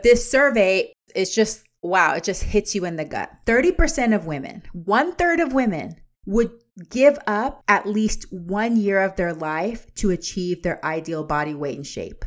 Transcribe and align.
This 0.00 0.30
survey 0.30 0.92
is 1.16 1.34
just 1.34 1.64
wow, 1.82 2.14
it 2.14 2.22
just 2.22 2.44
hits 2.44 2.72
you 2.72 2.84
in 2.84 2.94
the 2.94 3.04
gut. 3.04 3.32
30% 3.46 4.14
of 4.14 4.26
women, 4.26 4.62
one 4.72 5.12
third 5.12 5.40
of 5.40 5.52
women 5.52 5.96
would 6.24 6.52
give 6.88 7.18
up 7.26 7.64
at 7.66 7.84
least 7.84 8.32
one 8.32 8.76
year 8.76 9.00
of 9.02 9.16
their 9.16 9.34
life 9.34 9.92
to 9.96 10.10
achieve 10.10 10.62
their 10.62 10.84
ideal 10.84 11.24
body 11.24 11.52
weight 11.52 11.76
and 11.76 11.86
shape. 11.86 12.24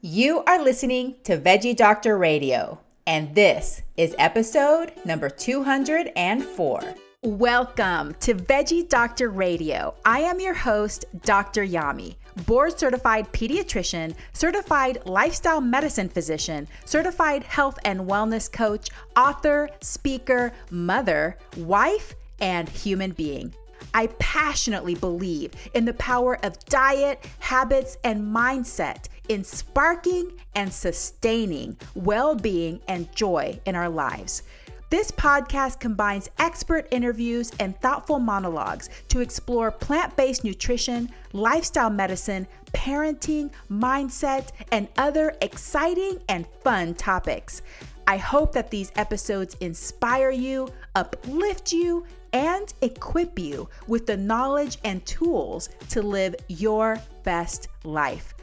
You 0.00 0.42
are 0.44 0.60
listening 0.60 1.14
to 1.22 1.38
Veggie 1.38 1.76
Doctor 1.76 2.18
Radio, 2.18 2.80
and 3.06 3.32
this 3.32 3.82
is 3.96 4.16
episode 4.18 4.92
number 5.04 5.30
204. 5.30 6.94
Welcome 7.24 8.14
to 8.20 8.34
Veggie 8.34 8.88
Doctor 8.88 9.28
Radio. 9.28 9.94
I 10.04 10.20
am 10.20 10.40
your 10.40 10.54
host, 10.54 11.04
Dr. 11.22 11.64
Yami, 11.64 12.16
board 12.46 12.78
certified 12.78 13.32
pediatrician, 13.32 14.14
certified 14.32 14.98
lifestyle 15.04 15.60
medicine 15.60 16.08
physician, 16.08 16.66
certified 16.84 17.44
health 17.44 17.78
and 17.84 18.00
wellness 18.00 18.50
coach, 18.50 18.88
author, 19.16 19.68
speaker, 19.80 20.52
mother, 20.70 21.36
wife, 21.56 22.14
and 22.40 22.68
human 22.68 23.12
being. 23.12 23.52
I 23.94 24.08
passionately 24.18 24.94
believe 24.94 25.52
in 25.74 25.84
the 25.84 25.94
power 25.94 26.38
of 26.44 26.58
diet, 26.66 27.26
habits, 27.38 27.96
and 28.04 28.22
mindset 28.22 29.06
in 29.28 29.44
sparking 29.44 30.32
and 30.54 30.72
sustaining 30.72 31.76
well 31.94 32.34
being 32.34 32.80
and 32.88 33.14
joy 33.14 33.60
in 33.64 33.76
our 33.76 33.88
lives. 33.88 34.42
This 34.90 35.10
podcast 35.10 35.80
combines 35.80 36.30
expert 36.38 36.88
interviews 36.90 37.52
and 37.60 37.78
thoughtful 37.82 38.18
monologues 38.18 38.88
to 39.08 39.20
explore 39.20 39.70
plant 39.70 40.16
based 40.16 40.44
nutrition, 40.44 41.10
lifestyle 41.34 41.90
medicine, 41.90 42.46
parenting, 42.72 43.50
mindset, 43.70 44.48
and 44.72 44.88
other 44.96 45.36
exciting 45.42 46.22
and 46.30 46.46
fun 46.64 46.94
topics. 46.94 47.60
I 48.06 48.16
hope 48.16 48.52
that 48.52 48.70
these 48.70 48.90
episodes 48.96 49.56
inspire 49.60 50.30
you, 50.30 50.70
uplift 50.94 51.70
you, 51.70 52.06
and 52.32 52.72
equip 52.80 53.38
you 53.38 53.68
with 53.88 54.06
the 54.06 54.16
knowledge 54.16 54.78
and 54.84 55.04
tools 55.04 55.68
to 55.90 56.00
live 56.00 56.34
your 56.48 56.98
best 57.24 57.68
life. 57.84 58.34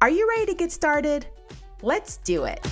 Are 0.00 0.08
you 0.08 0.26
ready 0.30 0.46
to 0.46 0.54
get 0.54 0.72
started? 0.72 1.26
Let's 1.82 2.16
do 2.16 2.44
it. 2.44 2.66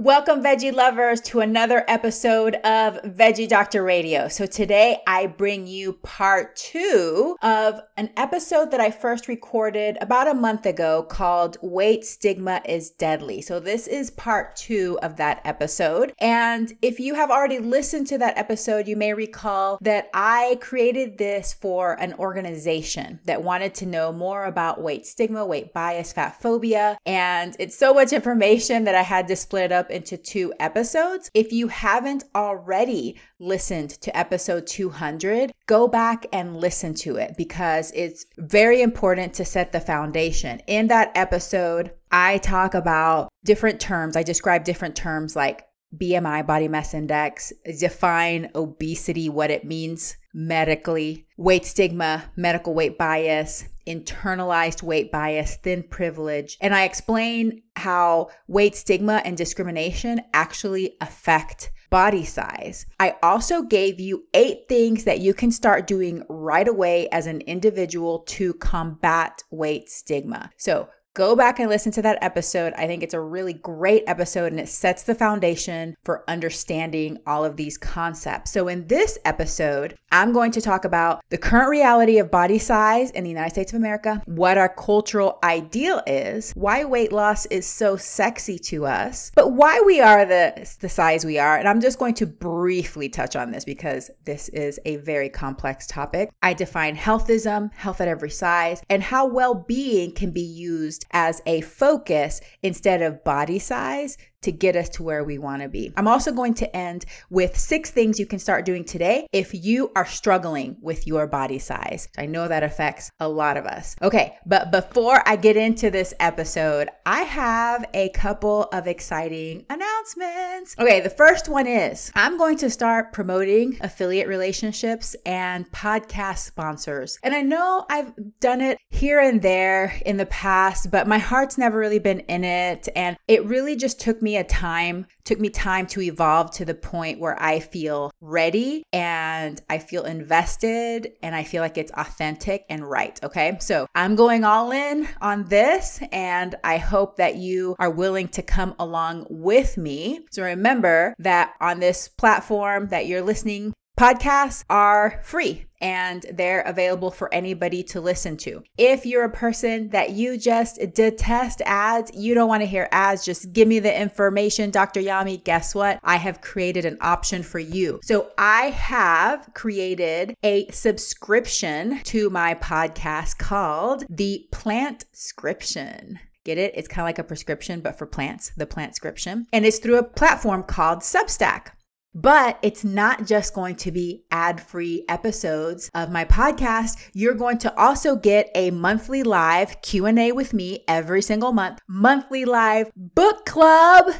Welcome, 0.00 0.42
veggie 0.42 0.72
lovers, 0.72 1.20
to 1.26 1.40
another 1.40 1.84
episode 1.86 2.54
of 2.64 3.02
Veggie 3.02 3.46
Doctor 3.46 3.82
Radio. 3.82 4.28
So, 4.28 4.46
today 4.46 5.02
I 5.06 5.26
bring 5.26 5.66
you 5.66 5.92
part 5.92 6.56
two 6.56 7.36
of 7.42 7.82
an 7.98 8.08
episode 8.16 8.70
that 8.70 8.80
I 8.80 8.92
first 8.92 9.28
recorded 9.28 9.98
about 10.00 10.26
a 10.26 10.32
month 10.32 10.64
ago 10.64 11.02
called 11.02 11.58
Weight 11.60 12.06
Stigma 12.06 12.62
is 12.64 12.90
Deadly. 12.90 13.42
So, 13.42 13.60
this 13.60 13.86
is 13.86 14.10
part 14.10 14.56
two 14.56 14.98
of 15.02 15.16
that 15.18 15.42
episode. 15.44 16.14
And 16.18 16.72
if 16.80 16.98
you 16.98 17.14
have 17.16 17.30
already 17.30 17.58
listened 17.58 18.06
to 18.06 18.16
that 18.16 18.38
episode, 18.38 18.88
you 18.88 18.96
may 18.96 19.12
recall 19.12 19.76
that 19.82 20.08
I 20.14 20.56
created 20.62 21.18
this 21.18 21.52
for 21.52 22.00
an 22.00 22.14
organization 22.14 23.20
that 23.26 23.42
wanted 23.42 23.74
to 23.74 23.84
know 23.84 24.14
more 24.14 24.46
about 24.46 24.80
weight 24.80 25.04
stigma, 25.04 25.44
weight 25.44 25.74
bias, 25.74 26.14
fat 26.14 26.40
phobia. 26.40 26.96
And 27.04 27.54
it's 27.58 27.76
so 27.76 27.92
much 27.92 28.14
information 28.14 28.84
that 28.84 28.94
I 28.94 29.02
had 29.02 29.28
to 29.28 29.36
split 29.36 29.70
up 29.70 29.89
into 29.90 30.16
two 30.16 30.52
episodes. 30.58 31.30
If 31.34 31.52
you 31.52 31.68
haven't 31.68 32.24
already 32.34 33.20
listened 33.38 33.90
to 34.02 34.16
episode 34.16 34.66
200, 34.66 35.52
go 35.66 35.88
back 35.88 36.26
and 36.32 36.56
listen 36.56 36.94
to 36.94 37.16
it 37.16 37.34
because 37.36 37.92
it's 37.94 38.26
very 38.38 38.82
important 38.82 39.34
to 39.34 39.44
set 39.44 39.72
the 39.72 39.80
foundation. 39.80 40.60
In 40.66 40.88
that 40.88 41.12
episode, 41.14 41.92
I 42.10 42.38
talk 42.38 42.74
about 42.74 43.28
different 43.44 43.80
terms. 43.80 44.16
I 44.16 44.22
describe 44.22 44.64
different 44.64 44.96
terms 44.96 45.36
like 45.36 45.66
BMI, 45.96 46.46
body 46.46 46.68
mass 46.68 46.94
index, 46.94 47.52
define 47.78 48.50
obesity, 48.54 49.28
what 49.28 49.50
it 49.50 49.64
means 49.64 50.16
medically, 50.32 51.26
weight 51.36 51.64
stigma, 51.64 52.30
medical 52.36 52.74
weight 52.74 52.96
bias, 52.96 53.64
internalized 53.90 54.82
weight 54.82 55.10
bias, 55.10 55.56
thin 55.56 55.82
privilege. 55.82 56.56
And 56.60 56.74
I 56.74 56.84
explain 56.84 57.62
how 57.76 58.28
weight 58.46 58.76
stigma 58.76 59.22
and 59.24 59.36
discrimination 59.36 60.20
actually 60.32 60.96
affect 61.00 61.70
body 61.90 62.24
size. 62.24 62.86
I 63.00 63.16
also 63.22 63.62
gave 63.62 63.98
you 64.00 64.24
eight 64.32 64.68
things 64.68 65.04
that 65.04 65.20
you 65.20 65.34
can 65.34 65.50
start 65.50 65.86
doing 65.86 66.24
right 66.28 66.68
away 66.68 67.08
as 67.08 67.26
an 67.26 67.40
individual 67.42 68.20
to 68.20 68.54
combat 68.54 69.42
weight 69.50 69.90
stigma. 69.90 70.50
So, 70.56 70.88
Go 71.14 71.34
back 71.34 71.58
and 71.58 71.68
listen 71.68 71.90
to 71.92 72.02
that 72.02 72.22
episode. 72.22 72.72
I 72.74 72.86
think 72.86 73.02
it's 73.02 73.14
a 73.14 73.20
really 73.20 73.52
great 73.52 74.04
episode 74.06 74.52
and 74.52 74.60
it 74.60 74.68
sets 74.68 75.02
the 75.02 75.14
foundation 75.14 75.96
for 76.04 76.22
understanding 76.28 77.18
all 77.26 77.44
of 77.44 77.56
these 77.56 77.76
concepts. 77.76 78.52
So, 78.52 78.68
in 78.68 78.86
this 78.86 79.18
episode, 79.24 79.96
I'm 80.12 80.32
going 80.32 80.52
to 80.52 80.60
talk 80.60 80.84
about 80.84 81.20
the 81.30 81.36
current 81.36 81.68
reality 81.68 82.18
of 82.18 82.30
body 82.30 82.58
size 82.58 83.10
in 83.10 83.24
the 83.24 83.30
United 83.30 83.50
States 83.50 83.72
of 83.72 83.78
America, 83.78 84.22
what 84.26 84.56
our 84.56 84.68
cultural 84.68 85.40
ideal 85.42 86.00
is, 86.06 86.52
why 86.52 86.84
weight 86.84 87.10
loss 87.10 87.44
is 87.46 87.66
so 87.66 87.96
sexy 87.96 88.56
to 88.58 88.86
us, 88.86 89.32
but 89.34 89.50
why 89.50 89.82
we 89.84 90.00
are 90.00 90.24
the, 90.24 90.76
the 90.78 90.88
size 90.88 91.24
we 91.24 91.40
are. 91.40 91.58
And 91.58 91.66
I'm 91.66 91.80
just 91.80 91.98
going 91.98 92.14
to 92.14 92.26
briefly 92.26 93.08
touch 93.08 93.34
on 93.34 93.50
this 93.50 93.64
because 93.64 94.12
this 94.26 94.48
is 94.50 94.78
a 94.84 94.96
very 94.96 95.28
complex 95.28 95.88
topic. 95.88 96.30
I 96.40 96.54
define 96.54 96.96
healthism, 96.96 97.72
health 97.74 98.00
at 98.00 98.06
every 98.06 98.30
size, 98.30 98.80
and 98.88 99.02
how 99.02 99.26
well 99.26 99.54
being 99.54 100.12
can 100.12 100.30
be 100.30 100.40
used 100.40 100.99
used 101.00 101.06
as 101.12 101.42
a 101.46 101.60
focus 101.62 102.40
instead 102.62 103.02
of 103.02 103.24
body 103.24 103.58
size 103.58 104.16
to 104.42 104.52
get 104.52 104.76
us 104.76 104.88
to 104.90 105.02
where 105.02 105.24
we 105.24 105.38
want 105.38 105.62
to 105.62 105.68
be. 105.68 105.92
I'm 105.96 106.08
also 106.08 106.32
going 106.32 106.54
to 106.54 106.76
end 106.76 107.04
with 107.28 107.56
six 107.56 107.90
things 107.90 108.18
you 108.18 108.26
can 108.26 108.38
start 108.38 108.64
doing 108.64 108.84
today 108.84 109.26
if 109.32 109.52
you 109.52 109.90
are 109.94 110.06
struggling 110.06 110.76
with 110.80 111.06
your 111.06 111.26
body 111.26 111.58
size. 111.58 112.08
I 112.16 112.26
know 112.26 112.48
that 112.48 112.62
affects 112.62 113.10
a 113.20 113.28
lot 113.28 113.56
of 113.56 113.66
us. 113.66 113.96
Okay, 114.02 114.36
but 114.46 114.70
before 114.70 115.22
I 115.26 115.36
get 115.36 115.56
into 115.56 115.90
this 115.90 116.14
episode, 116.20 116.88
I 117.04 117.22
have 117.22 117.84
a 117.94 118.08
couple 118.10 118.64
of 118.72 118.86
exciting 118.86 119.66
announcements. 119.68 120.74
Okay, 120.78 121.00
the 121.00 121.10
first 121.10 121.48
one 121.48 121.66
is 121.66 122.10
I'm 122.14 122.38
going 122.38 122.56
to 122.58 122.70
start 122.70 123.12
promoting 123.12 123.78
affiliate 123.80 124.28
relationships 124.28 125.14
and 125.26 125.70
podcast 125.70 126.38
sponsors. 126.38 127.18
And 127.22 127.34
I 127.34 127.42
know 127.42 127.84
I've 127.90 128.12
done 128.40 128.60
it 128.60 128.78
here 128.88 129.20
and 129.20 129.42
there 129.42 130.00
in 130.06 130.16
the 130.16 130.26
past, 130.26 130.90
but 130.90 131.06
my 131.06 131.18
heart's 131.18 131.58
never 131.58 131.78
really 131.78 131.98
been 131.98 132.20
in 132.20 132.44
it. 132.44 132.88
And 132.96 133.16
it 133.28 133.44
really 133.44 133.76
just 133.76 134.00
took 134.00 134.22
me 134.22 134.29
me 134.30 134.36
a 134.36 134.44
time, 134.44 135.06
took 135.24 135.40
me 135.40 135.50
time 135.50 135.86
to 135.88 136.00
evolve 136.00 136.52
to 136.52 136.64
the 136.64 136.74
point 136.74 137.18
where 137.18 137.40
I 137.42 137.58
feel 137.58 138.12
ready 138.20 138.84
and 138.92 139.60
I 139.68 139.78
feel 139.78 140.04
invested 140.04 141.12
and 141.20 141.34
I 141.34 141.42
feel 141.42 141.62
like 141.62 141.76
it's 141.76 141.90
authentic 141.92 142.64
and 142.70 142.88
right. 142.88 143.18
Okay. 143.24 143.56
So 143.60 143.86
I'm 143.96 144.14
going 144.14 144.44
all 144.44 144.70
in 144.70 145.08
on 145.20 145.48
this 145.48 146.00
and 146.12 146.54
I 146.62 146.76
hope 146.76 147.16
that 147.16 147.36
you 147.36 147.74
are 147.80 147.90
willing 147.90 148.28
to 148.28 148.42
come 148.42 148.76
along 148.78 149.26
with 149.28 149.76
me. 149.76 150.20
So 150.30 150.44
remember 150.44 151.14
that 151.18 151.54
on 151.60 151.80
this 151.80 152.06
platform 152.06 152.88
that 152.88 153.06
you're 153.06 153.22
listening 153.22 153.72
Podcasts 154.00 154.64
are 154.70 155.20
free 155.22 155.66
and 155.78 156.24
they're 156.32 156.62
available 156.62 157.10
for 157.10 157.32
anybody 157.34 157.82
to 157.82 158.00
listen 158.00 158.38
to. 158.38 158.62
If 158.78 159.04
you're 159.04 159.24
a 159.24 159.30
person 159.30 159.90
that 159.90 160.12
you 160.12 160.38
just 160.38 160.80
detest 160.94 161.60
ads, 161.66 162.10
you 162.14 162.32
don't 162.32 162.48
want 162.48 162.62
to 162.62 162.66
hear 162.66 162.88
ads, 162.92 163.26
just 163.26 163.52
give 163.52 163.68
me 163.68 163.78
the 163.78 163.94
information, 163.94 164.70
Dr. 164.70 165.02
Yami. 165.02 165.44
Guess 165.44 165.74
what? 165.74 166.00
I 166.02 166.16
have 166.16 166.40
created 166.40 166.86
an 166.86 166.96
option 167.02 167.42
for 167.42 167.58
you. 167.58 168.00
So 168.02 168.30
I 168.38 168.70
have 168.70 169.50
created 169.52 170.34
a 170.42 170.66
subscription 170.70 172.00
to 172.04 172.30
my 172.30 172.54
podcast 172.54 173.36
called 173.36 174.06
the 174.08 174.48
Plant 174.50 175.04
Scription. 175.12 176.18
Get 176.44 176.56
it? 176.56 176.72
It's 176.74 176.88
kind 176.88 177.02
of 177.02 177.06
like 177.06 177.18
a 177.18 177.24
prescription, 177.24 177.82
but 177.82 177.98
for 177.98 178.06
plants, 178.06 178.52
the 178.56 178.64
plant 178.64 178.96
scription. 178.96 179.46
And 179.52 179.66
it's 179.66 179.78
through 179.78 179.98
a 179.98 180.02
platform 180.02 180.62
called 180.62 181.00
Substack. 181.00 181.72
But 182.14 182.58
it's 182.62 182.84
not 182.84 183.26
just 183.26 183.54
going 183.54 183.76
to 183.76 183.92
be 183.92 184.24
ad 184.30 184.60
free 184.60 185.04
episodes 185.08 185.90
of 185.94 186.10
my 186.10 186.24
podcast. 186.24 186.98
You're 187.12 187.34
going 187.34 187.58
to 187.58 187.76
also 187.78 188.16
get 188.16 188.50
a 188.54 188.72
monthly 188.72 189.22
live 189.22 189.80
Q&A 189.82 190.32
with 190.32 190.52
me 190.52 190.84
every 190.88 191.22
single 191.22 191.52
month, 191.52 191.78
monthly 191.88 192.44
live 192.44 192.90
book 192.96 193.46
club. 193.46 194.12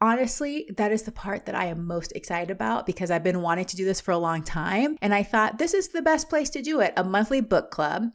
Honestly, 0.00 0.68
that 0.76 0.92
is 0.92 1.04
the 1.04 1.12
part 1.12 1.46
that 1.46 1.54
I 1.54 1.66
am 1.66 1.86
most 1.86 2.12
excited 2.14 2.50
about 2.50 2.84
because 2.84 3.10
I've 3.10 3.24
been 3.24 3.40
wanting 3.40 3.64
to 3.66 3.76
do 3.76 3.84
this 3.84 4.00
for 4.00 4.10
a 4.10 4.18
long 4.18 4.42
time. 4.42 4.98
And 5.00 5.14
I 5.14 5.22
thought 5.22 5.58
this 5.58 5.72
is 5.72 5.88
the 5.88 6.02
best 6.02 6.28
place 6.28 6.50
to 6.50 6.62
do 6.62 6.80
it 6.80 6.92
a 6.96 7.04
monthly 7.04 7.40
book 7.40 7.70
club. 7.70 8.10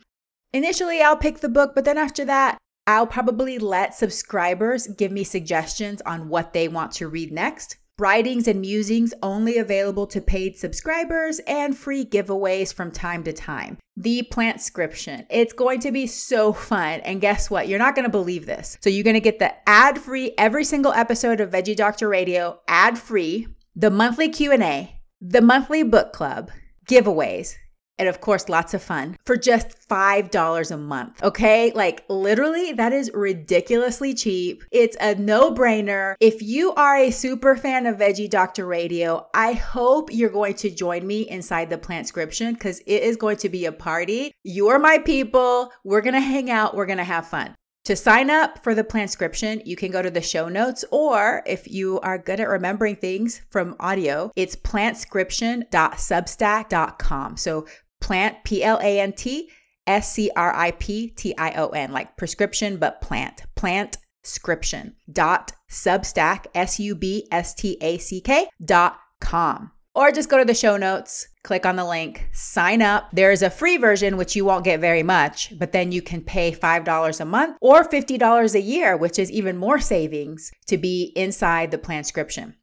Initially, 0.53 1.01
I'll 1.01 1.15
pick 1.15 1.39
the 1.39 1.49
book, 1.49 1.71
but 1.73 1.85
then 1.85 1.97
after 1.97 2.25
that, 2.25 2.57
I'll 2.85 3.07
probably 3.07 3.57
let 3.57 3.95
subscribers 3.95 4.87
give 4.87 5.11
me 5.11 5.23
suggestions 5.23 6.01
on 6.01 6.27
what 6.27 6.51
they 6.51 6.67
want 6.67 6.91
to 6.93 7.07
read 7.07 7.31
next. 7.31 7.77
Writings 7.99 8.47
and 8.47 8.61
musings 8.61 9.13
only 9.21 9.57
available 9.57 10.07
to 10.07 10.21
paid 10.21 10.57
subscribers 10.57 11.39
and 11.45 11.77
free 11.77 12.03
giveaways 12.03 12.73
from 12.73 12.91
time 12.91 13.23
to 13.23 13.33
time. 13.33 13.77
the 13.97 14.27
Plantscription. 14.31 15.25
It's 15.29 15.53
going 15.53 15.79
to 15.81 15.91
be 15.91 16.07
so 16.07 16.53
fun. 16.71 17.01
And 17.01 17.21
guess 17.21 17.49
what? 17.51 17.67
You're 17.67 17.77
not 17.77 17.93
going 17.93 18.05
to 18.05 18.09
believe 18.09 18.45
this. 18.45 18.77
So 18.81 18.89
you're 18.89 19.03
going 19.03 19.13
to 19.15 19.19
get 19.19 19.39
the 19.39 19.53
ad-free 19.69 20.33
every 20.37 20.63
single 20.63 20.93
episode 20.93 21.39
of 21.41 21.51
Veggie 21.51 21.75
Doctor 21.75 22.07
Radio 22.07 22.59
ad-free, 22.67 23.47
the 23.75 23.91
monthly 23.91 24.29
Q&A, 24.29 24.99
the 25.19 25.41
monthly 25.41 25.83
book 25.83 26.13
club, 26.13 26.49
giveaways, 26.87 27.55
and 27.97 28.09
of 28.09 28.21
course, 28.21 28.49
lots 28.49 28.73
of 28.73 28.81
fun 28.81 29.17
for 29.25 29.37
just 29.37 29.87
$5 29.87 30.71
a 30.71 30.77
month. 30.77 31.23
Okay. 31.23 31.71
Like 31.75 32.03
literally, 32.09 32.73
that 32.73 32.93
is 32.93 33.11
ridiculously 33.13 34.13
cheap. 34.13 34.63
It's 34.71 34.97
a 34.99 35.15
no 35.15 35.53
brainer. 35.53 36.15
If 36.19 36.41
you 36.41 36.73
are 36.73 36.97
a 36.97 37.11
super 37.11 37.55
fan 37.55 37.85
of 37.85 37.97
Veggie 37.97 38.29
Doctor 38.29 38.65
Radio, 38.65 39.27
I 39.33 39.53
hope 39.53 40.11
you're 40.11 40.29
going 40.29 40.55
to 40.55 40.69
join 40.69 41.05
me 41.05 41.29
inside 41.29 41.69
the 41.69 41.77
Plantscription 41.77 42.53
because 42.53 42.79
it 42.79 43.03
is 43.03 43.17
going 43.17 43.37
to 43.37 43.49
be 43.49 43.65
a 43.65 43.71
party. 43.71 44.33
You're 44.43 44.79
my 44.79 44.97
people. 44.97 45.71
We're 45.83 46.01
going 46.01 46.15
to 46.15 46.19
hang 46.19 46.49
out. 46.49 46.75
We're 46.75 46.85
going 46.85 46.97
to 46.97 47.03
have 47.03 47.27
fun. 47.27 47.55
To 47.85 47.95
sign 47.95 48.29
up 48.29 48.63
for 48.63 48.75
the 48.75 48.83
Plantscription, 48.83 49.65
you 49.65 49.75
can 49.75 49.89
go 49.91 50.03
to 50.03 50.11
the 50.11 50.21
show 50.21 50.47
notes, 50.47 50.85
or 50.91 51.41
if 51.47 51.67
you 51.67 51.99
are 52.01 52.19
good 52.19 52.39
at 52.39 52.47
remembering 52.47 52.95
things 52.95 53.41
from 53.49 53.75
audio, 53.79 54.31
it's 54.35 54.55
plantscription.substack.com. 54.55 57.37
So 57.37 57.65
plant, 57.99 58.43
P 58.43 58.63
L 58.63 58.79
A 58.83 58.99
N 58.99 59.13
T 59.13 59.49
S 59.87 60.13
C 60.13 60.29
R 60.35 60.55
I 60.55 60.69
P 60.71 61.09
T 61.09 61.35
I 61.37 61.53
O 61.53 61.69
N, 61.69 61.91
like 61.91 62.17
prescription, 62.17 62.77
but 62.77 63.01
plant, 63.01 63.41
plantscription 63.55 64.93
dot 65.11 65.53
substack, 65.69 66.45
S 66.53 66.79
U 66.79 66.93
B 66.93 67.27
S 67.31 67.55
T 67.55 67.79
A 67.81 67.97
C 67.97 68.21
K 68.21 68.47
dot 68.63 68.99
com. 69.19 69.71
Or 69.93 70.11
just 70.11 70.29
go 70.29 70.37
to 70.37 70.45
the 70.45 70.53
show 70.53 70.77
notes, 70.77 71.27
click 71.43 71.65
on 71.65 71.75
the 71.75 71.83
link, 71.83 72.29
sign 72.31 72.81
up. 72.81 73.09
There 73.11 73.31
is 73.31 73.41
a 73.41 73.49
free 73.49 73.75
version, 73.75 74.15
which 74.15 74.35
you 74.35 74.45
won't 74.45 74.63
get 74.63 74.79
very 74.79 75.03
much, 75.03 75.53
but 75.59 75.73
then 75.73 75.91
you 75.91 76.01
can 76.01 76.21
pay 76.21 76.53
$5 76.53 77.19
a 77.19 77.25
month 77.25 77.57
or 77.59 77.83
$50 77.83 78.55
a 78.55 78.61
year, 78.61 78.95
which 78.95 79.19
is 79.19 79.29
even 79.29 79.57
more 79.57 79.79
savings 79.79 80.51
to 80.67 80.77
be 80.77 81.11
inside 81.15 81.71
the 81.71 81.77
Plantscription. 81.77 82.53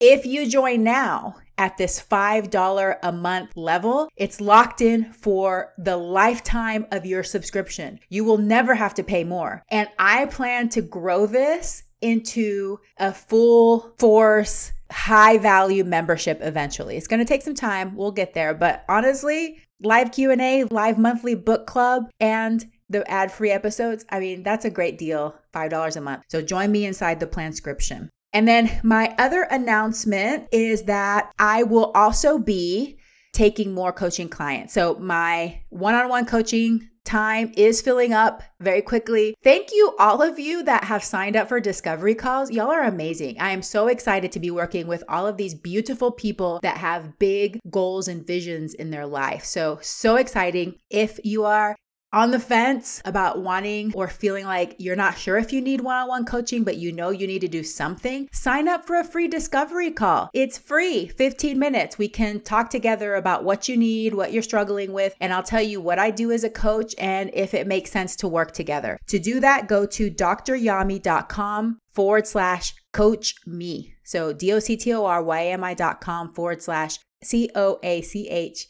If 0.00 0.24
you 0.24 0.48
join 0.48 0.82
now 0.82 1.36
at 1.58 1.76
this 1.76 2.02
$5 2.02 2.98
a 3.02 3.12
month 3.12 3.54
level, 3.54 4.08
it's 4.16 4.40
locked 4.40 4.80
in 4.80 5.12
for 5.12 5.74
the 5.76 5.98
lifetime 5.98 6.86
of 6.90 7.04
your 7.04 7.22
subscription. 7.22 8.00
You 8.08 8.24
will 8.24 8.38
never 8.38 8.74
have 8.74 8.94
to 8.94 9.04
pay 9.04 9.24
more. 9.24 9.62
And 9.68 9.90
I 9.98 10.24
plan 10.24 10.70
to 10.70 10.80
grow 10.80 11.26
this 11.26 11.82
into 12.00 12.78
a 12.96 13.12
full 13.12 13.94
force 13.98 14.72
high 14.90 15.38
value 15.38 15.84
membership 15.84 16.38
eventually. 16.42 16.96
It's 16.96 17.06
going 17.06 17.20
to 17.20 17.26
take 17.26 17.42
some 17.42 17.54
time. 17.54 17.96
We'll 17.96 18.12
get 18.12 18.34
there, 18.34 18.54
but 18.54 18.84
honestly, 18.88 19.62
live 19.82 20.12
Q&A, 20.12 20.64
live 20.64 20.98
monthly 20.98 21.34
book 21.34 21.66
club 21.66 22.10
and 22.20 22.64
the 22.88 23.08
ad-free 23.08 23.50
episodes, 23.50 24.04
I 24.10 24.18
mean, 24.18 24.42
that's 24.42 24.64
a 24.64 24.70
great 24.70 24.98
deal, 24.98 25.36
$5 25.54 25.96
a 25.96 26.00
month. 26.00 26.24
So 26.28 26.42
join 26.42 26.72
me 26.72 26.84
inside 26.84 27.20
the 27.20 27.26
Plantscription. 27.26 28.08
And 28.32 28.46
then 28.46 28.80
my 28.82 29.14
other 29.18 29.42
announcement 29.42 30.48
is 30.52 30.84
that 30.84 31.32
I 31.38 31.62
will 31.62 31.92
also 31.94 32.38
be 32.38 32.98
taking 33.32 33.72
more 33.72 33.92
coaching 33.92 34.28
clients. 34.28 34.74
So 34.74 34.96
my 34.96 35.62
one-on-one 35.70 36.26
coaching 36.26 36.89
time 37.04 37.52
is 37.56 37.80
filling 37.80 38.12
up 38.12 38.42
very 38.60 38.82
quickly. 38.82 39.34
Thank 39.42 39.68
you, 39.72 39.94
all 39.98 40.22
of 40.22 40.38
you 40.38 40.62
that 40.64 40.84
have 40.84 41.02
signed 41.02 41.36
up 41.36 41.48
for 41.48 41.60
discovery 41.60 42.14
calls. 42.14 42.50
Y'all 42.50 42.70
are 42.70 42.84
amazing. 42.84 43.40
I 43.40 43.50
am 43.50 43.62
so 43.62 43.88
excited 43.88 44.32
to 44.32 44.40
be 44.40 44.50
working 44.50 44.86
with 44.86 45.04
all 45.08 45.26
of 45.26 45.36
these 45.36 45.54
beautiful 45.54 46.12
people 46.12 46.60
that 46.62 46.76
have 46.76 47.18
big 47.18 47.58
goals 47.70 48.08
and 48.08 48.26
visions 48.26 48.74
in 48.74 48.90
their 48.90 49.06
life. 49.06 49.44
So, 49.44 49.78
so 49.82 50.16
exciting. 50.16 50.76
If 50.90 51.18
you 51.24 51.44
are 51.44 51.76
on 52.12 52.30
the 52.30 52.40
fence 52.40 53.00
about 53.04 53.40
wanting 53.40 53.92
or 53.94 54.08
feeling 54.08 54.44
like 54.44 54.74
you're 54.78 54.96
not 54.96 55.16
sure 55.16 55.38
if 55.38 55.52
you 55.52 55.60
need 55.60 55.80
one 55.80 55.96
on 55.96 56.08
one 56.08 56.24
coaching, 56.24 56.64
but 56.64 56.76
you 56.76 56.92
know 56.92 57.10
you 57.10 57.26
need 57.26 57.40
to 57.40 57.48
do 57.48 57.62
something, 57.62 58.28
sign 58.32 58.68
up 58.68 58.86
for 58.86 58.96
a 58.96 59.04
free 59.04 59.28
discovery 59.28 59.90
call. 59.90 60.30
It's 60.34 60.58
free, 60.58 61.08
15 61.08 61.58
minutes. 61.58 61.98
We 61.98 62.08
can 62.08 62.40
talk 62.40 62.70
together 62.70 63.14
about 63.14 63.44
what 63.44 63.68
you 63.68 63.76
need, 63.76 64.14
what 64.14 64.32
you're 64.32 64.42
struggling 64.42 64.92
with, 64.92 65.14
and 65.20 65.32
I'll 65.32 65.42
tell 65.42 65.62
you 65.62 65.80
what 65.80 65.98
I 65.98 66.10
do 66.10 66.32
as 66.32 66.44
a 66.44 66.50
coach 66.50 66.94
and 66.98 67.30
if 67.32 67.54
it 67.54 67.66
makes 67.66 67.90
sense 67.90 68.16
to 68.16 68.28
work 68.28 68.52
together. 68.52 68.98
To 69.08 69.18
do 69.18 69.40
that, 69.40 69.68
go 69.68 69.86
to 69.86 70.10
dryami.com 70.10 71.78
forward 71.92 72.26
slash 72.26 72.74
coach 72.92 73.34
me. 73.46 73.94
So 74.04 74.32
D 74.32 74.52
O 74.52 74.58
C 74.58 74.76
T 74.76 74.92
O 74.92 75.04
R 75.04 75.22
Y 75.22 75.40
A 75.40 75.52
M 75.52 75.64
I 75.64 75.74
dot 75.74 76.00
com 76.00 76.32
forward 76.34 76.62
slash 76.62 76.98
C 77.22 77.50
O 77.54 77.78
A 77.82 78.02
C 78.02 78.28
H 78.28 78.66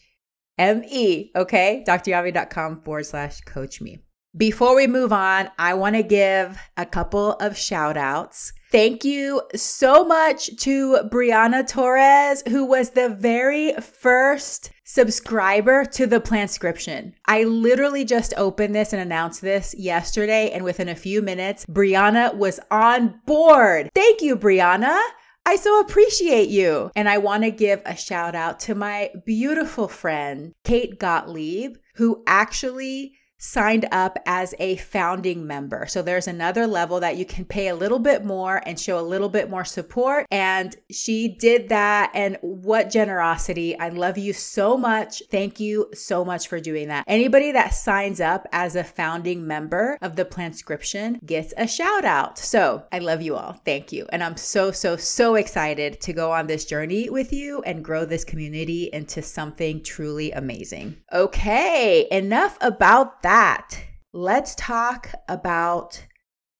M-E, 0.61 1.31
okay? 1.35 1.83
dryami.com 1.87 2.83
forward 2.83 3.07
slash 3.07 3.41
coach 3.41 3.81
me. 3.81 3.99
Before 4.37 4.77
we 4.77 4.87
move 4.87 5.13
on, 5.13 5.51
I 5.59 5.75
want 5.75 5.97
to 5.97 6.05
give 6.05 6.57
a 6.77 6.87
couple 6.87 7.33
of 7.33 7.57
shout 7.57 7.97
outs. 7.97 8.53
Thank 8.71 9.05
you 9.05 9.43
so 9.57 10.05
much 10.05 10.55
to 10.59 10.99
Brianna 11.11 11.67
Torres, 11.67 12.45
who 12.47 12.65
was 12.65 12.91
the 12.91 13.09
very 13.09 13.73
first 13.73 14.71
subscriber 14.85 15.85
to 15.87 16.07
the 16.07 16.21
Plantscription. 16.21 17.15
I 17.27 17.43
literally 17.43 18.05
just 18.05 18.33
opened 18.37 18.75
this 18.75 18.93
and 18.93 19.03
announced 19.03 19.41
this 19.41 19.75
yesterday, 19.77 20.51
and 20.51 20.63
within 20.63 20.89
a 20.89 20.95
few 20.95 21.23
minutes, 21.23 21.67
Brianna 21.67 22.37
was 22.37 22.61
on 22.71 23.21
board. 23.27 23.91
Thank 23.95 24.23
you, 24.23 24.37
Brianna. 24.37 25.01
I 25.47 25.57
so 25.57 25.81
appreciate 25.81 26.49
you. 26.49 26.91
And 26.95 27.09
I 27.09 27.19
want 27.19 27.43
to 27.45 27.51
give 27.51 27.83
a 27.85 27.97
shout 27.97 28.35
out 28.35 28.61
to 28.61 28.75
my 28.75 29.11
beautiful 29.25 29.89
friend, 29.89 30.53
Kate 30.65 30.99
Gottlieb, 30.99 31.77
who 31.97 32.23
actually 32.27 33.15
signed 33.41 33.89
up 33.91 34.19
as 34.27 34.55
a 34.59 34.77
founding 34.77 35.47
member. 35.47 35.87
So 35.89 36.03
there's 36.03 36.29
another 36.29 36.67
level 36.67 37.01
that 37.01 37.17
you 37.17 37.25
can 37.25 37.47
pay 37.47 37.69
a 37.69 37.75
little 37.75 37.99
bit 37.99 38.23
more 38.23 38.63
and 38.67 38.79
show 38.79 38.99
a 38.99 39.01
little 39.01 39.31
bit 39.31 39.49
more 39.49 39.65
support. 39.65 40.27
And 40.31 40.77
she 40.91 41.27
did 41.27 41.71
that. 41.71 42.11
And 42.15 42.37
what 42.43 42.91
generosity. 42.91 43.79
I 43.79 43.89
love 43.89 44.19
you 44.19 44.35
so 44.35 44.77
much. 44.77 45.23
Thank 45.31 45.59
you 45.59 45.89
so 45.95 46.23
much 46.23 46.49
for 46.49 46.61
doing 46.61 46.89
that. 46.89 47.05
Anybody 47.07 47.51
that 47.53 47.71
signs 47.71 48.21
up 48.21 48.47
as 48.53 48.77
a 48.77 48.85
founding 48.85 49.47
member 49.47 49.97
of 50.03 50.17
the 50.17 50.27
Plantscription 50.27 51.25
gets 51.25 51.55
a 51.57 51.67
shout 51.67 52.05
out. 52.05 52.37
So 52.37 52.85
I 52.93 52.99
love 52.99 53.23
you 53.23 53.37
all. 53.37 53.55
Thank 53.65 53.91
you. 53.91 54.07
And 54.13 54.23
I'm 54.23 54.37
so, 54.37 54.71
so, 54.71 54.97
so 54.97 55.37
excited 55.37 55.99
to 56.03 56.13
go 56.13 56.31
on 56.31 56.47
this 56.47 56.67
journey 56.67 57.09
with 57.09 57.33
you 57.33 57.63
and 57.63 57.83
grow 57.83 58.05
this 58.05 58.25
community 58.25 58.91
into 58.93 59.23
something 59.23 59.83
truly 59.83 60.31
amazing. 60.33 60.99
Okay, 61.11 62.07
enough 62.11 62.59
about 62.61 63.23
that 63.23 63.30
that, 63.31 63.81
let's 64.13 64.57
talk 64.57 65.13
about 65.29 66.05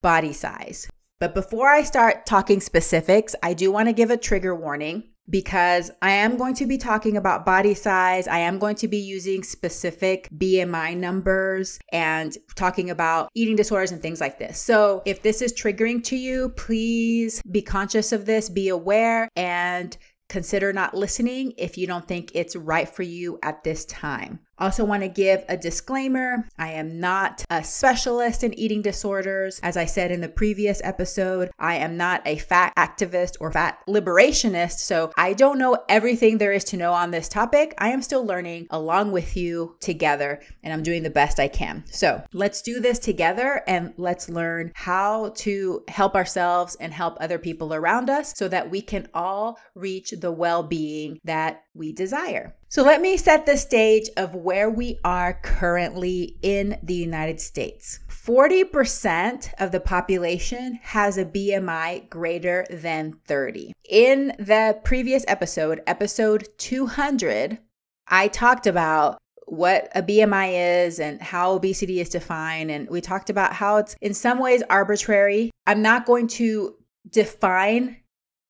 body 0.03 0.33
size. 0.33 0.89
But 1.19 1.35
before 1.35 1.69
I 1.69 1.83
start 1.83 2.27
talking 2.27 2.61
specifics, 2.61 3.35
I 3.43 3.55
do 3.55 3.73
want 3.73 3.89
to 3.89 3.93
give 3.93 4.11
a 4.11 4.17
trigger 4.17 4.55
warning 4.55 5.09
because 5.29 5.91
I 6.01 6.13
am 6.13 6.37
going 6.37 6.55
to 6.55 6.67
be 6.67 6.79
talking 6.79 7.17
about 7.17 7.45
body 7.45 7.75
size. 7.75 8.29
I 8.29 8.39
am 8.39 8.61
going 8.61 8.77
to 8.77 8.87
be 8.87 8.99
using 8.99 9.43
specific 9.43 10.29
BMI 10.33 10.97
numbers 10.97 11.81
and 11.91 12.39
talking 12.55 12.89
about 12.89 13.31
eating 13.35 13.57
disorders 13.57 13.91
and 13.91 14.01
things 14.01 14.21
like 14.21 14.39
this. 14.39 14.61
So 14.61 15.03
if 15.05 15.23
this 15.23 15.43
is 15.43 15.53
triggering 15.53 16.05
to 16.05 16.17
you, 16.17 16.51
please 16.51 17.43
be 17.51 17.63
conscious 17.63 18.13
of 18.13 18.27
this, 18.27 18.49
be 18.49 18.69
aware, 18.69 19.29
and 19.35 19.97
consider 20.29 20.73
not 20.73 20.95
listening 20.95 21.53
if 21.59 21.77
you 21.77 21.89
don't 21.89 22.07
think 22.07 22.31
it's 22.33 22.55
right 22.55 22.89
for 22.89 23.03
you 23.03 23.41
at 23.43 23.65
this 23.65 23.85
time. 23.87 24.39
Also, 24.61 24.85
want 24.85 25.03
to 25.03 25.09
give 25.09 25.43
a 25.49 25.57
disclaimer 25.57 26.47
I 26.59 26.73
am 26.73 27.01
not 27.01 27.45
a 27.49 27.65
specialist 27.65 28.45
in 28.45 28.53
eating 28.59 28.83
disorders. 28.83 29.59
As 29.63 29.77
I 29.77 29.87
said 29.87 30.11
in 30.11 30.21
the 30.21 30.29
previous 30.29 30.83
episode, 30.85 31.51
I 31.59 31.77
am 31.77 31.97
not 31.97 32.21
a 32.27 32.37
fat 32.37 32.75
activist 32.77 33.37
or 33.41 33.51
fat 33.51 33.79
liberationist, 33.89 34.81
so 34.81 35.13
I 35.17 35.33
don't 35.33 35.59
know 35.59 35.79
everything 35.89 36.39
there 36.39 36.53
is 36.53 36.65
to 36.65 36.77
know 36.77 36.93
on 36.93 37.11
this 37.11 37.29
topic. 37.29 37.75
I 37.79 37.89
am 37.89 38.03
still 38.03 38.25
learning 38.25 38.67
along 38.71 39.13
with 39.13 39.37
you 39.37 39.77
together, 39.81 40.41
and 40.63 40.75
I'm 40.75 40.83
doing 40.83 41.03
the 41.03 41.11
best 41.11 41.41
I 41.41 41.49
can. 41.49 41.85
So 41.91 42.23
let's 42.35 42.61
do 42.61 42.81
this 42.81 42.99
together 42.99 43.63
and 43.67 43.95
let's 43.97 44.29
learn 44.29 44.73
how 44.75 45.31
to 45.37 45.85
help 45.89 46.15
ourselves 46.15 46.77
and 46.77 46.93
help 46.93 47.17
other 47.21 47.39
people 47.39 47.73
around 47.73 48.11
us 48.11 48.35
so 48.37 48.49
that 48.49 48.71
we 48.71 48.83
can 48.83 49.09
all 49.15 49.59
reach 49.75 50.11
the 50.11 50.33
well 50.33 50.63
being 50.63 51.19
that 51.25 51.65
we 51.75 51.93
desire. 51.93 52.55
So 52.71 52.85
let 52.85 53.01
me 53.01 53.17
set 53.17 53.47
the 53.47 53.57
stage 53.57 54.09
of 54.17 54.37
where 54.37 54.71
we 54.71 55.01
are 55.03 55.35
currently 55.43 56.37
in 56.41 56.79
the 56.85 56.95
United 56.95 57.41
States. 57.41 57.99
40% 58.09 59.53
of 59.59 59.73
the 59.73 59.81
population 59.81 60.79
has 60.81 61.19
a 61.19 61.25
BMI 61.25 62.09
greater 62.09 62.65
than 62.71 63.15
30. 63.27 63.73
In 63.89 64.29
the 64.39 64.79
previous 64.85 65.25
episode, 65.27 65.81
episode 65.89 66.47
200, 66.59 67.59
I 68.07 68.29
talked 68.29 68.69
about 68.69 69.19
what 69.47 69.89
a 69.97 70.03
BMI 70.05 70.85
is 70.85 71.01
and 71.01 71.21
how 71.21 71.55
obesity 71.55 71.99
is 71.99 72.09
defined. 72.09 72.71
And 72.71 72.89
we 72.89 73.01
talked 73.01 73.31
about 73.31 73.53
how 73.53 73.79
it's 73.79 73.97
in 74.01 74.15
some 74.15 74.39
ways 74.39 74.63
arbitrary. 74.71 75.51
I'm 75.67 75.83
not 75.83 76.07
going 76.07 76.29
to 76.29 76.77
define 77.11 77.97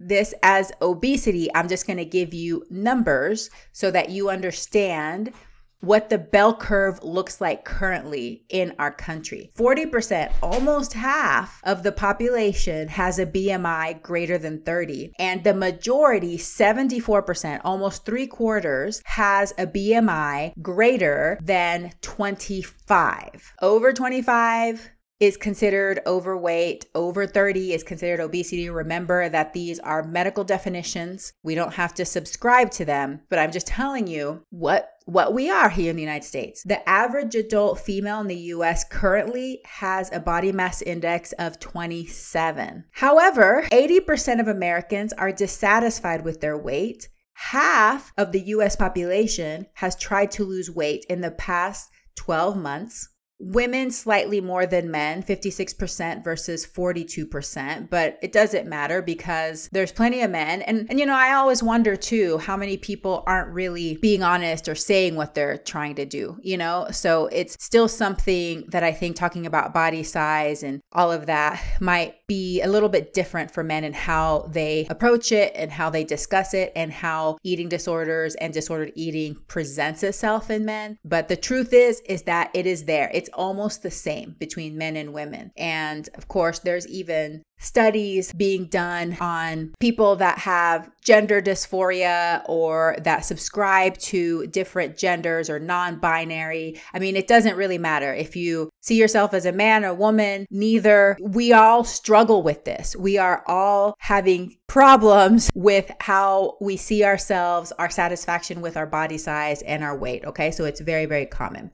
this 0.00 0.34
as 0.42 0.72
obesity. 0.82 1.48
I'm 1.54 1.68
just 1.68 1.86
going 1.86 1.98
to 1.98 2.04
give 2.04 2.34
you 2.34 2.64
numbers 2.70 3.50
so 3.72 3.90
that 3.90 4.10
you 4.10 4.30
understand 4.30 5.32
what 5.80 6.10
the 6.10 6.18
bell 6.18 6.54
curve 6.54 7.02
looks 7.02 7.40
like 7.40 7.64
currently 7.64 8.44
in 8.48 8.74
our 8.78 8.90
country. 8.90 9.50
40%, 9.56 10.32
almost 10.42 10.92
half 10.92 11.60
of 11.64 11.82
the 11.82 11.92
population 11.92 12.88
has 12.88 13.18
a 13.18 13.26
BMI 13.26 14.02
greater 14.02 14.38
than 14.38 14.62
30. 14.62 15.12
And 15.18 15.42
the 15.42 15.54
majority, 15.54 16.36
74%, 16.36 17.60
almost 17.64 18.04
three 18.04 18.26
quarters, 18.26 19.02
has 19.06 19.52
a 19.58 19.66
BMI 19.66 20.52
greater 20.60 21.38
than 21.42 21.92
25. 22.02 23.54
Over 23.62 23.92
25, 23.92 24.90
is 25.20 25.36
considered 25.36 26.00
overweight, 26.06 26.86
over 26.94 27.26
30 27.26 27.74
is 27.74 27.82
considered 27.82 28.20
obesity. 28.20 28.70
Remember 28.70 29.28
that 29.28 29.52
these 29.52 29.78
are 29.80 30.02
medical 30.02 30.44
definitions. 30.44 31.34
We 31.42 31.54
don't 31.54 31.74
have 31.74 31.94
to 31.94 32.06
subscribe 32.06 32.70
to 32.72 32.86
them, 32.86 33.20
but 33.28 33.38
I'm 33.38 33.52
just 33.52 33.66
telling 33.66 34.06
you 34.06 34.44
what 34.48 34.88
what 35.04 35.34
we 35.34 35.50
are 35.50 35.68
here 35.68 35.90
in 35.90 35.96
the 35.96 36.02
United 36.02 36.24
States. 36.24 36.62
The 36.62 36.88
average 36.88 37.34
adult 37.34 37.80
female 37.80 38.20
in 38.20 38.28
the 38.28 38.36
US 38.36 38.84
currently 38.84 39.60
has 39.64 40.08
a 40.12 40.20
body 40.20 40.52
mass 40.52 40.82
index 40.82 41.32
of 41.32 41.58
27. 41.58 42.84
However, 42.92 43.66
80% 43.72 44.40
of 44.40 44.46
Americans 44.46 45.12
are 45.14 45.32
dissatisfied 45.32 46.24
with 46.24 46.40
their 46.40 46.56
weight. 46.56 47.08
Half 47.32 48.12
of 48.16 48.30
the 48.30 48.40
US 48.40 48.76
population 48.76 49.66
has 49.74 49.96
tried 49.96 50.30
to 50.32 50.44
lose 50.44 50.70
weight 50.70 51.04
in 51.08 51.20
the 51.20 51.32
past 51.32 51.90
12 52.16 52.56
months 52.56 53.08
women 53.40 53.90
slightly 53.90 54.40
more 54.40 54.66
than 54.66 54.90
men 54.90 55.22
56% 55.22 56.22
versus 56.22 56.66
42% 56.66 57.88
but 57.88 58.18
it 58.22 58.32
doesn't 58.32 58.68
matter 58.68 59.00
because 59.00 59.68
there's 59.72 59.92
plenty 59.92 60.20
of 60.22 60.30
men. 60.30 60.62
And 60.62 60.86
and 60.90 61.00
you 61.00 61.06
know 61.06 61.14
i 61.14 61.32
always 61.32 61.62
wonder 61.62 61.96
too 61.96 62.38
how 62.38 62.56
many 62.56 62.76
people 62.76 63.24
aren't 63.26 63.52
really 63.52 63.96
being 63.96 64.22
honest 64.22 64.68
or 64.68 64.74
saying 64.74 65.16
what 65.16 65.34
they're 65.34 65.58
trying 65.58 65.94
to 65.96 66.04
do 66.04 66.38
you 66.42 66.56
know? 66.56 66.86
So 66.90 67.26
it's 67.26 67.56
still 67.58 67.88
something 67.88 68.64
that 68.68 68.84
i 68.84 68.92
think 68.92 69.16
talking 69.16 69.46
about 69.46 69.72
body 69.72 70.02
size 70.02 70.62
and 70.62 70.80
all 70.92 71.10
of 71.10 71.26
that 71.26 71.62
might 71.80 72.16
be 72.30 72.62
a 72.62 72.68
little 72.68 72.88
bit 72.88 73.12
different 73.12 73.50
for 73.50 73.64
men 73.64 73.82
and 73.82 73.92
how 73.92 74.48
they 74.52 74.86
approach 74.88 75.32
it 75.32 75.52
and 75.56 75.72
how 75.72 75.90
they 75.90 76.04
discuss 76.04 76.54
it 76.54 76.70
and 76.76 76.92
how 76.92 77.36
eating 77.42 77.68
disorders 77.68 78.36
and 78.36 78.54
disordered 78.54 78.92
eating 78.94 79.36
presents 79.48 80.04
itself 80.04 80.48
in 80.48 80.64
men. 80.64 80.96
But 81.04 81.26
the 81.26 81.34
truth 81.34 81.72
is, 81.72 81.98
is 82.06 82.22
that 82.22 82.52
it 82.54 82.66
is 82.66 82.84
there. 82.84 83.10
It's 83.12 83.30
almost 83.34 83.82
the 83.82 83.90
same 83.90 84.36
between 84.38 84.78
men 84.78 84.94
and 84.94 85.12
women. 85.12 85.50
And 85.56 86.08
of 86.14 86.28
course, 86.28 86.60
there's 86.60 86.86
even 86.86 87.42
studies 87.60 88.32
being 88.32 88.64
done 88.66 89.16
on 89.20 89.72
people 89.78 90.16
that 90.16 90.38
have 90.38 90.90
gender 91.02 91.40
dysphoria 91.40 92.42
or 92.48 92.96
that 93.02 93.24
subscribe 93.24 93.96
to 93.98 94.46
different 94.48 94.96
genders 94.96 95.48
or 95.48 95.60
non 95.60 95.98
binary. 95.98 96.80
I 96.92 96.98
mean, 96.98 97.16
it 97.16 97.28
doesn't 97.28 97.56
really 97.56 97.78
matter 97.78 98.12
if 98.12 98.34
you 98.34 98.70
see 98.80 98.96
yourself 98.96 99.34
as 99.34 99.46
a 99.46 99.52
man 99.52 99.84
or 99.84 99.94
woman, 99.94 100.46
neither. 100.50 101.16
We 101.20 101.52
all 101.52 101.84
struggle 101.84 102.42
with 102.42 102.64
this. 102.64 102.96
We 102.96 103.18
are 103.18 103.44
all 103.46 103.94
having 103.98 104.56
problems 104.66 105.50
with 105.54 105.90
how 106.00 106.56
we 106.60 106.76
see 106.76 107.04
ourselves, 107.04 107.72
our 107.72 107.90
satisfaction 107.90 108.60
with 108.60 108.76
our 108.76 108.86
body 108.86 109.18
size, 109.18 109.62
and 109.62 109.84
our 109.84 109.96
weight. 109.96 110.24
Okay, 110.24 110.50
so 110.50 110.64
it's 110.64 110.80
very, 110.80 111.06
very 111.06 111.26
common. 111.26 111.70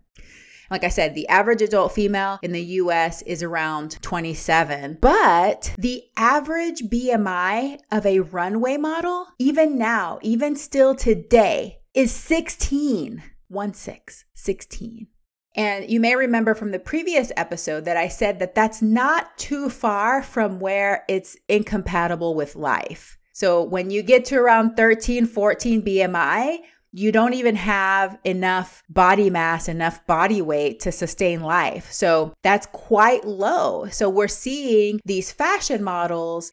Like 0.70 0.84
I 0.84 0.88
said, 0.88 1.14
the 1.14 1.28
average 1.28 1.62
adult 1.62 1.92
female 1.92 2.38
in 2.42 2.52
the 2.52 2.62
US 2.62 3.22
is 3.22 3.42
around 3.42 4.00
27, 4.02 4.98
but 5.00 5.74
the 5.78 6.02
average 6.16 6.82
BMI 6.82 7.78
of 7.90 8.04
a 8.04 8.20
runway 8.20 8.76
model, 8.76 9.26
even 9.38 9.78
now, 9.78 10.18
even 10.22 10.56
still 10.56 10.94
today, 10.94 11.80
is 11.94 12.12
16. 12.12 13.22
1 13.48 13.74
6, 13.74 14.24
16. 14.34 15.06
And 15.54 15.90
you 15.90 16.00
may 16.00 16.14
remember 16.14 16.54
from 16.54 16.70
the 16.70 16.78
previous 16.78 17.32
episode 17.36 17.86
that 17.86 17.96
I 17.96 18.08
said 18.08 18.38
that 18.40 18.54
that's 18.54 18.82
not 18.82 19.38
too 19.38 19.70
far 19.70 20.22
from 20.22 20.60
where 20.60 21.04
it's 21.08 21.36
incompatible 21.48 22.34
with 22.34 22.56
life. 22.56 23.16
So 23.32 23.62
when 23.62 23.90
you 23.90 24.02
get 24.02 24.24
to 24.26 24.36
around 24.36 24.76
13, 24.76 25.26
14 25.26 25.82
BMI, 25.82 26.58
you 26.92 27.12
don't 27.12 27.34
even 27.34 27.56
have 27.56 28.18
enough 28.24 28.82
body 28.88 29.30
mass, 29.30 29.68
enough 29.68 30.06
body 30.06 30.40
weight 30.40 30.80
to 30.80 30.92
sustain 30.92 31.42
life. 31.42 31.92
So 31.92 32.32
that's 32.42 32.66
quite 32.66 33.24
low. 33.24 33.88
So 33.88 34.08
we're 34.08 34.28
seeing 34.28 35.00
these 35.04 35.32
fashion 35.32 35.82
models 35.82 36.52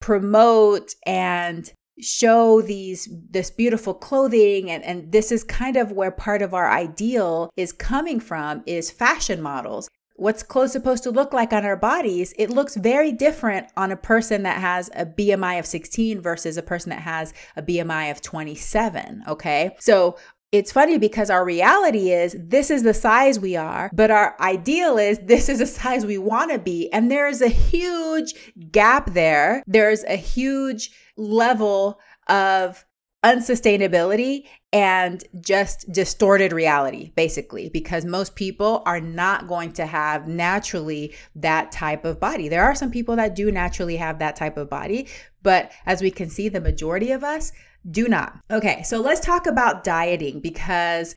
promote 0.00 0.94
and 1.06 1.72
show 2.00 2.60
these 2.60 3.08
this 3.30 3.50
beautiful 3.50 3.94
clothing 3.94 4.68
and 4.68 4.82
and 4.82 5.12
this 5.12 5.30
is 5.30 5.44
kind 5.44 5.76
of 5.76 5.92
where 5.92 6.10
part 6.10 6.42
of 6.42 6.52
our 6.52 6.68
ideal 6.68 7.48
is 7.56 7.72
coming 7.72 8.18
from 8.18 8.62
is 8.66 8.90
fashion 8.90 9.40
models 9.40 9.88
what's 10.14 10.42
clothes 10.42 10.72
supposed 10.72 11.02
to 11.02 11.10
look 11.10 11.32
like 11.32 11.52
on 11.52 11.64
our 11.64 11.76
bodies, 11.76 12.32
it 12.38 12.50
looks 12.50 12.76
very 12.76 13.12
different 13.12 13.68
on 13.76 13.90
a 13.90 13.96
person 13.96 14.44
that 14.44 14.60
has 14.60 14.90
a 14.94 15.04
BMI 15.04 15.58
of 15.58 15.66
16 15.66 16.20
versus 16.20 16.56
a 16.56 16.62
person 16.62 16.90
that 16.90 17.02
has 17.02 17.34
a 17.56 17.62
BMI 17.62 18.10
of 18.10 18.22
27. 18.22 19.24
Okay. 19.28 19.74
So 19.80 20.16
it's 20.52 20.70
funny 20.70 20.98
because 20.98 21.30
our 21.30 21.44
reality 21.44 22.12
is 22.12 22.36
this 22.38 22.70
is 22.70 22.84
the 22.84 22.94
size 22.94 23.40
we 23.40 23.56
are, 23.56 23.90
but 23.92 24.12
our 24.12 24.36
ideal 24.38 24.98
is 24.98 25.18
this 25.24 25.48
is 25.48 25.58
the 25.58 25.66
size 25.66 26.06
we 26.06 26.18
want 26.18 26.52
to 26.52 26.58
be. 26.58 26.90
And 26.92 27.10
there's 27.10 27.42
a 27.42 27.48
huge 27.48 28.34
gap 28.70 29.12
there. 29.14 29.64
There's 29.66 30.04
a 30.04 30.16
huge 30.16 30.90
level 31.16 31.98
of 32.28 32.84
unsustainability 33.24 34.46
and 34.74 35.22
just 35.40 35.90
distorted 35.92 36.52
reality, 36.52 37.12
basically, 37.14 37.68
because 37.68 38.04
most 38.04 38.34
people 38.34 38.82
are 38.84 39.00
not 39.00 39.46
going 39.46 39.72
to 39.74 39.86
have 39.86 40.26
naturally 40.26 41.14
that 41.36 41.70
type 41.70 42.04
of 42.04 42.18
body. 42.18 42.48
There 42.48 42.64
are 42.64 42.74
some 42.74 42.90
people 42.90 43.14
that 43.14 43.36
do 43.36 43.52
naturally 43.52 43.94
have 43.96 44.18
that 44.18 44.34
type 44.34 44.56
of 44.56 44.68
body, 44.68 45.06
but 45.44 45.70
as 45.86 46.02
we 46.02 46.10
can 46.10 46.28
see, 46.28 46.48
the 46.48 46.60
majority 46.60 47.12
of 47.12 47.22
us 47.22 47.52
do 47.88 48.08
not. 48.08 48.40
Okay, 48.50 48.82
so 48.82 49.00
let's 49.00 49.20
talk 49.20 49.46
about 49.46 49.84
dieting 49.84 50.40
because 50.40 51.14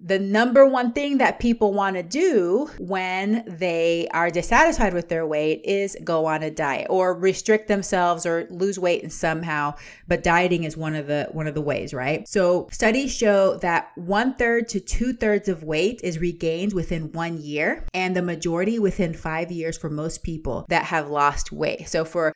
the 0.00 0.18
number 0.18 0.66
one 0.66 0.92
thing 0.92 1.18
that 1.18 1.38
people 1.38 1.72
want 1.72 1.96
to 1.96 2.02
do 2.02 2.70
when 2.78 3.44
they 3.46 4.08
are 4.12 4.30
dissatisfied 4.30 4.94
with 4.94 5.08
their 5.08 5.26
weight 5.26 5.60
is 5.64 5.96
go 6.02 6.26
on 6.26 6.42
a 6.42 6.50
diet 6.50 6.86
or 6.88 7.14
restrict 7.14 7.68
themselves 7.68 8.24
or 8.24 8.46
lose 8.50 8.78
weight 8.78 9.02
and 9.02 9.12
somehow. 9.12 9.74
But 10.06 10.22
dieting 10.22 10.64
is 10.64 10.76
one 10.76 10.94
of 10.94 11.06
the 11.06 11.28
one 11.32 11.46
of 11.46 11.54
the 11.54 11.60
ways 11.60 11.92
right? 11.92 12.26
So 12.28 12.68
studies 12.70 13.14
show 13.14 13.58
that 13.58 13.90
one 13.96 14.34
third 14.34 14.68
to 14.70 14.80
two 14.80 15.12
thirds 15.12 15.48
of 15.48 15.62
weight 15.62 16.00
is 16.02 16.18
regained 16.18 16.72
within 16.72 17.12
one 17.12 17.38
year 17.38 17.84
and 17.94 18.16
the 18.16 18.22
majority 18.22 18.78
within 18.78 19.14
five 19.14 19.50
years 19.50 19.76
for 19.76 19.90
most 19.90 20.22
people 20.22 20.66
that 20.68 20.84
have 20.84 21.08
lost 21.08 21.52
weight. 21.52 21.88
So 21.88 22.04
for 22.04 22.32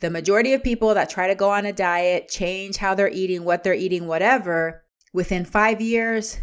the 0.00 0.10
majority 0.10 0.52
of 0.52 0.62
people 0.62 0.94
that 0.94 1.10
try 1.10 1.26
to 1.26 1.34
go 1.34 1.50
on 1.50 1.66
a 1.66 1.72
diet 1.72 2.28
change 2.28 2.76
how 2.76 2.94
they're 2.94 3.08
eating 3.08 3.44
what 3.44 3.64
they're 3.64 3.74
eating 3.74 4.06
whatever 4.06 4.84
within 5.12 5.44
five 5.44 5.80
years 5.80 6.38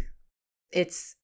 it's 0.72 1.16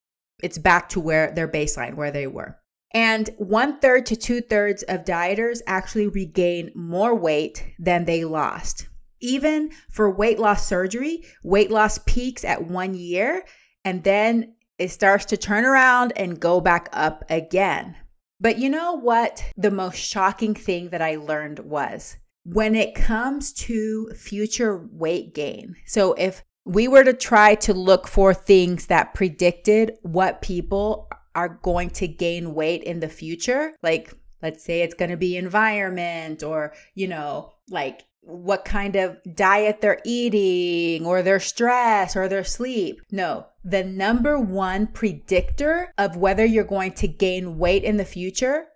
it's 0.43 0.59
back 0.59 0.89
to 0.91 1.01
where 1.01 1.33
their 1.33 1.49
baseline 1.49 1.95
where 1.95 2.11
they 2.11 2.27
were. 2.27 2.59
And 2.93 3.31
one 3.39 3.81
third 3.81 4.07
to 4.07 4.17
two 4.17 4.41
thirds 4.41 4.83
of 4.85 5.05
dieters 5.05 5.61
actually 5.67 6.07
regain 6.07 6.71
more 6.75 7.15
weight 7.15 7.75
than 7.79 8.05
they 8.05 8.25
lost. 8.25 8.89
Even 9.21 9.71
for 9.91 10.11
weight 10.11 10.39
loss 10.39 10.67
surgery 10.67 11.25
weight 11.43 11.71
loss 11.71 11.99
peaks 12.07 12.45
at 12.45 12.69
one 12.69 12.95
year 12.95 13.45
and 13.85 14.05
then 14.05 14.55
it 14.79 14.91
starts 14.91 15.25
to 15.27 15.37
turn 15.37 15.65
around 15.65 16.13
and 16.17 16.41
go 16.41 16.61
back 16.61 16.89
up 16.93 17.25
again. 17.31 17.97
But 18.41 18.59
you 18.59 18.69
know 18.69 18.95
what 18.95 19.45
the 19.57 19.71
most 19.71 19.97
shocking 19.97 20.55
thing 20.55 20.91
that 20.91 21.03
i 21.03 21.17
learned 21.17 21.61
was? 21.61 22.17
When 22.45 22.75
it 22.75 22.95
comes 22.95 23.53
to 23.55 24.11
future 24.15 24.87
weight 24.93 25.35
gain 25.35 25.77
so 25.87 26.13
if 26.15 26.43
we 26.65 26.89
were 26.89 27.05
to 27.05 27.13
try 27.13 27.55
to 27.55 27.75
look 27.75 28.09
for 28.09 28.33
things 28.33 28.87
that 28.87 29.15
predicted 29.15 29.93
what 30.03 30.43
people 30.43 31.09
are 31.35 31.61
going 31.63 31.91
to 31.91 32.09
gain 32.09 32.55
weight 32.55 32.83
in 32.83 33.01
the 33.01 33.09
future, 33.09 33.75
like 33.83 34.13
let's 34.43 34.65
say 34.65 34.83
it's 34.83 34.95
going 34.95 35.11
to 35.11 35.17
be 35.17 35.37
environment 35.37 36.43
or, 36.43 36.73
you 36.95 37.09
know, 37.09 37.53
like 37.69 38.05
what 38.21 38.65
kind 38.65 38.97
of 38.97 39.19
diet 39.35 39.81
they're 39.81 40.01
eating 40.05 41.05
or 41.05 41.23
their 41.23 41.41
stress 41.41 42.17
or 42.17 42.29
their 42.29 42.45
sleep. 42.45 43.01
No, 43.11 43.47
the 43.63 43.85
number 43.85 44.39
one 44.39 44.87
predictor 44.87 45.93
of 45.99 46.17
whether 46.17 46.45
you're 46.45 46.65
going 46.65 46.93
to 46.93 47.09
gain 47.09 47.59
weight 47.59 47.85
in 47.85 47.97
the 47.99 48.05
future 48.05 48.67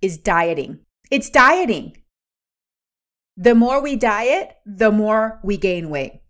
is 0.00 0.16
dieting. 0.16 0.80
It's 1.10 1.28
dieting. 1.28 1.96
The 3.36 3.54
more 3.54 3.82
we 3.82 3.96
diet, 3.96 4.56
the 4.64 4.90
more 4.90 5.40
we 5.42 5.56
gain 5.56 5.90
weight. 5.90 6.20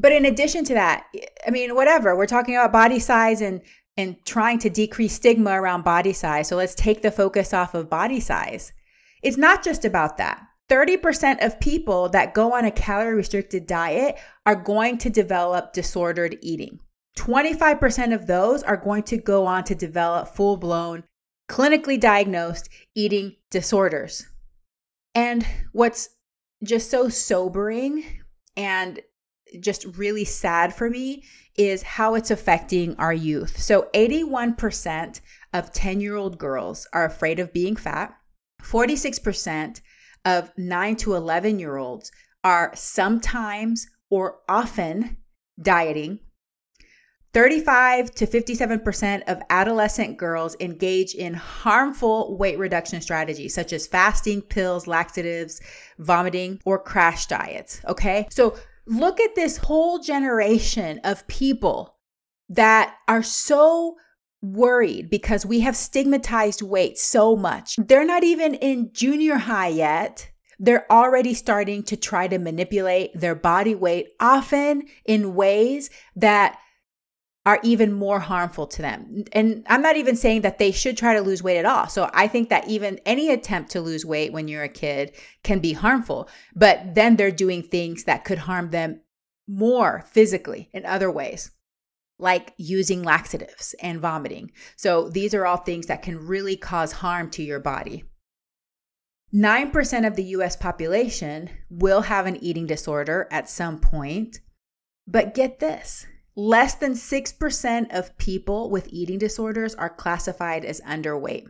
But 0.00 0.12
in 0.12 0.24
addition 0.24 0.64
to 0.66 0.74
that, 0.74 1.06
I 1.46 1.50
mean, 1.50 1.74
whatever, 1.74 2.16
we're 2.16 2.26
talking 2.26 2.54
about 2.54 2.72
body 2.72 3.00
size 3.00 3.40
and 3.40 3.60
and 3.96 4.24
trying 4.24 4.60
to 4.60 4.70
decrease 4.70 5.14
stigma 5.14 5.60
around 5.60 5.82
body 5.82 6.12
size. 6.12 6.46
So 6.46 6.54
let's 6.54 6.76
take 6.76 7.02
the 7.02 7.10
focus 7.10 7.52
off 7.52 7.74
of 7.74 7.90
body 7.90 8.20
size. 8.20 8.72
It's 9.24 9.36
not 9.36 9.64
just 9.64 9.84
about 9.84 10.18
that. 10.18 10.40
30% 10.70 11.44
of 11.44 11.58
people 11.58 12.08
that 12.10 12.32
go 12.32 12.52
on 12.52 12.64
a 12.64 12.70
calorie 12.70 13.16
restricted 13.16 13.66
diet 13.66 14.16
are 14.46 14.54
going 14.54 14.98
to 14.98 15.10
develop 15.10 15.72
disordered 15.72 16.38
eating. 16.42 16.78
25% 17.16 18.14
of 18.14 18.28
those 18.28 18.62
are 18.62 18.76
going 18.76 19.02
to 19.02 19.16
go 19.16 19.46
on 19.46 19.64
to 19.64 19.74
develop 19.74 20.28
full 20.28 20.56
blown, 20.56 21.02
clinically 21.50 21.98
diagnosed 21.98 22.68
eating 22.94 23.34
disorders. 23.50 24.26
And 25.12 25.44
what's 25.72 26.10
just 26.62 26.88
so 26.88 27.08
sobering 27.08 28.04
and 28.56 29.00
just 29.60 29.84
really 29.96 30.24
sad 30.24 30.74
for 30.74 30.90
me 30.90 31.24
is 31.56 31.82
how 31.82 32.14
it's 32.14 32.30
affecting 32.30 32.94
our 32.96 33.12
youth. 33.12 33.58
So, 33.60 33.88
81% 33.94 35.20
of 35.52 35.72
10 35.72 36.00
year 36.00 36.16
old 36.16 36.38
girls 36.38 36.86
are 36.92 37.04
afraid 37.04 37.38
of 37.38 37.52
being 37.52 37.76
fat, 37.76 38.14
46% 38.62 39.80
of 40.24 40.52
9 40.56 40.96
to 40.96 41.14
11 41.14 41.58
year 41.58 41.76
olds 41.76 42.10
are 42.44 42.72
sometimes 42.74 43.86
or 44.10 44.38
often 44.48 45.16
dieting. 45.60 46.20
35 47.34 48.10
to 48.14 48.26
57% 48.26 49.22
of 49.28 49.42
adolescent 49.50 50.16
girls 50.16 50.56
engage 50.60 51.14
in 51.14 51.34
harmful 51.34 52.36
weight 52.38 52.58
reduction 52.58 53.00
strategies 53.02 53.54
such 53.54 53.72
as 53.72 53.86
fasting, 53.86 54.40
pills, 54.40 54.86
laxatives, 54.86 55.60
vomiting, 55.98 56.58
or 56.64 56.78
crash 56.78 57.26
diets. 57.26 57.82
Okay. 57.86 58.26
So 58.30 58.56
look 58.88 59.20
at 59.20 59.34
this 59.34 59.58
whole 59.58 59.98
generation 59.98 61.00
of 61.04 61.26
people 61.26 61.96
that 62.48 62.94
are 63.06 63.22
so 63.22 63.96
worried 64.40 65.10
because 65.10 65.44
we 65.44 65.60
have 65.60 65.76
stigmatized 65.76 66.62
weight 66.62 66.96
so 66.98 67.36
much. 67.36 67.76
They're 67.76 68.04
not 68.04 68.24
even 68.24 68.54
in 68.54 68.90
junior 68.92 69.36
high 69.36 69.68
yet. 69.68 70.30
They're 70.58 70.90
already 70.90 71.34
starting 71.34 71.82
to 71.84 71.96
try 71.96 72.26
to 72.28 72.38
manipulate 72.38 73.10
their 73.14 73.34
body 73.34 73.74
weight, 73.74 74.08
often 74.18 74.84
in 75.04 75.34
ways 75.34 75.90
that 76.16 76.58
are 77.48 77.60
even 77.62 77.94
more 77.94 78.20
harmful 78.20 78.66
to 78.66 78.82
them. 78.82 79.24
And 79.32 79.64
I'm 79.70 79.80
not 79.80 79.96
even 79.96 80.16
saying 80.16 80.42
that 80.42 80.58
they 80.58 80.70
should 80.70 80.98
try 80.98 81.14
to 81.14 81.22
lose 81.22 81.42
weight 81.42 81.56
at 81.56 81.64
all. 81.64 81.88
So 81.88 82.10
I 82.12 82.28
think 82.28 82.50
that 82.50 82.68
even 82.68 83.00
any 83.06 83.30
attempt 83.30 83.70
to 83.70 83.80
lose 83.80 84.04
weight 84.04 84.34
when 84.34 84.48
you're 84.48 84.64
a 84.64 84.68
kid 84.68 85.16
can 85.42 85.58
be 85.58 85.72
harmful, 85.72 86.28
but 86.54 86.94
then 86.94 87.16
they're 87.16 87.30
doing 87.30 87.62
things 87.62 88.04
that 88.04 88.26
could 88.26 88.36
harm 88.36 88.68
them 88.68 89.00
more 89.46 90.04
physically 90.10 90.68
in 90.74 90.84
other 90.84 91.10
ways. 91.10 91.52
Like 92.18 92.52
using 92.58 93.02
laxatives 93.02 93.74
and 93.80 93.98
vomiting. 93.98 94.50
So, 94.76 95.08
these 95.08 95.32
are 95.32 95.46
all 95.46 95.56
things 95.56 95.86
that 95.86 96.02
can 96.02 96.18
really 96.18 96.56
cause 96.56 96.92
harm 96.92 97.30
to 97.30 97.42
your 97.42 97.60
body. 97.60 98.04
9% 99.32 100.06
of 100.06 100.16
the 100.16 100.24
US 100.24 100.54
population 100.54 101.48
will 101.70 102.02
have 102.02 102.26
an 102.26 102.36
eating 102.36 102.66
disorder 102.66 103.26
at 103.30 103.48
some 103.48 103.78
point. 103.78 104.40
But 105.06 105.32
get 105.32 105.60
this 105.60 106.06
Less 106.40 106.76
than 106.76 106.92
6% 106.92 107.92
of 107.92 108.16
people 108.16 108.70
with 108.70 108.86
eating 108.92 109.18
disorders 109.18 109.74
are 109.74 109.90
classified 109.90 110.64
as 110.64 110.80
underweight. 110.82 111.48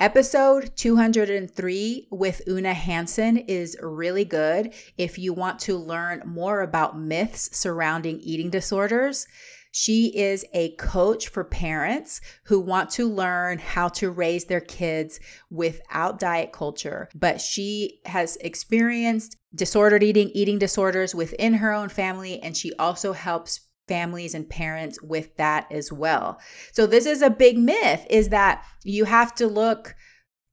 Episode 0.00 0.74
203 0.74 2.08
with 2.10 2.40
Oona 2.48 2.72
Hanson 2.72 3.36
is 3.36 3.76
really 3.82 4.24
good 4.24 4.72
if 4.96 5.18
you 5.18 5.34
want 5.34 5.58
to 5.58 5.76
learn 5.76 6.22
more 6.24 6.62
about 6.62 6.98
myths 6.98 7.54
surrounding 7.54 8.20
eating 8.20 8.48
disorders. 8.48 9.26
She 9.70 10.16
is 10.16 10.46
a 10.54 10.74
coach 10.76 11.28
for 11.28 11.44
parents 11.44 12.22
who 12.44 12.58
want 12.58 12.88
to 12.92 13.06
learn 13.06 13.58
how 13.58 13.88
to 13.88 14.10
raise 14.10 14.46
their 14.46 14.62
kids 14.62 15.20
without 15.50 16.18
diet 16.18 16.52
culture, 16.52 17.10
but 17.14 17.38
she 17.38 18.00
has 18.06 18.36
experienced 18.36 19.36
disordered 19.54 20.02
eating, 20.02 20.30
eating 20.30 20.58
disorders 20.58 21.14
within 21.14 21.52
her 21.52 21.74
own 21.74 21.90
family, 21.90 22.40
and 22.40 22.56
she 22.56 22.72
also 22.78 23.12
helps 23.12 23.68
families 23.92 24.34
and 24.34 24.48
parents 24.48 25.02
with 25.02 25.36
that 25.36 25.70
as 25.70 25.92
well. 25.92 26.40
So 26.72 26.86
this 26.86 27.04
is 27.04 27.20
a 27.20 27.28
big 27.28 27.58
myth 27.58 28.06
is 28.08 28.30
that 28.30 28.64
you 28.84 29.04
have 29.04 29.34
to 29.34 29.46
look 29.46 29.94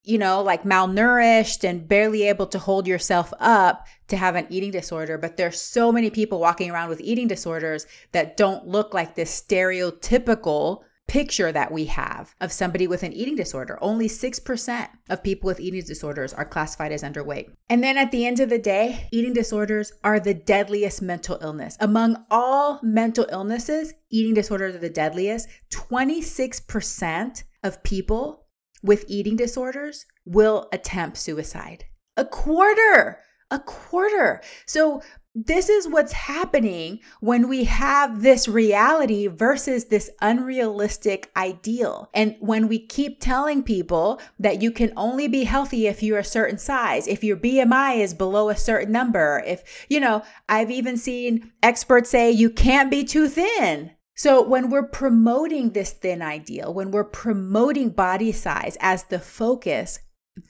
you 0.04 0.18
know, 0.18 0.42
like 0.42 0.64
malnourished 0.64 1.64
and 1.64 1.88
barely 1.88 2.24
able 2.24 2.48
to 2.48 2.58
hold 2.58 2.88
yourself 2.88 3.32
up 3.40 3.86
to 4.08 4.18
have 4.18 4.36
an 4.36 4.48
eating 4.50 4.72
disorder. 4.72 5.18
But 5.18 5.38
there's 5.38 5.62
so 5.62 5.92
many 5.92 6.10
people 6.10 6.40
walking 6.40 6.72
around 6.72 6.90
with 6.90 7.02
eating 7.02 7.28
disorders 7.28 7.86
that 8.12 8.36
don't 8.36 8.66
look 8.66 8.94
like 8.94 9.14
this 9.14 9.42
stereotypical 9.42 10.82
picture 11.10 11.52
that 11.52 11.72
we 11.72 11.86
have 11.86 12.36
of 12.40 12.52
somebody 12.52 12.88
with 12.88 13.04
an 13.04 13.12
eating 13.12 13.36
disorder. 13.36 13.78
Only 13.82 14.08
6% 14.08 14.88
of 15.10 15.24
people 15.24 15.48
with 15.48 15.60
eating 15.60 15.82
disorders 15.82 16.34
are 16.34 16.46
classified 16.46 16.92
as 16.92 17.04
underweight. 17.04 17.50
And 17.68 17.84
then 17.84 17.98
at 17.98 18.12
the 18.12 18.26
end 18.26 18.40
of 18.40 18.50
the 18.50 18.60
day, 18.60 19.08
eating 19.12 19.34
disorders 19.34 19.92
are 20.04 20.20
the 20.20 20.36
deadliest 20.36 21.02
mental 21.02 21.40
illness. 21.42 21.76
Among 21.80 22.24
all 22.30 22.80
mental 22.84 23.26
illnesses, 23.32 23.94
eating 24.12 24.36
disorders 24.36 24.76
are 24.76 24.80
the 24.80 24.90
deadliest. 24.90 25.50
26% 25.72 27.44
of 27.64 27.84
people 27.84 28.46
with 28.84 29.04
eating 29.08 29.36
disorders 29.36 30.06
will 30.26 30.70
attempt 30.72 31.18
suicide. 31.18 31.86
A 32.16 32.24
quarter 32.24 33.20
a 33.52 33.60
quarter. 33.60 34.42
So 34.66 35.02
this 35.36 35.70
is 35.70 35.88
what's 35.88 36.12
happening 36.12 37.00
when 37.20 37.48
we 37.48 37.66
have 37.66 38.22
this 38.22 38.48
reality 38.48 39.28
versus 39.28 39.86
this 39.86 40.10
unrealistic 40.22 41.32
ideal. 41.38 42.10
And 42.14 42.36
when 42.40 42.68
we 42.68 42.80
keep 42.80 43.20
telling 43.20 43.62
people 43.62 44.20
that 44.40 44.62
you 44.62 44.72
can 44.72 44.92
only 44.98 45.28
be 45.28 45.44
healthy 45.44 45.86
if 45.88 46.02
you're 46.02 46.20
a 46.20 46.24
certain 46.24 46.58
size, 46.58 47.08
if 47.08 47.24
your 47.24 47.38
BMI 47.38 47.98
is 47.98 48.14
below 48.14 48.50
a 48.50 48.58
certain 48.58 48.92
number, 48.92 49.44
if, 49.46 49.86
you 49.88 50.00
know, 50.00 50.24
I've 50.48 50.72
even 50.72 50.98
seen 50.98 51.52
experts 51.62 52.10
say 52.10 52.32
you 52.32 52.50
can't 52.50 52.90
be 52.90 53.04
too 53.04 53.28
thin. 53.28 53.92
So, 54.16 54.46
when 54.46 54.70
we're 54.70 54.88
promoting 54.88 55.70
this 55.70 55.92
thin 55.94 56.22
ideal, 56.22 56.74
when 56.74 56.92
we're 56.92 57.06
promoting 57.06 57.92
body 57.92 58.34
size 58.34 58.78
as 58.82 59.06
the 59.06 59.20
focus, 59.20 60.00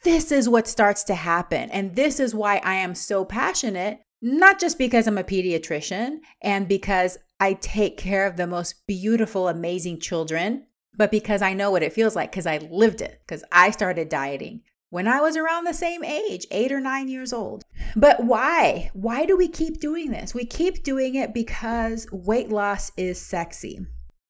this 0.03 0.31
is 0.31 0.49
what 0.49 0.67
starts 0.67 1.03
to 1.03 1.13
happen. 1.13 1.69
And 1.69 1.95
this 1.95 2.19
is 2.19 2.33
why 2.33 2.61
I 2.63 2.75
am 2.75 2.95
so 2.95 3.25
passionate 3.25 4.01
not 4.21 4.59
just 4.59 4.77
because 4.77 5.07
I'm 5.07 5.17
a 5.17 5.23
pediatrician 5.23 6.19
and 6.41 6.67
because 6.67 7.17
I 7.39 7.53
take 7.53 7.97
care 7.97 8.25
of 8.25 8.37
the 8.37 8.47
most 8.47 8.85
beautiful, 8.87 9.47
amazing 9.47 9.99
children, 9.99 10.65
but 10.95 11.11
because 11.11 11.41
I 11.41 11.53
know 11.53 11.71
what 11.71 11.83
it 11.83 11.93
feels 11.93 12.15
like 12.15 12.31
because 12.31 12.45
I 12.45 12.57
lived 12.57 13.01
it, 13.01 13.21
because 13.25 13.43
I 13.51 13.71
started 13.71 14.09
dieting 14.09 14.61
when 14.89 15.07
I 15.07 15.21
was 15.21 15.37
around 15.37 15.65
the 15.65 15.73
same 15.73 16.03
age, 16.03 16.45
eight 16.51 16.71
or 16.71 16.79
nine 16.79 17.07
years 17.07 17.31
old. 17.31 17.63
But 17.95 18.23
why? 18.23 18.89
Why 18.93 19.25
do 19.25 19.37
we 19.37 19.47
keep 19.47 19.79
doing 19.79 20.11
this? 20.11 20.33
We 20.33 20.45
keep 20.45 20.83
doing 20.83 21.15
it 21.15 21.33
because 21.33 22.07
weight 22.11 22.49
loss 22.49 22.91
is 22.97 23.21
sexy. 23.21 23.85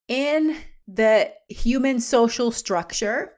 In 0.08 0.58
the 0.88 1.32
human 1.48 2.00
social 2.00 2.52
structure, 2.52 3.34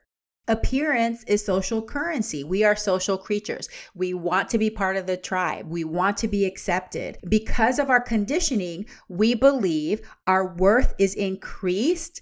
Appearance 0.51 1.23
is 1.27 1.45
social 1.45 1.81
currency. 1.81 2.43
We 2.43 2.65
are 2.65 2.75
social 2.75 3.17
creatures. 3.17 3.69
We 3.95 4.13
want 4.13 4.49
to 4.49 4.57
be 4.57 4.69
part 4.69 4.97
of 4.97 5.07
the 5.07 5.15
tribe. 5.15 5.65
We 5.69 5.85
want 5.85 6.17
to 6.17 6.27
be 6.27 6.43
accepted. 6.43 7.17
Because 7.29 7.79
of 7.79 7.89
our 7.89 8.01
conditioning, 8.01 8.85
we 9.07 9.33
believe 9.33 10.01
our 10.27 10.53
worth 10.53 10.93
is 10.99 11.15
increased 11.15 12.21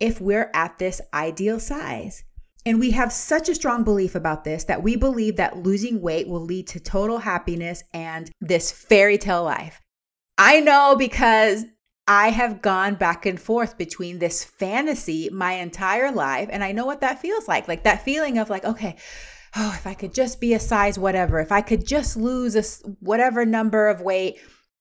if 0.00 0.20
we're 0.20 0.50
at 0.54 0.78
this 0.78 1.00
ideal 1.14 1.60
size. 1.60 2.24
And 2.66 2.80
we 2.80 2.90
have 2.90 3.12
such 3.12 3.48
a 3.48 3.54
strong 3.54 3.84
belief 3.84 4.16
about 4.16 4.42
this 4.42 4.64
that 4.64 4.82
we 4.82 4.96
believe 4.96 5.36
that 5.36 5.58
losing 5.58 6.00
weight 6.00 6.26
will 6.26 6.44
lead 6.44 6.66
to 6.68 6.80
total 6.80 7.18
happiness 7.18 7.84
and 7.94 8.28
this 8.40 8.72
fairy 8.72 9.18
tale 9.18 9.44
life. 9.44 9.80
I 10.36 10.58
know 10.58 10.96
because 10.98 11.64
I 12.08 12.30
have 12.30 12.62
gone 12.62 12.94
back 12.94 13.26
and 13.26 13.38
forth 13.38 13.76
between 13.76 14.18
this 14.18 14.42
fantasy 14.42 15.28
my 15.30 15.52
entire 15.52 16.10
life. 16.10 16.48
And 16.50 16.64
I 16.64 16.72
know 16.72 16.86
what 16.86 17.02
that 17.02 17.20
feels 17.20 17.46
like 17.46 17.68
like 17.68 17.84
that 17.84 18.02
feeling 18.02 18.38
of 18.38 18.48
like, 18.48 18.64
okay, 18.64 18.96
oh, 19.54 19.74
if 19.76 19.86
I 19.86 19.92
could 19.92 20.14
just 20.14 20.40
be 20.40 20.54
a 20.54 20.58
size 20.58 20.98
whatever, 20.98 21.38
if 21.38 21.52
I 21.52 21.60
could 21.60 21.86
just 21.86 22.16
lose 22.16 22.56
a 22.56 22.88
whatever 23.00 23.44
number 23.44 23.88
of 23.88 24.00
weight, 24.00 24.38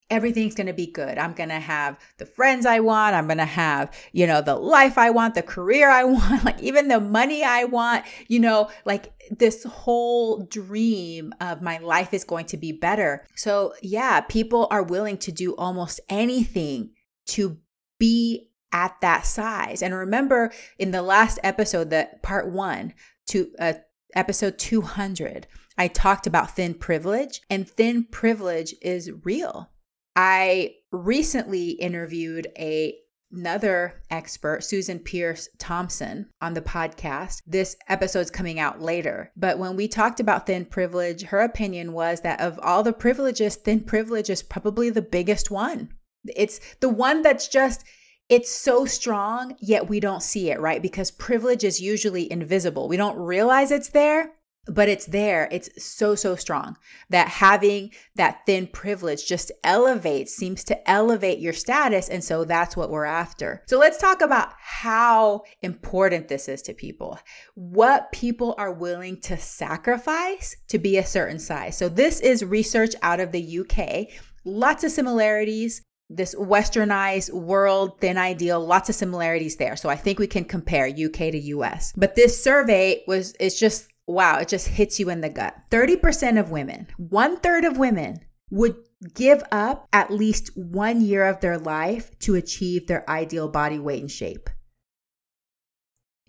everything's 0.10 0.56
going 0.56 0.68
to 0.68 0.74
be 0.74 0.88
good. 0.88 1.18
I'm 1.18 1.34
going 1.34 1.50
to 1.50 1.60
have 1.60 2.00
the 2.18 2.26
friends 2.26 2.66
I 2.66 2.80
want. 2.80 3.14
I'm 3.14 3.28
going 3.28 3.40
to 3.40 3.46
have, 3.46 3.94
you 4.14 4.26
know, 4.26 4.42
the 4.42 4.56
life 4.56 4.98
I 4.98 5.10
want, 5.10 5.36
the 5.36 5.42
career 5.42 5.90
I 5.90 6.04
want, 6.06 6.46
like 6.46 6.62
even 6.64 6.88
the 6.88 7.02
money 7.02 7.44
I 7.44 7.66
want, 7.66 8.06
you 8.30 8.40
know, 8.40 8.70
like 8.86 9.12
this 9.30 9.66
whole 9.66 10.44
dream 10.46 11.34
of 11.42 11.62
my 11.62 11.80
life 11.80 12.14
is 12.14 12.24
going 12.24 12.46
to 12.46 12.58
be 12.58 12.72
better. 12.72 13.26
So, 13.36 13.74
yeah, 13.82 14.22
people 14.22 14.70
are 14.72 14.84
willing 14.84 15.18
to 15.18 15.32
do 15.34 15.56
almost 15.58 16.00
anything 16.08 16.92
to 17.28 17.58
be 18.00 18.50
at 18.72 19.00
that 19.02 19.26
size. 19.26 19.82
And 19.82 19.94
remember 19.94 20.52
in 20.78 20.92
the 20.92 21.02
last 21.02 21.40
episode, 21.44 21.90
that 21.92 22.22
part 22.22 22.50
one 22.50 22.94
to 23.28 23.50
uh, 23.60 23.74
episode 24.16 24.58
200, 24.60 25.48
I 25.78 25.88
talked 25.88 26.28
about 26.28 26.56
thin 26.56 26.74
privilege, 26.74 27.42
and 27.50 27.68
thin 27.68 28.06
privilege 28.06 28.74
is 28.82 29.12
real. 29.24 29.70
I 30.16 30.76
recently 30.92 31.72
interviewed 31.72 32.48
a 32.58 32.98
another 33.32 34.02
expert, 34.10 34.64
Susan 34.64 35.00
Peirce 35.00 35.50
Thompson, 35.60 36.30
on 36.42 36.54
the 36.54 36.62
podcast. 36.62 37.42
This 37.46 37.76
episode's 37.90 38.32
coming 38.32 38.60
out 38.60 38.82
later. 38.82 39.32
But 39.36 39.60
when 39.60 39.76
we 39.76 39.88
talked 39.88 40.20
about 40.20 40.46
thin 40.46 40.66
privilege, 40.66 41.24
her 41.24 41.42
opinion 41.42 41.94
was 41.94 42.22
that 42.22 42.40
of 42.40 42.60
all 42.64 42.84
the 42.84 42.94
privileges, 42.94 43.58
thin 43.58 43.82
privilege 43.82 44.30
is 44.30 44.42
probably 44.42 44.90
the 44.90 45.02
biggest 45.02 45.52
one. 45.52 45.90
It's 46.26 46.60
the 46.80 46.90
one 46.90 47.22
that's 47.22 47.48
just 47.48 47.84
it's 48.30 48.52
so 48.52 48.86
strong, 48.86 49.56
yet 49.60 49.88
we 49.88 50.02
don't 50.02 50.22
see 50.22 50.52
it, 50.52 50.60
right? 50.60 50.82
Because 50.82 51.12
privilege 51.12 51.64
is 51.64 51.80
usually 51.80 52.30
invisible. 52.30 52.90
We 52.90 52.98
don't 52.98 53.18
realize 53.18 53.72
it's 53.72 53.90
there, 53.90 54.34
but 54.68 54.90
it's 54.90 55.06
there. 55.06 55.48
It's 55.50 55.70
so, 55.82 56.14
so 56.14 56.36
strong 56.36 56.76
that 57.10 57.30
having 57.30 57.92
that 58.16 58.46
thin 58.46 58.68
privilege 58.68 59.26
just 59.26 59.52
elevates, 59.64 60.36
seems 60.36 60.66
to 60.66 60.90
elevate 60.90 61.40
your 61.40 61.54
status. 61.54 62.10
And 62.10 62.22
so 62.22 62.44
that's 62.44 62.76
what 62.76 62.90
we're 62.90 63.06
after. 63.06 63.64
So 63.68 63.80
let's 63.80 63.98
talk 63.98 64.22
about 64.22 64.52
how 64.60 65.44
important 65.62 66.28
this 66.28 66.50
is 66.50 66.62
to 66.64 66.74
people, 66.74 67.20
what 67.56 68.12
people 68.12 68.56
are 68.58 68.74
willing 68.74 69.22
to 69.22 69.38
sacrifice 69.38 70.58
to 70.68 70.80
be 70.80 70.98
a 70.98 71.06
certain 71.06 71.40
size. 71.40 71.78
So 71.78 71.88
this 71.88 72.20
is 72.20 72.44
research 72.44 72.94
out 73.02 73.22
of 73.22 73.32
the 73.32 73.60
UK. 73.60 74.08
Lots 74.44 74.84
of 74.84 74.92
similarities 74.92 75.82
this 76.10 76.36
westernized 76.36 77.32
world, 77.34 78.00
thin 78.00 78.18
ideal, 78.18 78.66
lots 78.66 78.90
of 78.90 78.96
similarities 78.96 79.58
there. 79.58 79.76
So 79.76 79.90
I 79.90 79.96
think 79.96 80.20
we 80.20 80.28
can 80.28 80.46
compare 80.46 80.88
UK 80.88 81.32
to 81.32 81.38
US. 81.38 81.94
But 81.98 82.16
this 82.16 82.42
survey 82.42 83.04
was, 83.08 83.36
it's 83.40 83.60
just, 83.60 83.90
wow, 84.08 84.40
it 84.40 84.48
just 84.48 84.68
hits 84.68 85.00
you 85.00 85.10
in 85.10 85.22
the 85.22 85.30
gut. 85.30 85.56
30% 85.70 86.40
of 86.40 86.52
women, 86.52 86.88
one 86.98 87.38
third 87.38 87.66
of 87.66 87.78
women 87.78 88.22
would 88.50 88.76
give 89.14 89.44
up 89.52 89.88
at 89.92 90.12
least 90.12 90.52
one 90.56 91.02
year 91.02 91.28
of 91.28 91.42
their 91.42 91.58
life 91.58 92.18
to 92.20 92.36
achieve 92.36 92.88
their 92.88 93.08
ideal 93.10 93.48
body 93.48 93.78
weight 93.78 94.02
and 94.02 94.12
shape. 94.12 94.50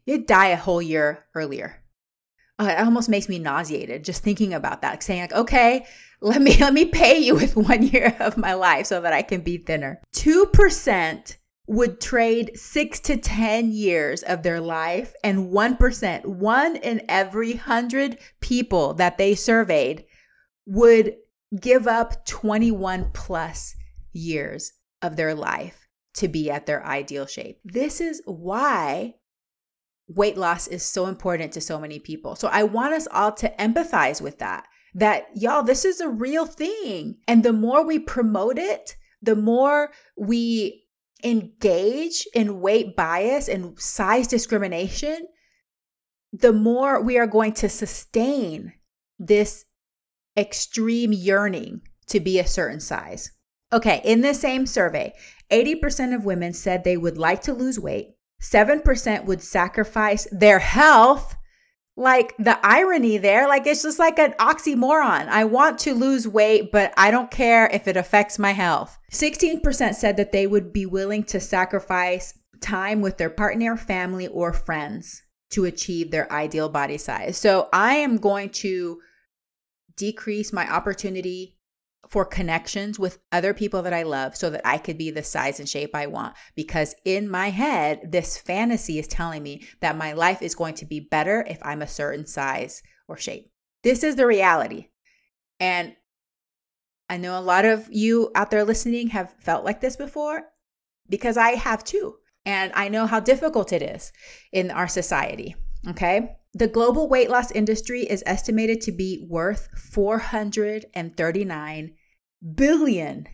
You'd 0.04 0.26
die 0.26 0.48
a 0.48 0.56
whole 0.56 0.82
year 0.82 1.24
earlier. 1.34 1.82
Uh, 2.58 2.74
it 2.76 2.84
almost 2.84 3.08
makes 3.08 3.28
me 3.28 3.38
nauseated 3.38 4.04
just 4.04 4.22
thinking 4.22 4.52
about 4.52 4.82
that, 4.82 5.02
saying 5.02 5.20
like, 5.20 5.32
okay, 5.32 5.86
let 6.20 6.42
me 6.42 6.56
let 6.60 6.74
me 6.74 6.84
pay 6.84 7.18
you 7.18 7.34
with 7.34 7.56
one 7.56 7.82
year 7.82 8.16
of 8.20 8.36
my 8.36 8.54
life 8.54 8.86
so 8.86 9.00
that 9.00 9.12
I 9.12 9.22
can 9.22 9.40
be 9.40 9.58
thinner. 9.58 10.00
2% 10.14 11.36
would 11.68 12.00
trade 12.00 12.50
6 12.54 13.00
to 13.00 13.16
10 13.18 13.72
years 13.72 14.22
of 14.22 14.42
their 14.42 14.60
life 14.60 15.14
and 15.22 15.50
1%, 15.50 16.26
one 16.26 16.76
in 16.76 17.02
every 17.08 17.52
100 17.52 18.18
people 18.40 18.94
that 18.94 19.18
they 19.18 19.34
surveyed 19.34 20.06
would 20.66 21.16
give 21.60 21.86
up 21.86 22.24
21 22.24 23.10
plus 23.12 23.76
years 24.12 24.72
of 25.02 25.16
their 25.16 25.34
life 25.34 25.86
to 26.14 26.26
be 26.26 26.50
at 26.50 26.66
their 26.66 26.84
ideal 26.84 27.26
shape. 27.26 27.60
This 27.64 28.00
is 28.00 28.22
why 28.24 29.14
weight 30.08 30.36
loss 30.36 30.66
is 30.66 30.82
so 30.82 31.06
important 31.06 31.52
to 31.52 31.60
so 31.60 31.78
many 31.78 31.98
people. 31.98 32.34
So 32.34 32.48
I 32.48 32.62
want 32.64 32.94
us 32.94 33.06
all 33.12 33.32
to 33.32 33.54
empathize 33.58 34.20
with 34.20 34.38
that 34.38 34.66
that 34.94 35.26
y'all, 35.34 35.62
this 35.62 35.84
is 35.84 36.00
a 36.00 36.08
real 36.08 36.46
thing. 36.46 37.18
And 37.28 37.42
the 37.42 37.52
more 37.52 37.84
we 37.84 37.98
promote 37.98 38.58
it, 38.58 38.96
the 39.22 39.36
more 39.36 39.90
we 40.16 40.84
engage 41.22 42.26
in 42.34 42.60
weight 42.60 42.96
bias 42.96 43.48
and 43.48 43.78
size 43.78 44.26
discrimination, 44.26 45.26
the 46.32 46.52
more 46.52 47.00
we 47.02 47.18
are 47.18 47.26
going 47.26 47.52
to 47.54 47.68
sustain 47.68 48.72
this 49.18 49.64
extreme 50.36 51.12
yearning 51.12 51.80
to 52.06 52.20
be 52.20 52.38
a 52.38 52.46
certain 52.46 52.80
size. 52.80 53.32
Okay, 53.72 54.00
in 54.04 54.22
the 54.22 54.32
same 54.32 54.64
survey, 54.66 55.12
80% 55.50 56.14
of 56.14 56.24
women 56.24 56.52
said 56.52 56.84
they 56.84 56.96
would 56.96 57.18
like 57.18 57.42
to 57.42 57.52
lose 57.52 57.78
weight. 57.78 58.14
7% 58.40 59.24
would 59.24 59.42
sacrifice 59.42 60.26
their 60.30 60.58
health 60.58 61.36
like 61.98 62.36
the 62.38 62.58
irony 62.64 63.18
there, 63.18 63.48
like 63.48 63.66
it's 63.66 63.82
just 63.82 63.98
like 63.98 64.20
an 64.20 64.32
oxymoron. 64.38 65.26
I 65.28 65.44
want 65.44 65.80
to 65.80 65.94
lose 65.94 66.28
weight, 66.28 66.70
but 66.70 66.94
I 66.96 67.10
don't 67.10 67.30
care 67.30 67.68
if 67.72 67.88
it 67.88 67.96
affects 67.96 68.38
my 68.38 68.52
health. 68.52 68.96
16% 69.12 69.94
said 69.94 70.16
that 70.16 70.30
they 70.30 70.46
would 70.46 70.72
be 70.72 70.86
willing 70.86 71.24
to 71.24 71.40
sacrifice 71.40 72.38
time 72.60 73.00
with 73.00 73.18
their 73.18 73.30
partner, 73.30 73.76
family, 73.76 74.28
or 74.28 74.52
friends 74.52 75.22
to 75.50 75.64
achieve 75.64 76.10
their 76.10 76.32
ideal 76.32 76.68
body 76.68 76.98
size. 76.98 77.36
So 77.36 77.68
I 77.72 77.94
am 77.96 78.18
going 78.18 78.50
to 78.50 79.00
decrease 79.96 80.52
my 80.52 80.72
opportunity 80.72 81.57
for 82.10 82.24
connections 82.24 82.98
with 82.98 83.18
other 83.32 83.52
people 83.52 83.82
that 83.82 83.92
I 83.92 84.02
love 84.02 84.36
so 84.36 84.50
that 84.50 84.62
I 84.64 84.78
could 84.78 84.96
be 84.96 85.10
the 85.10 85.22
size 85.22 85.60
and 85.60 85.68
shape 85.68 85.94
I 85.94 86.06
want. 86.06 86.34
Because 86.54 86.94
in 87.04 87.28
my 87.28 87.50
head, 87.50 88.10
this 88.10 88.38
fantasy 88.38 88.98
is 88.98 89.06
telling 89.06 89.42
me 89.42 89.66
that 89.80 89.96
my 89.96 90.12
life 90.12 90.42
is 90.42 90.54
going 90.54 90.74
to 90.76 90.86
be 90.86 91.00
better 91.00 91.44
if 91.48 91.58
I'm 91.62 91.82
a 91.82 91.88
certain 91.88 92.26
size 92.26 92.82
or 93.06 93.16
shape. 93.16 93.50
This 93.82 94.02
is 94.02 94.16
the 94.16 94.26
reality. 94.26 94.88
And 95.60 95.94
I 97.10 97.16
know 97.16 97.38
a 97.38 97.40
lot 97.40 97.64
of 97.64 97.88
you 97.90 98.30
out 98.34 98.50
there 98.50 98.64
listening 98.64 99.08
have 99.08 99.34
felt 99.40 99.64
like 99.64 99.80
this 99.80 99.96
before 99.96 100.42
because 101.08 101.36
I 101.36 101.50
have 101.50 101.84
too. 101.84 102.16
And 102.44 102.72
I 102.74 102.88
know 102.88 103.06
how 103.06 103.20
difficult 103.20 103.72
it 103.72 103.82
is 103.82 104.12
in 104.52 104.70
our 104.70 104.88
society. 104.88 105.54
Okay. 105.88 106.36
The 106.54 106.66
global 106.66 107.08
weight 107.08 107.30
loss 107.30 107.50
industry 107.50 108.02
is 108.02 108.22
estimated 108.26 108.80
to 108.82 108.92
be 108.92 109.26
worth 109.28 109.68
439 109.92 111.94
billion 112.54 113.26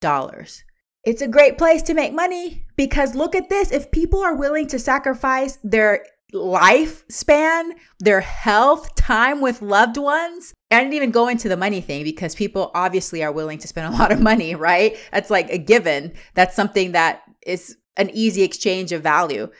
dollars. 0.00 0.64
It's 1.04 1.22
a 1.22 1.28
great 1.28 1.56
place 1.56 1.82
to 1.82 1.94
make 1.94 2.12
money 2.12 2.66
because 2.76 3.14
look 3.14 3.34
at 3.34 3.48
this. 3.48 3.72
If 3.72 3.90
people 3.90 4.20
are 4.22 4.36
willing 4.36 4.66
to 4.68 4.78
sacrifice 4.78 5.58
their 5.62 6.04
lifespan, 6.34 7.70
their 7.98 8.20
health, 8.20 8.94
time 8.94 9.40
with 9.40 9.62
loved 9.62 9.96
ones, 9.96 10.52
I 10.70 10.80
didn't 10.80 10.94
even 10.94 11.10
go 11.10 11.28
into 11.28 11.48
the 11.48 11.56
money 11.56 11.80
thing 11.80 12.04
because 12.04 12.34
people 12.34 12.70
obviously 12.74 13.22
are 13.24 13.32
willing 13.32 13.58
to 13.58 13.68
spend 13.68 13.92
a 13.92 13.96
lot 13.98 14.12
of 14.12 14.20
money, 14.20 14.54
right? 14.54 14.96
That's 15.12 15.30
like 15.30 15.50
a 15.50 15.58
given. 15.58 16.12
That's 16.34 16.54
something 16.54 16.92
that 16.92 17.22
is 17.46 17.76
an 17.96 18.10
easy 18.10 18.42
exchange 18.42 18.92
of 18.92 19.02
value. 19.02 19.50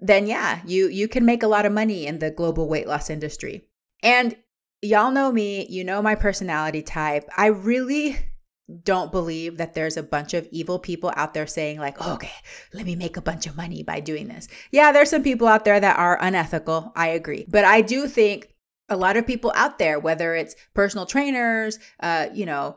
Then 0.00 0.26
yeah, 0.26 0.60
you 0.66 0.88
you 0.88 1.08
can 1.08 1.24
make 1.24 1.42
a 1.42 1.48
lot 1.48 1.66
of 1.66 1.72
money 1.72 2.06
in 2.06 2.18
the 2.18 2.30
global 2.30 2.68
weight 2.68 2.88
loss 2.88 3.10
industry. 3.10 3.66
And 4.02 4.36
y'all 4.84 5.10
know 5.10 5.32
me, 5.32 5.66
you 5.68 5.84
know 5.84 6.02
my 6.02 6.14
personality 6.14 6.82
type. 6.82 7.28
I 7.36 7.46
really 7.46 8.18
don't 8.82 9.12
believe 9.12 9.58
that 9.58 9.74
there's 9.74 9.96
a 9.96 10.02
bunch 10.02 10.32
of 10.32 10.48
evil 10.50 10.78
people 10.78 11.12
out 11.16 11.34
there 11.34 11.46
saying 11.46 11.78
like, 11.78 11.96
oh, 12.00 12.14
"Okay, 12.14 12.32
let 12.72 12.86
me 12.86 12.96
make 12.96 13.16
a 13.16 13.22
bunch 13.22 13.46
of 13.46 13.56
money 13.56 13.82
by 13.82 14.00
doing 14.00 14.28
this." 14.28 14.48
Yeah, 14.70 14.92
there's 14.92 15.10
some 15.10 15.22
people 15.22 15.48
out 15.48 15.64
there 15.64 15.80
that 15.80 15.98
are 15.98 16.18
unethical. 16.20 16.92
I 16.96 17.08
agree. 17.08 17.44
But 17.48 17.64
I 17.64 17.80
do 17.80 18.06
think 18.06 18.54
a 18.88 18.96
lot 18.96 19.16
of 19.16 19.26
people 19.26 19.52
out 19.54 19.78
there, 19.78 19.98
whether 19.98 20.34
it's 20.34 20.56
personal 20.74 21.06
trainers, 21.06 21.78
uh, 22.00 22.28
you 22.32 22.46
know, 22.46 22.76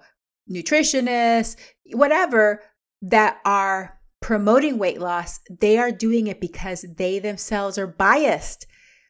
nutritionists, 0.49 1.55
whatever, 1.93 2.63
that 3.01 3.39
are 3.45 3.99
promoting 4.21 4.77
weight 4.77 4.99
loss, 4.99 5.39
they 5.49 5.77
are 5.77 5.91
doing 5.91 6.27
it 6.27 6.41
because 6.41 6.85
they 6.97 7.19
themselves 7.19 7.77
are 7.77 7.87
biased 7.87 8.65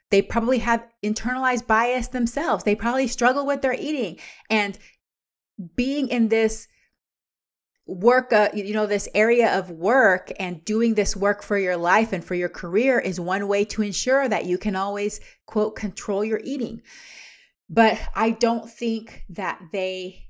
they 0.10 0.22
probably 0.22 0.60
have 0.60 0.86
internalized 1.04 1.68
bias 1.68 2.08
themselves. 2.08 2.64
They 2.64 2.76
probably 2.76 3.08
struggle 3.08 3.46
with 3.46 3.62
their 3.62 3.74
eating. 3.74 4.20
And 4.50 4.78
being 5.76 6.08
in 6.08 6.30
this 6.30 6.68
work, 7.86 8.34
uh, 8.34 8.50
you 8.54 8.74
know, 8.74 8.86
this 8.86 9.08
area 9.14 9.58
of 9.58 9.72
work 9.72 10.32
and 10.40 10.64
doing 10.66 10.94
this 10.94 11.16
work 11.16 11.42
for 11.42 11.58
your 11.58 11.78
life 11.78 12.14
and 12.14 12.24
for 12.24 12.36
your 12.36 12.50
career 12.50 13.00
is 13.00 13.20
one 13.20 13.48
way 13.48 13.66
to 13.66 13.82
ensure 13.82 14.28
that 14.28 14.46
you 14.46 14.58
can 14.58 14.76
always, 14.76 15.20
quote, 15.46 15.76
control 15.76 16.24
your 16.24 16.42
eating. 16.44 16.82
But 17.70 18.00
I 18.16 18.32
don't 18.32 18.70
think 18.70 19.24
that 19.30 19.60
they 19.72 20.27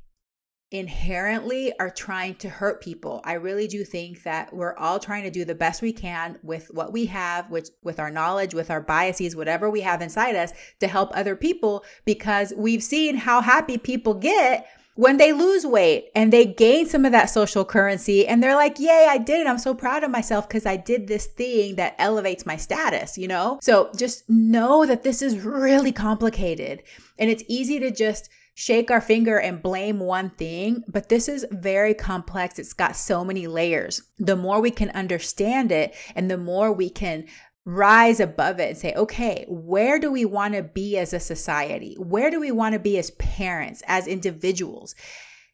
inherently 0.72 1.72
are 1.80 1.90
trying 1.90 2.36
to 2.36 2.50
hurt 2.50 2.82
people. 2.82 3.22
I 3.24 3.34
really 3.34 3.68
do 3.68 3.86
think 3.86 4.24
that 4.24 4.54
we're 4.54 4.76
all 4.76 5.00
trying 5.00 5.24
to 5.24 5.32
do 5.32 5.46
the 5.46 5.56
best 5.56 5.82
we 5.82 5.94
can 5.94 6.38
with 6.44 6.68
what 6.74 6.92
we 6.92 7.06
have, 7.06 7.50
with 7.50 7.72
with 7.84 8.00
our 8.00 8.12
knowledge, 8.12 8.54
with 8.54 8.70
our 8.70 8.82
biases, 8.82 9.36
whatever 9.36 9.70
we 9.70 9.82
have 9.82 10.02
inside 10.02 10.36
us 10.36 10.52
to 10.80 10.88
help 10.88 11.10
other 11.14 11.36
people 11.36 11.86
because 12.06 12.54
we've 12.58 12.84
seen 12.84 13.16
how 13.16 13.42
happy 13.42 13.78
people 13.78 14.14
get 14.14 14.68
when 14.96 15.18
they 15.18 15.32
lose 15.32 15.66
weight 15.66 16.10
and 16.16 16.34
they 16.34 16.44
gain 16.44 16.88
some 16.88 17.06
of 17.06 17.12
that 17.12 17.30
social 17.30 17.64
currency 17.64 18.28
and 18.28 18.44
they're 18.44 18.56
like, 18.56 18.80
Yay, 18.80 19.08
I 19.10 19.20
did 19.20 19.40
it. 19.40 19.48
I'm 19.48 19.60
so 19.60 19.74
proud 19.74 20.04
of 20.04 20.12
myself 20.12 20.50
because 20.50 20.66
I 20.66 20.76
did 20.76 21.08
this 21.08 21.28
thing 21.28 21.76
that 21.76 21.96
elevates 21.98 22.46
my 22.46 22.58
status, 22.58 23.18
you 23.18 23.28
know? 23.28 23.60
So 23.62 23.92
just 23.96 24.28
know 24.28 24.86
that 24.86 25.04
this 25.04 25.22
is 25.22 25.40
really 25.40 25.92
complicated 25.94 26.84
and 27.18 27.30
it's 27.30 27.44
easy 27.48 27.80
to 27.80 27.92
just 27.92 28.30
shake 28.60 28.90
our 28.90 29.00
finger 29.00 29.38
and 29.38 29.62
blame 29.62 30.00
one 30.00 30.32
thing, 30.32 30.84
but 30.88 31.10
this 31.10 31.30
is 31.30 31.46
very 31.52 31.94
complex. 31.94 32.58
It's 32.58 32.74
got 32.74 32.96
so 32.96 33.24
many 33.24 33.46
layers. 33.46 34.02
The 34.18 34.36
more 34.36 34.60
we 34.60 34.72
can 34.72 34.90
understand 34.90 35.72
it 35.72 35.94
and 36.16 36.30
the 36.30 36.40
more 36.40 36.74
we 36.74 36.90
can 36.90 37.26
rise 37.66 38.20
above 38.20 38.60
it 38.60 38.70
and 38.70 38.78
say, 38.78 38.96
okay, 38.96 39.46
where 39.48 40.00
do 40.00 40.12
we 40.12 40.26
want 40.26 40.56
to 40.56 40.64
be 40.64 40.98
as 40.98 41.14
a 41.14 41.20
society? 41.20 41.96
Where 42.00 42.32
do 42.32 42.40
we 42.40 42.50
want 42.50 42.74
to 42.74 42.80
be 42.80 42.98
as 42.98 43.12
parents, 43.12 43.84
as 43.86 44.08
individuals? 44.08 44.96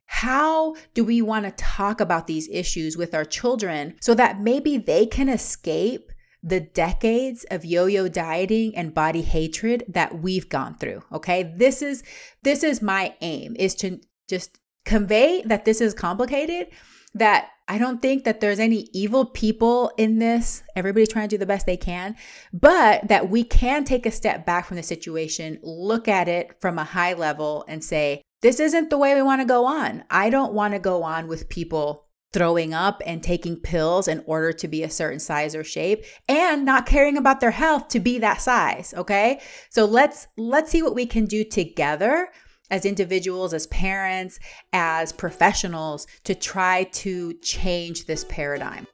How 0.06 0.76
do 0.94 1.04
we 1.04 1.22
want 1.22 1.44
to 1.44 1.52
talk 1.62 2.00
about 2.00 2.28
these 2.28 2.48
issues 2.48 2.96
with 2.96 3.14
our 3.14 3.26
children 3.26 3.96
so 4.00 4.14
that 4.14 4.40
maybe 4.40 4.78
they 4.78 5.06
can 5.06 5.28
escape 5.28 6.13
the 6.44 6.60
decades 6.60 7.46
of 7.50 7.64
yo-yo 7.64 8.08
dieting 8.08 8.76
and 8.76 8.94
body 8.94 9.22
hatred 9.22 9.84
that 9.88 10.20
we've 10.20 10.50
gone 10.50 10.76
through 10.76 11.02
okay 11.12 11.54
this 11.58 11.82
is 11.82 12.04
this 12.44 12.64
is 12.64 12.82
my 12.82 13.16
aim 13.22 13.56
is 13.58 13.74
to 13.74 14.00
just 14.30 14.60
convey 14.86 15.42
that 15.46 15.66
this 15.66 15.80
is 15.80 15.94
complicated 15.94 16.68
that 17.16 17.50
I 17.68 17.78
don't 17.78 18.02
think 18.02 18.26
that 18.26 18.42
there's 18.42 18.60
any 18.60 18.90
evil 18.92 19.26
people 19.26 19.92
in 19.98 20.20
this. 20.20 20.64
Everybody's 20.76 21.10
trying 21.10 21.30
to 21.30 21.36
do 21.36 21.40
the 21.40 21.46
best 21.46 21.66
they 21.66 21.78
can, 21.78 22.16
but 22.52 23.08
that 23.08 23.30
we 23.30 23.44
can 23.44 23.86
take 23.86 24.06
a 24.06 24.12
step 24.12 24.46
back 24.46 24.66
from 24.66 24.78
the 24.78 24.84
situation, 24.84 25.60
look 25.64 26.08
at 26.08 26.28
it 26.28 26.60
from 26.60 26.78
a 26.78 26.84
high 26.84 27.14
level, 27.14 27.64
and 27.68 27.84
say, 27.84 28.22
this 28.42 28.60
isn't 28.60 28.90
the 28.90 28.98
way 28.98 29.16
we 29.16 29.22
want 29.22 29.42
to 29.42 29.46
go 29.48 29.66
on. 29.66 30.04
I 30.10 30.30
don't 30.30 30.54
want 30.54 30.74
to 30.74 30.80
go 30.80 31.04
on 31.04 31.28
with 31.28 31.48
people 31.48 32.08
throwing 32.34 32.74
up 32.74 33.02
and 33.06 33.24
taking 33.24 33.56
pills 33.56 34.08
in 34.08 34.24
order 34.26 34.52
to 34.52 34.68
be 34.68 34.84
a 34.84 34.90
certain 34.90 35.20
size 35.20 35.56
or 35.56 35.64
shape 35.64 36.04
and 36.28 36.66
not 36.66 36.86
caring 36.86 37.18
about 37.18 37.40
their 37.40 37.52
health 37.52 37.88
to 37.88 38.00
be 38.00 38.20
that 38.20 38.42
size 38.42 38.94
okay 38.98 39.40
so 39.70 39.86
let's 39.86 40.28
let's 40.38 40.72
see 40.72 40.82
what 40.82 40.96
we 40.96 41.06
can 41.06 41.26
do 41.26 41.44
together 41.44 42.30
as 42.74 42.86
individuals, 42.86 43.54
as 43.54 43.68
parents, 43.68 44.40
as 44.72 45.12
professionals 45.12 46.08
to 46.24 46.34
try 46.34 46.86
to 46.86 47.34
change 47.36 48.06
this 48.06 48.26
paradigm. 48.28 48.88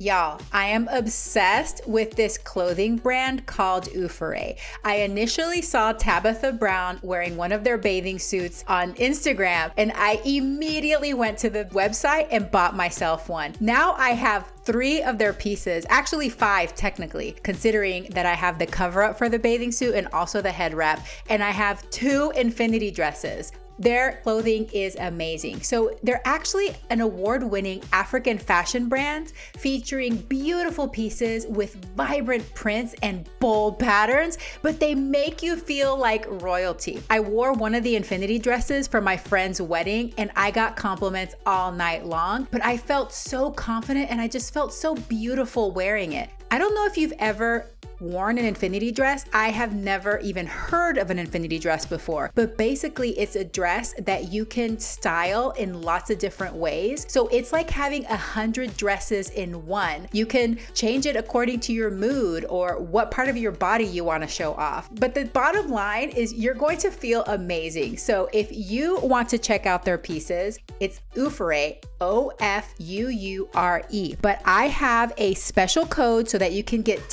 Y'all, 0.00 0.40
I 0.52 0.68
am 0.68 0.86
obsessed 0.92 1.80
with 1.84 2.14
this 2.14 2.38
clothing 2.38 2.98
brand 2.98 3.46
called 3.46 3.86
Ofuure. 3.86 4.56
I 4.84 4.94
initially 4.98 5.60
saw 5.60 5.92
Tabitha 5.92 6.52
Brown 6.52 7.00
wearing 7.02 7.36
one 7.36 7.50
of 7.50 7.64
their 7.64 7.78
bathing 7.78 8.20
suits 8.20 8.64
on 8.68 8.94
Instagram, 8.94 9.72
and 9.76 9.90
I 9.96 10.20
immediately 10.24 11.14
went 11.14 11.36
to 11.38 11.50
the 11.50 11.64
website 11.72 12.28
and 12.30 12.48
bought 12.48 12.76
myself 12.76 13.28
one. 13.28 13.56
Now 13.58 13.94
I 13.98 14.10
have 14.10 14.52
three 14.62 15.02
of 15.02 15.18
their 15.18 15.32
pieces, 15.32 15.84
actually 15.88 16.28
five 16.28 16.76
technically, 16.76 17.34
considering 17.42 18.04
that 18.10 18.24
I 18.24 18.34
have 18.34 18.60
the 18.60 18.66
cover 18.66 19.02
up 19.02 19.18
for 19.18 19.28
the 19.28 19.40
bathing 19.40 19.72
suit 19.72 19.96
and 19.96 20.06
also 20.12 20.40
the 20.40 20.52
head 20.52 20.74
wrap, 20.74 21.04
and 21.28 21.42
I 21.42 21.50
have 21.50 21.90
two 21.90 22.32
infinity 22.36 22.92
dresses. 22.92 23.50
Their 23.78 24.20
clothing 24.22 24.68
is 24.72 24.96
amazing. 24.96 25.62
So, 25.62 25.96
they're 26.02 26.22
actually 26.24 26.76
an 26.90 27.00
award 27.00 27.42
winning 27.42 27.82
African 27.92 28.38
fashion 28.38 28.88
brand 28.88 29.32
featuring 29.56 30.16
beautiful 30.16 30.88
pieces 30.88 31.46
with 31.46 31.74
vibrant 31.96 32.54
prints 32.54 32.94
and 33.02 33.28
bold 33.40 33.78
patterns, 33.78 34.38
but 34.62 34.80
they 34.80 34.94
make 34.94 35.42
you 35.42 35.56
feel 35.56 35.96
like 35.96 36.26
royalty. 36.42 37.02
I 37.10 37.20
wore 37.20 37.52
one 37.52 37.74
of 37.74 37.82
the 37.82 37.96
infinity 37.96 38.38
dresses 38.38 38.86
for 38.86 39.00
my 39.00 39.16
friend's 39.16 39.60
wedding 39.60 40.14
and 40.16 40.30
I 40.36 40.50
got 40.50 40.76
compliments 40.76 41.34
all 41.46 41.72
night 41.72 42.06
long, 42.06 42.48
but 42.50 42.64
I 42.64 42.76
felt 42.76 43.12
so 43.12 43.50
confident 43.50 44.10
and 44.10 44.20
I 44.20 44.28
just 44.28 44.52
felt 44.52 44.72
so 44.72 44.94
beautiful 44.94 45.70
wearing 45.70 46.12
it. 46.12 46.30
I 46.50 46.58
don't 46.58 46.74
know 46.74 46.86
if 46.86 46.96
you've 46.96 47.12
ever 47.18 47.66
worn 48.00 48.38
an 48.38 48.44
infinity 48.44 48.92
dress. 48.92 49.24
I 49.32 49.48
have 49.48 49.74
never 49.74 50.18
even 50.20 50.46
heard 50.46 50.98
of 50.98 51.10
an 51.10 51.18
infinity 51.18 51.58
dress 51.58 51.86
before, 51.86 52.30
but 52.34 52.56
basically, 52.56 53.18
it's 53.18 53.36
a 53.36 53.44
dress 53.44 53.94
that 53.98 54.32
you 54.32 54.44
can 54.44 54.78
style 54.78 55.50
in 55.52 55.82
lots 55.82 56.10
of 56.10 56.18
different 56.18 56.54
ways. 56.54 57.06
So 57.08 57.28
it's 57.28 57.52
like 57.52 57.70
having 57.70 58.04
a 58.06 58.16
hundred 58.16 58.76
dresses 58.76 59.30
in 59.30 59.66
one. 59.66 60.08
You 60.12 60.26
can 60.26 60.58
change 60.74 61.06
it 61.06 61.16
according 61.16 61.60
to 61.60 61.72
your 61.72 61.90
mood 61.90 62.44
or 62.48 62.78
what 62.78 63.10
part 63.10 63.28
of 63.28 63.36
your 63.36 63.52
body 63.52 63.84
you 63.84 64.04
want 64.04 64.22
to 64.22 64.28
show 64.28 64.54
off. 64.54 64.88
But 64.94 65.14
the 65.14 65.24
bottom 65.26 65.70
line 65.70 66.10
is 66.10 66.32
you're 66.34 66.54
going 66.54 66.78
to 66.78 66.90
feel 66.90 67.24
amazing. 67.26 67.96
So 67.98 68.28
if 68.32 68.48
you 68.50 68.98
want 69.00 69.28
to 69.30 69.38
check 69.38 69.66
out 69.66 69.84
their 69.84 69.98
pieces, 69.98 70.58
it's 70.80 71.00
Ofuure, 71.14 71.82
O 72.00 72.32
F 72.40 72.74
U 72.78 73.08
U 73.08 73.48
R 73.54 73.84
E. 73.90 74.14
But 74.20 74.40
I 74.44 74.68
have 74.68 75.12
a 75.16 75.34
special 75.34 75.86
code 75.86 76.28
so 76.28 76.38
that 76.38 76.52
you 76.52 76.62
can 76.62 76.82
get 76.82 77.08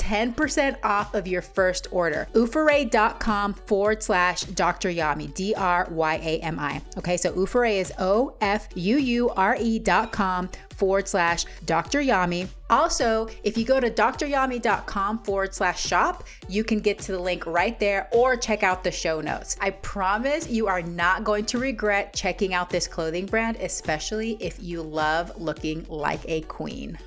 10% 0.76 0.84
off 0.84 1.14
of 1.14 1.26
your 1.26 1.42
first 1.42 1.88
order. 1.90 2.28
Ofuure.com 2.34 3.54
forward 3.54 4.02
slash 4.02 4.42
Dr. 4.42 4.88
Yami, 4.88 5.32
D 5.34 5.54
R 5.54 5.88
Y 5.90 6.14
A 6.22 6.38
M 6.40 6.58
I. 6.58 6.80
Okay, 6.96 7.16
so 7.16 7.32
Ofuure 7.32 7.78
is 7.78 7.92
O 7.98 8.34
F 8.40 8.68
U 8.74 8.98
U 8.98 9.30
R 9.30 9.56
E 9.60 9.78
dot 9.78 10.12
com 10.12 10.48
forward 10.76 11.08
slash 11.08 11.46
Dr. 11.64 12.00
Yami. 12.00 12.48
Also, 12.68 13.28
if 13.44 13.56
you 13.56 13.64
go 13.64 13.80
to 13.80 13.90
dryami.com 13.90 15.18
forward 15.20 15.54
slash 15.54 15.82
shop, 15.82 16.24
you 16.48 16.64
can 16.64 16.80
get 16.80 16.98
to 16.98 17.12
the 17.12 17.18
link 17.18 17.46
right 17.46 17.78
there 17.80 18.08
or 18.12 18.36
check 18.36 18.62
out 18.62 18.84
the 18.84 18.90
show 18.90 19.20
notes. 19.20 19.56
I 19.60 19.70
promise 19.70 20.48
you 20.48 20.66
are 20.66 20.82
not 20.82 21.24
going 21.24 21.46
to 21.46 21.58
regret 21.58 22.12
checking 22.12 22.54
out 22.54 22.68
this 22.68 22.86
clothing 22.86 23.26
brand, 23.26 23.56
especially 23.56 24.36
if 24.40 24.62
you 24.62 24.82
love 24.82 25.40
looking 25.40 25.86
like 25.88 26.20
a 26.26 26.42
queen. 26.42 26.98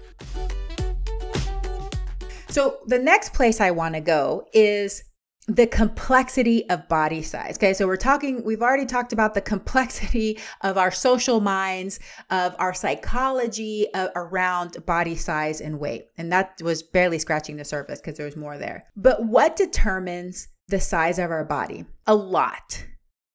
So, 2.50 2.80
the 2.88 3.00
next 3.00 3.34
place 3.34 3.62
I 3.62 3.72
want 3.72 3.96
to 3.96 4.02
go 4.02 4.46
is 4.54 5.04
the 5.50 5.66
complexity 5.66 6.70
of 6.70 6.88
body 6.88 7.24
size. 7.24 7.58
Okay, 7.58 7.74
so 7.74 7.88
we're 7.88 7.98
talking, 7.98 8.44
we've 8.44 8.62
already 8.62 8.86
talked 8.86 9.14
about 9.14 9.34
the 9.34 9.42
complexity 9.42 10.40
of 10.62 10.78
our 10.78 10.92
social 10.92 11.42
minds, 11.42 12.00
of 12.30 12.56
our 12.60 12.74
psychology 12.74 13.88
uh, 13.94 14.10
around 14.16 14.86
body 14.86 15.16
size 15.16 15.60
and 15.60 15.80
weight. 15.80 16.06
And 16.18 16.32
that 16.32 16.62
was 16.64 16.84
barely 16.84 17.18
scratching 17.18 17.58
the 17.58 17.66
surface 17.66 18.00
because 18.00 18.18
there 18.18 18.28
was 18.28 18.36
more 18.36 18.58
there. 18.58 18.86
But 18.96 19.26
what 19.26 19.56
determines 19.56 20.48
the 20.68 20.80
size 20.80 21.18
of 21.18 21.32
our 21.32 21.46
body? 21.46 21.86
A 22.06 22.14
lot. 22.14 22.86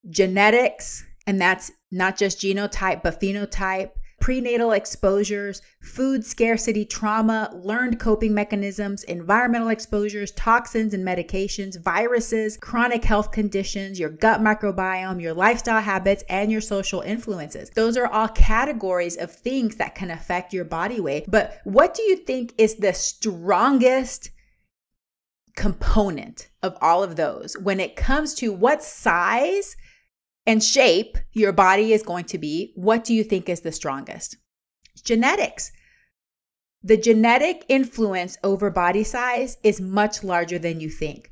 Genetics, 0.09 1.05
and 1.27 1.41
that's 1.41 1.73
not 1.91 2.17
just 2.17 2.39
genotype, 2.39 3.03
but 3.03 3.21
phenotype, 3.21 3.91
prenatal 4.25 4.73
exposures, 4.73 5.61
food 5.83 6.25
scarcity 6.25 6.83
trauma, 6.83 7.51
learned 7.63 8.01
coping 8.01 8.33
mechanisms, 8.33 9.05
environmental 9.05 9.69
exposures, 9.69 10.31
toxins 10.31 10.95
and 10.95 11.07
medications, 11.07 11.79
viruses, 11.79 12.57
chronic 12.57 13.05
health 13.05 13.31
conditions, 13.33 14.01
your 14.01 14.09
gut 14.09 14.41
microbiome, 14.41 15.21
your 15.21 15.35
lifestyle 15.35 15.83
habits, 15.83 16.25
and 16.31 16.51
your 16.51 16.63
social 16.63 17.03
influences. 17.03 17.69
Those 17.75 17.99
are 17.99 18.07
all 18.07 18.29
categories 18.29 19.19
of 19.19 19.31
things 19.31 19.77
that 19.77 19.95
can 19.95 20.11
affect 20.11 20.55
your 20.55 20.65
body 20.65 21.01
weight. 21.01 21.27
But 21.29 21.59
what 21.65 21.93
do 21.93 22.01
you 22.01 22.17
think 22.17 22.55
is 22.57 22.77
the 22.77 22.95
strongest? 22.95 24.31
component 25.57 26.49
of 26.65 26.77
all 26.81 27.05
of 27.05 27.15
those 27.15 27.57
when 27.59 27.79
it 27.79 27.95
comes 27.95 28.35
to 28.35 28.53
what 28.53 28.83
size 28.83 29.77
and 30.47 30.63
shape 30.63 31.17
your 31.33 31.53
body 31.53 31.93
is 31.93 32.03
going 32.03 32.25
to 32.27 32.39
be, 32.39 32.73
what 32.75 33.05
do 33.05 33.15
you 33.15 33.25
think 33.25 33.49
is 33.49 33.61
the 33.61 33.73
strongest? 33.73 34.37
Genetics. 35.03 35.73
The 36.83 36.97
genetic 36.97 37.65
influence 37.69 38.37
over 38.45 38.71
body 38.71 39.05
size 39.05 39.57
is 39.63 39.81
much 39.81 40.23
larger 40.23 40.59
than 40.59 40.81
you 40.81 40.91
think. 40.91 41.31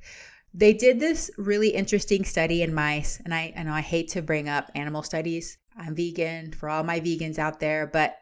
They 0.55 0.73
did 0.73 1.01
this 1.01 1.31
really 1.39 1.71
interesting 1.71 2.25
study 2.25 2.63
in 2.63 2.75
mice, 2.75 3.21
and 3.25 3.35
I, 3.35 3.53
I 3.57 3.63
know 3.63 3.73
I 3.73 3.81
hate 3.81 4.09
to 4.11 4.23
bring 4.23 4.49
up 4.49 4.71
animal 4.75 5.03
studies. 5.03 5.59
I'm 5.77 5.95
vegan 5.95 6.53
for 6.53 6.69
all 6.69 6.85
my 6.85 7.01
vegans 7.01 7.39
out 7.39 7.61
there, 7.61 7.87
but 7.87 8.17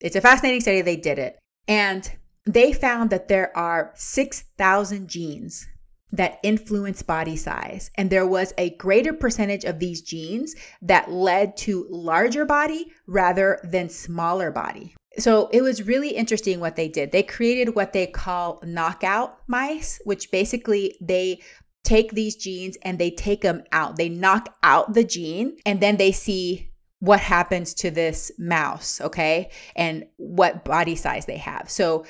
it's 0.00 0.16
a 0.16 0.20
fascinating 0.20 0.60
study. 0.60 0.80
They 0.82 0.96
did 0.96 1.18
it. 1.18 1.38
And 1.68 2.10
they 2.46 2.72
found 2.72 3.10
that 3.10 3.28
there 3.28 3.56
are 3.56 3.92
6,000 3.94 5.08
genes 5.08 5.66
that 6.12 6.38
influence 6.42 7.02
body 7.02 7.36
size. 7.36 7.90
And 7.96 8.10
there 8.10 8.26
was 8.26 8.52
a 8.58 8.70
greater 8.76 9.12
percentage 9.12 9.64
of 9.64 9.78
these 9.78 10.02
genes 10.02 10.54
that 10.82 11.10
led 11.10 11.56
to 11.58 11.86
larger 11.90 12.44
body 12.44 12.92
rather 13.06 13.60
than 13.64 13.88
smaller 13.88 14.50
body. 14.50 14.94
So 15.18 15.48
it 15.52 15.62
was 15.62 15.86
really 15.86 16.10
interesting 16.10 16.60
what 16.60 16.76
they 16.76 16.88
did. 16.88 17.10
They 17.10 17.22
created 17.22 17.74
what 17.74 17.92
they 17.92 18.06
call 18.06 18.60
knockout 18.64 19.38
mice, 19.46 20.00
which 20.04 20.30
basically 20.30 20.96
they 21.00 21.40
take 21.84 22.12
these 22.12 22.36
genes 22.36 22.76
and 22.82 22.98
they 22.98 23.10
take 23.10 23.40
them 23.40 23.62
out. 23.72 23.96
They 23.96 24.08
knock 24.08 24.54
out 24.62 24.92
the 24.94 25.04
gene 25.04 25.56
and 25.64 25.80
then 25.80 25.96
they 25.96 26.12
see 26.12 26.70
what 26.98 27.20
happens 27.20 27.74
to 27.74 27.90
this 27.90 28.32
mouse, 28.38 29.00
okay? 29.00 29.50
And 29.74 30.06
what 30.16 30.64
body 30.64 30.96
size 30.96 31.26
they 31.26 31.36
have. 31.36 31.70
So 31.70 32.06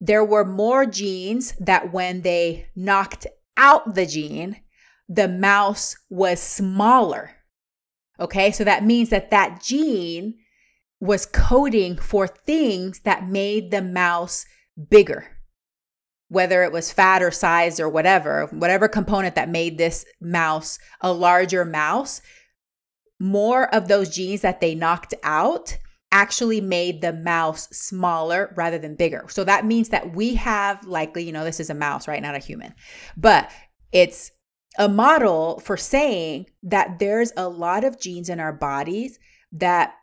there 0.00 0.24
were 0.24 0.44
more 0.44 0.86
genes 0.86 1.54
that 1.58 1.92
when 1.92 2.22
they 2.22 2.68
knocked 2.76 3.26
out 3.56 3.94
the 3.94 4.06
gene, 4.06 4.60
the 5.08 5.28
mouse 5.28 5.96
was 6.08 6.40
smaller. 6.40 7.32
Okay, 8.20 8.50
so 8.50 8.64
that 8.64 8.84
means 8.84 9.10
that 9.10 9.30
that 9.30 9.62
gene 9.62 10.34
was 11.00 11.26
coding 11.26 11.96
for 11.96 12.26
things 12.26 13.00
that 13.00 13.28
made 13.28 13.70
the 13.70 13.82
mouse 13.82 14.44
bigger, 14.90 15.38
whether 16.28 16.62
it 16.62 16.72
was 16.72 16.92
fat 16.92 17.22
or 17.22 17.30
size 17.30 17.78
or 17.78 17.88
whatever, 17.88 18.46
whatever 18.46 18.88
component 18.88 19.34
that 19.34 19.48
made 19.48 19.78
this 19.78 20.04
mouse 20.20 20.78
a 21.00 21.12
larger 21.12 21.64
mouse. 21.64 22.20
More 23.20 23.72
of 23.74 23.88
those 23.88 24.14
genes 24.14 24.42
that 24.42 24.60
they 24.60 24.74
knocked 24.74 25.14
out 25.22 25.78
actually 26.10 26.60
made 26.60 27.00
the 27.00 27.12
mouse 27.12 27.68
smaller 27.68 28.52
rather 28.56 28.78
than 28.78 28.94
bigger. 28.94 29.26
So 29.28 29.44
that 29.44 29.66
means 29.66 29.90
that 29.90 30.14
we 30.14 30.34
have 30.36 30.84
likely, 30.86 31.24
you 31.24 31.32
know, 31.32 31.44
this 31.44 31.60
is 31.60 31.70
a 31.70 31.74
mouse, 31.74 32.08
right? 32.08 32.22
Not 32.22 32.34
a 32.34 32.38
human, 32.38 32.74
but 33.16 33.50
it's 33.92 34.30
a 34.78 34.88
model 34.88 35.60
for 35.60 35.76
saying 35.76 36.46
that 36.62 36.98
there's 36.98 37.32
a 37.36 37.48
lot 37.48 37.84
of 37.84 38.00
genes 38.00 38.28
in 38.28 38.40
our 38.40 38.52
bodies 38.52 39.18
that 39.52 39.94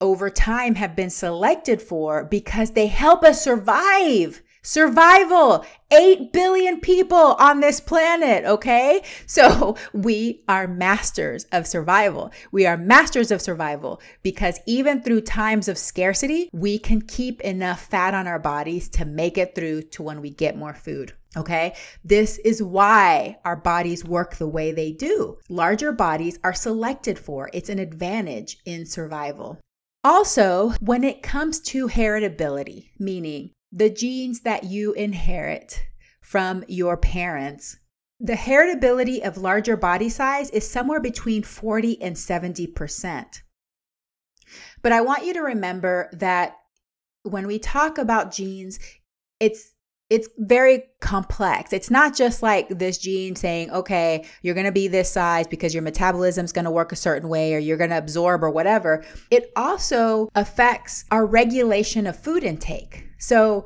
over 0.00 0.30
time 0.30 0.74
have 0.76 0.96
been 0.96 1.10
selected 1.10 1.80
for 1.80 2.24
because 2.24 2.72
they 2.72 2.86
help 2.86 3.22
us 3.22 3.42
survive 3.42 4.42
Survival. 4.64 5.64
8 5.90 6.32
billion 6.32 6.80
people 6.80 7.34
on 7.34 7.60
this 7.60 7.80
planet, 7.80 8.44
okay? 8.44 9.02
So 9.26 9.76
we 9.92 10.42
are 10.46 10.68
masters 10.68 11.46
of 11.52 11.66
survival. 11.66 12.30
We 12.52 12.66
are 12.66 12.76
masters 12.76 13.30
of 13.30 13.40
survival 13.40 14.00
because 14.22 14.60
even 14.66 15.02
through 15.02 15.22
times 15.22 15.68
of 15.68 15.78
scarcity, 15.78 16.48
we 16.52 16.78
can 16.78 17.00
keep 17.00 17.40
enough 17.40 17.86
fat 17.86 18.14
on 18.14 18.26
our 18.26 18.38
bodies 18.38 18.88
to 18.90 19.04
make 19.04 19.38
it 19.38 19.54
through 19.54 19.82
to 19.82 20.02
when 20.02 20.20
we 20.20 20.30
get 20.30 20.56
more 20.56 20.74
food. 20.74 21.14
Okay. 21.36 21.74
This 22.04 22.38
is 22.38 22.62
why 22.62 23.38
our 23.44 23.56
bodies 23.56 24.04
work 24.04 24.36
the 24.36 24.48
way 24.48 24.70
they 24.70 24.92
do. 24.92 25.38
Larger 25.48 25.92
bodies 25.92 26.38
are 26.44 26.54
selected 26.54 27.18
for. 27.18 27.50
It's 27.52 27.70
an 27.70 27.78
advantage 27.78 28.58
in 28.64 28.86
survival. 28.86 29.58
Also, 30.04 30.72
when 30.80 31.04
it 31.04 31.22
comes 31.22 31.60
to 31.60 31.88
heritability, 31.88 32.90
meaning 32.98 33.50
the 33.72 33.90
genes 33.90 34.40
that 34.40 34.64
you 34.64 34.92
inherit 34.92 35.82
from 36.20 36.64
your 36.68 36.96
parents, 36.96 37.78
the 38.20 38.34
heritability 38.34 39.26
of 39.26 39.38
larger 39.38 39.76
body 39.76 40.08
size 40.08 40.50
is 40.50 40.70
somewhere 40.70 41.00
between 41.00 41.42
40 41.42 42.00
and 42.02 42.14
70%. 42.14 43.42
But 44.82 44.92
I 44.92 45.00
want 45.00 45.24
you 45.24 45.32
to 45.32 45.40
remember 45.40 46.10
that 46.12 46.58
when 47.22 47.46
we 47.46 47.58
talk 47.58 47.98
about 47.98 48.32
genes, 48.32 48.78
it's 49.40 49.72
it's 50.10 50.28
very 50.36 50.84
complex. 51.00 51.72
It's 51.72 51.90
not 51.90 52.14
just 52.14 52.42
like 52.42 52.68
this 52.68 52.98
gene 52.98 53.34
saying, 53.34 53.70
okay, 53.70 54.26
you're 54.42 54.54
going 54.54 54.66
to 54.66 54.72
be 54.72 54.86
this 54.86 55.10
size 55.10 55.46
because 55.46 55.72
your 55.72 55.82
metabolism 55.82 56.44
is 56.44 56.52
going 56.52 56.66
to 56.66 56.70
work 56.70 56.92
a 56.92 56.96
certain 56.96 57.30
way 57.30 57.54
or 57.54 57.58
you're 57.58 57.78
going 57.78 57.88
to 57.88 57.96
absorb 57.96 58.44
or 58.44 58.50
whatever. 58.50 59.02
It 59.30 59.50
also 59.56 60.28
affects 60.34 61.06
our 61.10 61.24
regulation 61.24 62.06
of 62.06 62.22
food 62.22 62.44
intake. 62.44 63.08
So 63.22 63.64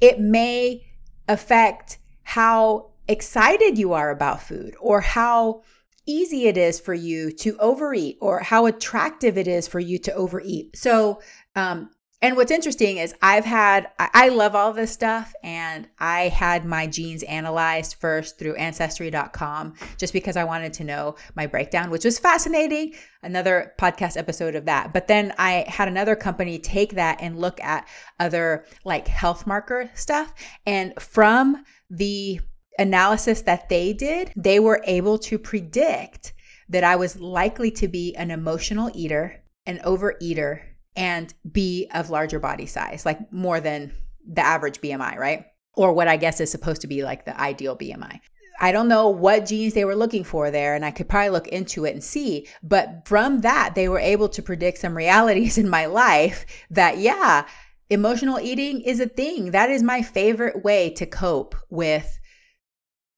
it 0.00 0.20
may 0.20 0.86
affect 1.26 1.98
how 2.22 2.90
excited 3.08 3.78
you 3.78 3.94
are 3.94 4.10
about 4.10 4.42
food 4.42 4.76
or 4.80 5.00
how 5.00 5.62
easy 6.06 6.46
it 6.46 6.56
is 6.56 6.78
for 6.78 6.94
you 6.94 7.30
to 7.32 7.56
overeat 7.58 8.16
or 8.20 8.40
how 8.40 8.66
attractive 8.66 9.36
it 9.36 9.48
is 9.48 9.66
for 9.66 9.80
you 9.80 9.98
to 9.98 10.12
overeat. 10.14 10.76
So, 10.76 11.20
um, 11.56 11.90
and 12.20 12.36
what's 12.36 12.50
interesting 12.50 12.96
is 12.96 13.14
I've 13.22 13.44
had, 13.44 13.88
I 13.98 14.28
love 14.30 14.56
all 14.56 14.72
this 14.72 14.90
stuff, 14.90 15.32
and 15.44 15.88
I 16.00 16.22
had 16.28 16.64
my 16.64 16.88
genes 16.88 17.22
analyzed 17.22 17.94
first 18.00 18.38
through 18.38 18.56
ancestry.com 18.56 19.74
just 19.98 20.12
because 20.12 20.36
I 20.36 20.42
wanted 20.42 20.72
to 20.74 20.84
know 20.84 21.14
my 21.36 21.46
breakdown, 21.46 21.90
which 21.90 22.04
was 22.04 22.18
fascinating. 22.18 22.94
Another 23.22 23.72
podcast 23.78 24.16
episode 24.16 24.56
of 24.56 24.64
that. 24.64 24.92
But 24.92 25.06
then 25.06 25.32
I 25.38 25.64
had 25.68 25.86
another 25.86 26.16
company 26.16 26.58
take 26.58 26.94
that 26.94 27.18
and 27.20 27.38
look 27.38 27.60
at 27.60 27.86
other 28.18 28.64
like 28.84 29.06
health 29.06 29.46
marker 29.46 29.88
stuff. 29.94 30.34
And 30.66 31.00
from 31.00 31.64
the 31.88 32.40
analysis 32.80 33.42
that 33.42 33.68
they 33.68 33.92
did, 33.92 34.32
they 34.34 34.58
were 34.58 34.82
able 34.86 35.18
to 35.18 35.38
predict 35.38 36.32
that 36.68 36.82
I 36.82 36.96
was 36.96 37.20
likely 37.20 37.70
to 37.72 37.86
be 37.86 38.14
an 38.16 38.32
emotional 38.32 38.90
eater, 38.92 39.42
an 39.66 39.78
overeater, 39.84 40.62
and 40.98 41.32
be 41.50 41.88
of 41.94 42.10
larger 42.10 42.40
body 42.40 42.66
size, 42.66 43.06
like 43.06 43.32
more 43.32 43.60
than 43.60 43.92
the 44.30 44.44
average 44.44 44.80
BMI, 44.80 45.16
right? 45.16 45.46
Or 45.74 45.92
what 45.92 46.08
I 46.08 46.16
guess 46.16 46.40
is 46.40 46.50
supposed 46.50 46.80
to 46.80 46.88
be 46.88 47.04
like 47.04 47.24
the 47.24 47.40
ideal 47.40 47.76
BMI. 47.76 48.18
I 48.60 48.72
don't 48.72 48.88
know 48.88 49.08
what 49.08 49.46
genes 49.46 49.74
they 49.74 49.84
were 49.84 49.94
looking 49.94 50.24
for 50.24 50.50
there, 50.50 50.74
and 50.74 50.84
I 50.84 50.90
could 50.90 51.08
probably 51.08 51.30
look 51.30 51.46
into 51.46 51.84
it 51.84 51.94
and 51.94 52.02
see. 52.02 52.48
But 52.64 53.06
from 53.06 53.42
that, 53.42 53.76
they 53.76 53.88
were 53.88 54.00
able 54.00 54.28
to 54.30 54.42
predict 54.42 54.78
some 54.78 54.96
realities 54.96 55.56
in 55.62 55.70
my 55.70 55.86
life 55.86 56.44
that, 56.70 56.98
yeah, 56.98 57.46
emotional 57.88 58.40
eating 58.40 58.80
is 58.80 58.98
a 58.98 59.06
thing. 59.06 59.52
That 59.52 59.70
is 59.70 59.84
my 59.84 60.02
favorite 60.02 60.64
way 60.64 60.90
to 60.90 61.06
cope 61.06 61.54
with 61.70 62.17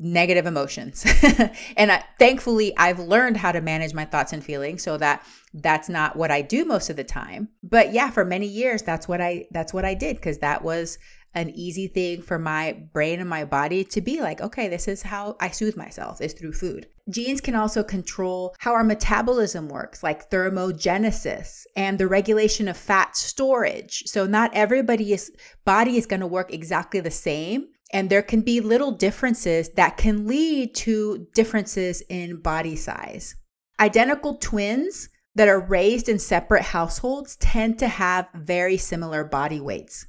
negative 0.00 0.46
emotions. 0.46 1.04
and 1.76 1.92
I, 1.92 2.02
thankfully, 2.18 2.76
I've 2.76 2.98
learned 2.98 3.36
how 3.36 3.52
to 3.52 3.60
manage 3.60 3.92
my 3.92 4.06
thoughts 4.06 4.32
and 4.32 4.42
feelings 4.42 4.82
so 4.82 4.96
that 4.96 5.24
that's 5.52 5.88
not 5.88 6.16
what 6.16 6.30
I 6.30 6.40
do 6.40 6.64
most 6.64 6.88
of 6.88 6.96
the 6.96 7.04
time. 7.04 7.50
But 7.62 7.92
yeah, 7.92 8.10
for 8.10 8.24
many 8.24 8.46
years 8.46 8.82
that's 8.82 9.06
what 9.06 9.20
I 9.20 9.46
that's 9.50 9.74
what 9.74 9.84
I 9.84 9.94
did 9.94 10.16
because 10.16 10.38
that 10.38 10.64
was 10.64 10.98
an 11.34 11.50
easy 11.50 11.86
thing 11.86 12.22
for 12.22 12.38
my 12.38 12.72
brain 12.92 13.20
and 13.20 13.28
my 13.28 13.44
body 13.44 13.84
to 13.84 14.00
be 14.00 14.20
like, 14.20 14.40
okay, 14.40 14.68
this 14.68 14.88
is 14.88 15.02
how 15.02 15.36
I 15.40 15.50
soothe 15.50 15.76
myself 15.76 16.20
is 16.20 16.32
through 16.32 16.54
food. 16.54 16.88
Genes 17.08 17.40
can 17.40 17.54
also 17.54 17.84
control 17.84 18.54
how 18.58 18.72
our 18.72 18.84
metabolism 18.84 19.68
works, 19.68 20.02
like 20.02 20.30
thermogenesis 20.30 21.64
and 21.76 21.98
the 21.98 22.08
regulation 22.08 22.68
of 22.68 22.76
fat 22.76 23.16
storage. 23.16 24.04
So 24.06 24.26
not 24.26 24.54
everybody's 24.54 25.30
body 25.64 25.96
is 25.96 26.06
going 26.06 26.20
to 26.20 26.26
work 26.26 26.52
exactly 26.52 27.00
the 27.00 27.10
same. 27.10 27.68
And 27.92 28.09
there 28.09 28.22
can 28.22 28.42
be 28.42 28.61
little 28.61 28.92
differences 28.92 29.70
that 29.70 29.96
can 29.96 30.26
lead 30.26 30.74
to 30.76 31.26
differences 31.35 32.03
in 32.09 32.40
body 32.40 32.76
size. 32.76 33.35
Identical 33.81 34.37
twins 34.37 35.09
that 35.35 35.48
are 35.48 35.61
raised 35.61 36.09
in 36.09 36.18
separate 36.18 36.62
households 36.62 37.37
tend 37.37 37.79
to 37.79 37.88
have 37.88 38.29
very 38.35 38.76
similar 38.76 39.24
body 39.24 39.61
weights. 39.61 40.07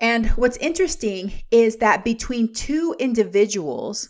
And 0.00 0.26
what's 0.30 0.56
interesting 0.56 1.32
is 1.50 1.76
that 1.76 2.04
between 2.04 2.52
two 2.52 2.96
individuals, 2.98 4.08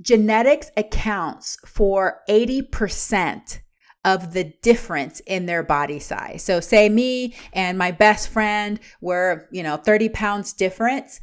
genetics 0.00 0.70
accounts 0.76 1.56
for 1.64 2.20
80% 2.28 3.60
of 4.04 4.32
the 4.32 4.52
difference 4.62 5.20
in 5.20 5.46
their 5.46 5.62
body 5.62 5.98
size. 5.98 6.42
So 6.42 6.60
say 6.60 6.88
me 6.88 7.34
and 7.52 7.76
my 7.76 7.90
best 7.90 8.28
friend 8.28 8.78
were, 9.00 9.48
you 9.50 9.62
know, 9.62 9.76
30 9.76 10.10
pounds 10.10 10.52
difference 10.52 11.20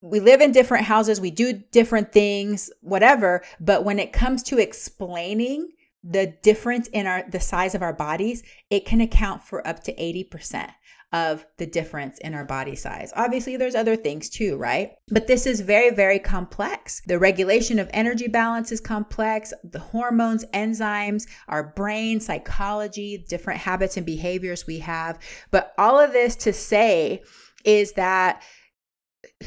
we 0.00 0.20
live 0.20 0.40
in 0.40 0.52
different 0.52 0.84
houses, 0.84 1.20
we 1.20 1.30
do 1.30 1.52
different 1.72 2.12
things, 2.12 2.70
whatever. 2.80 3.42
But 3.60 3.84
when 3.84 3.98
it 3.98 4.12
comes 4.12 4.42
to 4.44 4.58
explaining 4.58 5.70
the 6.04 6.34
difference 6.42 6.86
in 6.88 7.06
our 7.06 7.24
the 7.28 7.40
size 7.40 7.74
of 7.74 7.82
our 7.82 7.92
bodies, 7.92 8.42
it 8.70 8.86
can 8.86 9.00
account 9.00 9.42
for 9.42 9.66
up 9.66 9.82
to 9.84 9.94
80% 9.94 10.70
of 11.12 11.46
the 11.56 11.66
difference 11.66 12.18
in 12.18 12.34
our 12.34 12.44
body 12.44 12.76
size. 12.76 13.12
Obviously, 13.16 13.56
there's 13.56 13.74
other 13.74 13.96
things 13.96 14.28
too, 14.28 14.56
right? 14.56 14.92
But 15.08 15.26
this 15.26 15.46
is 15.46 15.62
very, 15.62 15.90
very 15.90 16.18
complex. 16.18 17.00
The 17.06 17.18
regulation 17.18 17.78
of 17.78 17.88
energy 17.92 18.28
balance 18.28 18.70
is 18.72 18.80
complex, 18.80 19.54
the 19.64 19.78
hormones, 19.78 20.44
enzymes, 20.52 21.26
our 21.48 21.72
brain, 21.74 22.20
psychology, 22.20 23.24
different 23.26 23.60
habits 23.60 23.96
and 23.96 24.04
behaviors 24.04 24.66
we 24.66 24.80
have. 24.80 25.18
But 25.50 25.72
all 25.78 25.98
of 25.98 26.12
this 26.12 26.36
to 26.36 26.52
say 26.52 27.22
is 27.64 27.92
that 27.92 28.42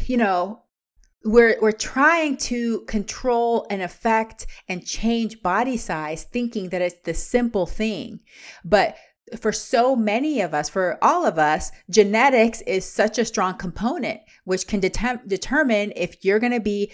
you 0.05 0.17
know, 0.17 0.63
we're 1.23 1.57
we're 1.61 1.71
trying 1.71 2.35
to 2.35 2.81
control 2.81 3.67
and 3.69 3.81
affect 3.81 4.47
and 4.67 4.85
change 4.85 5.41
body 5.43 5.77
size 5.77 6.23
thinking 6.23 6.69
that 6.69 6.81
it's 6.81 6.99
the 7.01 7.13
simple 7.13 7.65
thing. 7.65 8.21
But 8.65 8.95
for 9.39 9.51
so 9.51 9.95
many 9.95 10.41
of 10.41 10.53
us 10.53 10.67
for 10.67 10.97
all 11.01 11.25
of 11.25 11.37
us 11.37 11.71
genetics 11.89 12.61
is 12.61 12.83
such 12.83 13.17
a 13.17 13.23
strong 13.23 13.55
component 13.55 14.19
which 14.43 14.67
can 14.67 14.79
det- 14.79 15.27
determine 15.27 15.93
if 15.95 16.25
you're 16.25 16.39
going 16.39 16.51
to 16.51 16.59
be 16.59 16.91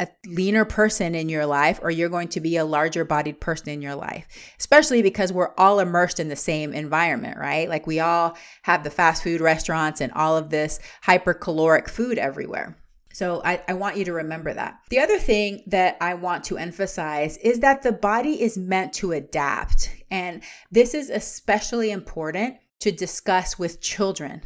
a 0.00 0.08
leaner 0.26 0.64
person 0.64 1.14
in 1.14 1.28
your 1.28 1.46
life 1.46 1.80
or 1.82 1.90
you're 1.90 2.08
going 2.08 2.28
to 2.28 2.40
be 2.40 2.56
a 2.56 2.64
larger 2.64 3.04
bodied 3.04 3.40
person 3.40 3.68
in 3.68 3.82
your 3.82 3.96
life, 3.96 4.26
especially 4.58 5.02
because 5.02 5.32
we're 5.32 5.54
all 5.56 5.80
immersed 5.80 6.20
in 6.20 6.28
the 6.28 6.36
same 6.36 6.72
environment, 6.72 7.36
right? 7.38 7.68
Like 7.68 7.86
we 7.86 7.98
all 7.98 8.36
have 8.62 8.84
the 8.84 8.90
fast 8.90 9.22
food 9.22 9.40
restaurants 9.40 10.00
and 10.00 10.12
all 10.12 10.36
of 10.36 10.50
this 10.50 10.78
hypercaloric 11.04 11.88
food 11.88 12.18
everywhere. 12.18 12.76
So 13.12 13.42
I, 13.44 13.60
I, 13.66 13.74
want 13.74 13.96
you 13.96 14.04
to 14.04 14.12
remember 14.12 14.54
that. 14.54 14.78
The 14.90 15.00
other 15.00 15.18
thing 15.18 15.64
that 15.66 15.96
I 16.00 16.14
want 16.14 16.44
to 16.44 16.58
emphasize 16.58 17.36
is 17.38 17.58
that 17.60 17.82
the 17.82 17.90
body 17.90 18.40
is 18.40 18.56
meant 18.56 18.92
to 18.94 19.10
adapt. 19.10 19.90
And 20.10 20.42
this 20.70 20.94
is 20.94 21.10
especially 21.10 21.90
important 21.90 22.58
to 22.80 22.92
discuss 22.92 23.58
with 23.58 23.80
children. 23.80 24.42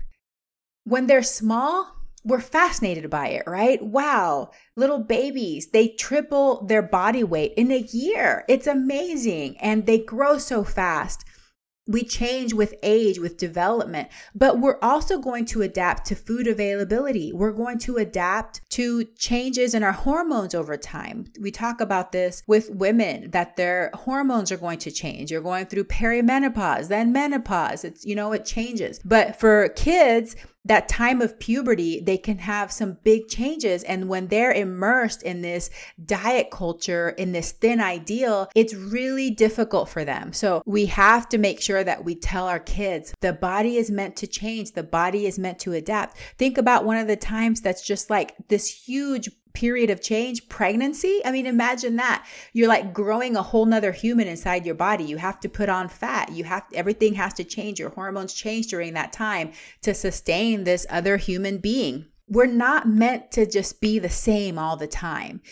When 0.84 1.06
they're 1.06 1.22
small, 1.22 2.01
we're 2.24 2.40
fascinated 2.40 3.10
by 3.10 3.28
it, 3.28 3.44
right? 3.46 3.82
Wow, 3.82 4.50
little 4.76 5.00
babies, 5.00 5.70
they 5.70 5.88
triple 5.88 6.64
their 6.66 6.82
body 6.82 7.24
weight 7.24 7.54
in 7.56 7.70
a 7.72 7.78
year. 7.78 8.44
It's 8.48 8.66
amazing. 8.66 9.56
And 9.58 9.86
they 9.86 9.98
grow 9.98 10.38
so 10.38 10.64
fast. 10.64 11.24
We 11.88 12.04
change 12.04 12.54
with 12.54 12.76
age, 12.84 13.18
with 13.18 13.38
development, 13.38 14.08
but 14.36 14.60
we're 14.60 14.78
also 14.82 15.18
going 15.18 15.46
to 15.46 15.62
adapt 15.62 16.06
to 16.06 16.14
food 16.14 16.46
availability. 16.46 17.32
We're 17.32 17.50
going 17.50 17.80
to 17.80 17.96
adapt 17.96 18.60
to 18.70 19.04
changes 19.18 19.74
in 19.74 19.82
our 19.82 19.90
hormones 19.90 20.54
over 20.54 20.76
time. 20.76 21.24
We 21.40 21.50
talk 21.50 21.80
about 21.80 22.12
this 22.12 22.44
with 22.46 22.70
women 22.70 23.32
that 23.32 23.56
their 23.56 23.90
hormones 23.94 24.52
are 24.52 24.56
going 24.56 24.78
to 24.78 24.92
change. 24.92 25.32
You're 25.32 25.40
going 25.40 25.66
through 25.66 25.84
perimenopause, 25.84 26.86
then 26.86 27.12
menopause. 27.12 27.82
It's, 27.84 28.04
you 28.04 28.14
know, 28.14 28.30
it 28.30 28.44
changes. 28.44 29.00
But 29.04 29.40
for 29.40 29.70
kids, 29.70 30.36
that 30.64 30.88
time 30.88 31.20
of 31.20 31.38
puberty, 31.38 32.00
they 32.00 32.16
can 32.16 32.38
have 32.38 32.70
some 32.70 32.98
big 33.02 33.28
changes. 33.28 33.82
And 33.84 34.08
when 34.08 34.28
they're 34.28 34.52
immersed 34.52 35.22
in 35.22 35.42
this 35.42 35.70
diet 36.04 36.50
culture, 36.50 37.10
in 37.10 37.32
this 37.32 37.52
thin 37.52 37.80
ideal, 37.80 38.48
it's 38.54 38.74
really 38.74 39.30
difficult 39.30 39.88
for 39.88 40.04
them. 40.04 40.32
So 40.32 40.62
we 40.64 40.86
have 40.86 41.28
to 41.30 41.38
make 41.38 41.60
sure 41.60 41.82
that 41.82 42.04
we 42.04 42.14
tell 42.14 42.46
our 42.46 42.60
kids 42.60 43.14
the 43.20 43.32
body 43.32 43.76
is 43.76 43.90
meant 43.90 44.16
to 44.16 44.26
change, 44.26 44.72
the 44.72 44.82
body 44.82 45.26
is 45.26 45.38
meant 45.38 45.58
to 45.60 45.72
adapt. 45.72 46.16
Think 46.38 46.58
about 46.58 46.84
one 46.84 46.96
of 46.96 47.06
the 47.06 47.16
times 47.16 47.60
that's 47.60 47.82
just 47.82 48.10
like 48.10 48.34
this 48.48 48.66
huge 48.86 49.30
period 49.54 49.90
of 49.90 50.00
change, 50.00 50.48
pregnancy. 50.48 51.20
I 51.24 51.32
mean, 51.32 51.46
imagine 51.46 51.96
that. 51.96 52.26
You're 52.52 52.68
like 52.68 52.92
growing 52.92 53.36
a 53.36 53.42
whole 53.42 53.66
nother 53.66 53.92
human 53.92 54.28
inside 54.28 54.66
your 54.66 54.74
body. 54.74 55.04
You 55.04 55.16
have 55.18 55.40
to 55.40 55.48
put 55.48 55.68
on 55.68 55.88
fat. 55.88 56.32
You 56.32 56.44
have 56.44 56.64
everything 56.74 57.14
has 57.14 57.34
to 57.34 57.44
change. 57.44 57.78
Your 57.78 57.90
hormones 57.90 58.34
change 58.34 58.68
during 58.68 58.94
that 58.94 59.12
time 59.12 59.52
to 59.82 59.94
sustain 59.94 60.64
this 60.64 60.86
other 60.90 61.16
human 61.16 61.58
being. 61.58 62.06
We're 62.28 62.46
not 62.46 62.88
meant 62.88 63.30
to 63.32 63.46
just 63.46 63.80
be 63.80 63.98
the 63.98 64.08
same 64.08 64.58
all 64.58 64.76
the 64.76 64.86
time. 64.86 65.42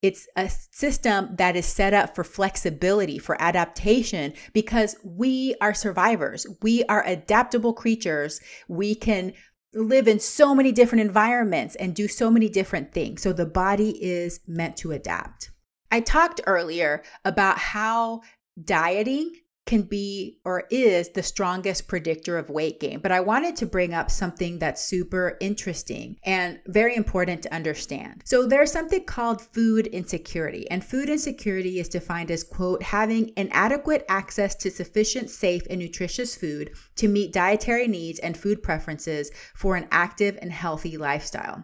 It's 0.00 0.28
a 0.36 0.48
system 0.48 1.34
that 1.38 1.56
is 1.56 1.66
set 1.66 1.92
up 1.92 2.14
for 2.14 2.22
flexibility, 2.22 3.18
for 3.18 3.40
adaptation, 3.42 4.32
because 4.52 4.94
we 5.02 5.56
are 5.60 5.74
survivors. 5.74 6.46
We 6.62 6.84
are 6.84 7.04
adaptable 7.04 7.72
creatures. 7.72 8.40
We 8.68 8.94
can 8.94 9.32
live 9.74 10.08
in 10.08 10.18
so 10.18 10.54
many 10.54 10.72
different 10.72 11.02
environments 11.02 11.74
and 11.76 11.94
do 11.94 12.08
so 12.08 12.30
many 12.30 12.48
different 12.48 12.92
things. 12.92 13.22
So 13.22 13.32
the 13.32 13.46
body 13.46 13.90
is 14.02 14.40
meant 14.46 14.76
to 14.78 14.92
adapt. 14.92 15.50
I 15.90 16.00
talked 16.00 16.40
earlier 16.46 17.02
about 17.24 17.58
how 17.58 18.22
dieting 18.62 19.32
can 19.68 19.82
be 19.82 20.38
or 20.46 20.64
is 20.70 21.10
the 21.10 21.22
strongest 21.22 21.88
predictor 21.88 22.38
of 22.38 22.48
weight 22.48 22.80
gain. 22.80 23.00
But 23.00 23.12
I 23.12 23.20
wanted 23.20 23.54
to 23.56 23.66
bring 23.66 23.92
up 23.92 24.10
something 24.10 24.58
that's 24.58 24.82
super 24.82 25.36
interesting 25.42 26.16
and 26.24 26.58
very 26.66 26.96
important 26.96 27.42
to 27.42 27.54
understand. 27.54 28.22
So 28.24 28.46
there's 28.46 28.72
something 28.72 29.04
called 29.04 29.42
food 29.42 29.86
insecurity, 29.88 30.68
and 30.70 30.82
food 30.82 31.10
insecurity 31.10 31.80
is 31.80 31.90
defined 31.90 32.30
as, 32.30 32.42
quote, 32.42 32.82
having 32.82 33.30
inadequate 33.36 34.06
access 34.08 34.54
to 34.56 34.70
sufficient, 34.70 35.28
safe, 35.28 35.64
and 35.68 35.78
nutritious 35.78 36.34
food 36.34 36.70
to 36.96 37.06
meet 37.06 37.34
dietary 37.34 37.88
needs 37.88 38.20
and 38.20 38.38
food 38.38 38.62
preferences 38.62 39.30
for 39.54 39.76
an 39.76 39.86
active 39.90 40.38
and 40.40 40.50
healthy 40.50 40.96
lifestyle. 40.96 41.62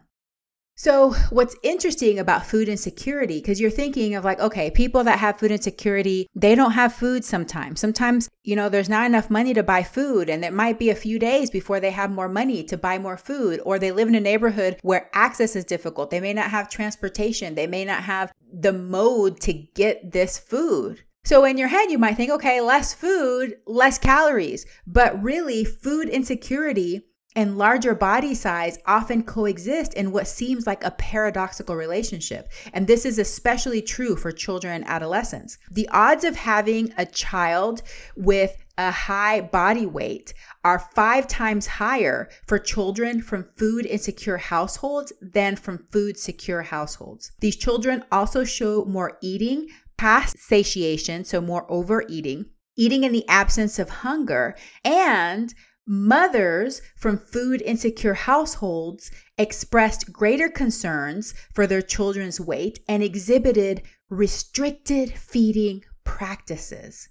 So, 0.76 1.12
what's 1.30 1.54
interesting 1.62 2.18
about 2.18 2.46
food 2.46 2.68
insecurity, 2.68 3.38
because 3.38 3.60
you're 3.60 3.70
thinking 3.70 4.16
of 4.16 4.24
like, 4.24 4.40
okay, 4.40 4.72
people 4.72 5.04
that 5.04 5.20
have 5.20 5.38
food 5.38 5.52
insecurity, 5.52 6.28
they 6.34 6.56
don't 6.56 6.72
have 6.72 6.92
food 6.92 7.24
sometimes. 7.24 7.78
Sometimes, 7.78 8.28
you 8.42 8.56
know, 8.56 8.68
there's 8.68 8.88
not 8.88 9.06
enough 9.06 9.30
money 9.30 9.54
to 9.54 9.62
buy 9.62 9.84
food, 9.84 10.28
and 10.28 10.44
it 10.44 10.52
might 10.52 10.80
be 10.80 10.90
a 10.90 10.96
few 10.96 11.20
days 11.20 11.48
before 11.48 11.78
they 11.78 11.92
have 11.92 12.10
more 12.10 12.28
money 12.28 12.64
to 12.64 12.76
buy 12.76 12.98
more 12.98 13.16
food, 13.16 13.60
or 13.64 13.78
they 13.78 13.92
live 13.92 14.08
in 14.08 14.16
a 14.16 14.20
neighborhood 14.20 14.76
where 14.82 15.10
access 15.12 15.54
is 15.54 15.64
difficult. 15.64 16.10
They 16.10 16.20
may 16.20 16.34
not 16.34 16.50
have 16.50 16.68
transportation, 16.68 17.54
they 17.54 17.68
may 17.68 17.84
not 17.84 18.02
have 18.02 18.32
the 18.52 18.72
mode 18.72 19.38
to 19.42 19.52
get 19.52 20.10
this 20.10 20.38
food. 20.38 21.04
So, 21.22 21.44
in 21.44 21.56
your 21.56 21.68
head, 21.68 21.92
you 21.92 21.98
might 21.98 22.16
think, 22.16 22.32
okay, 22.32 22.60
less 22.60 22.92
food, 22.92 23.58
less 23.64 23.96
calories. 23.96 24.66
But 24.88 25.22
really, 25.22 25.64
food 25.64 26.08
insecurity 26.08 27.06
and 27.36 27.58
larger 27.58 27.94
body 27.94 28.34
size 28.34 28.78
often 28.86 29.22
coexist 29.22 29.94
in 29.94 30.12
what 30.12 30.26
seems 30.28 30.66
like 30.66 30.84
a 30.84 30.92
paradoxical 30.92 31.74
relationship. 31.76 32.48
And 32.72 32.86
this 32.86 33.04
is 33.04 33.18
especially 33.18 33.82
true 33.82 34.16
for 34.16 34.32
children 34.32 34.74
and 34.74 34.88
adolescents. 34.88 35.58
The 35.70 35.88
odds 35.90 36.24
of 36.24 36.36
having 36.36 36.92
a 36.96 37.06
child 37.06 37.82
with 38.16 38.56
a 38.76 38.90
high 38.90 39.40
body 39.40 39.86
weight 39.86 40.34
are 40.64 40.90
five 40.94 41.28
times 41.28 41.66
higher 41.66 42.28
for 42.46 42.58
children 42.58 43.22
from 43.22 43.48
food 43.56 43.86
insecure 43.86 44.36
households 44.36 45.12
than 45.20 45.56
from 45.56 45.86
food 45.92 46.18
secure 46.18 46.62
households. 46.62 47.32
These 47.40 47.56
children 47.56 48.04
also 48.10 48.44
show 48.44 48.84
more 48.84 49.18
eating 49.22 49.68
past 49.96 50.38
satiation, 50.38 51.24
so 51.24 51.40
more 51.40 51.70
overeating, 51.70 52.46
eating 52.76 53.04
in 53.04 53.12
the 53.12 53.28
absence 53.28 53.78
of 53.78 53.88
hunger, 53.88 54.56
and 54.84 55.54
Mothers 55.86 56.80
from 56.96 57.18
food 57.18 57.60
insecure 57.60 58.14
households 58.14 59.10
expressed 59.36 60.12
greater 60.12 60.48
concerns 60.48 61.34
for 61.52 61.66
their 61.66 61.82
children's 61.82 62.40
weight 62.40 62.78
and 62.88 63.02
exhibited 63.02 63.82
restricted 64.08 65.12
feeding 65.12 65.82
practices. 66.04 67.08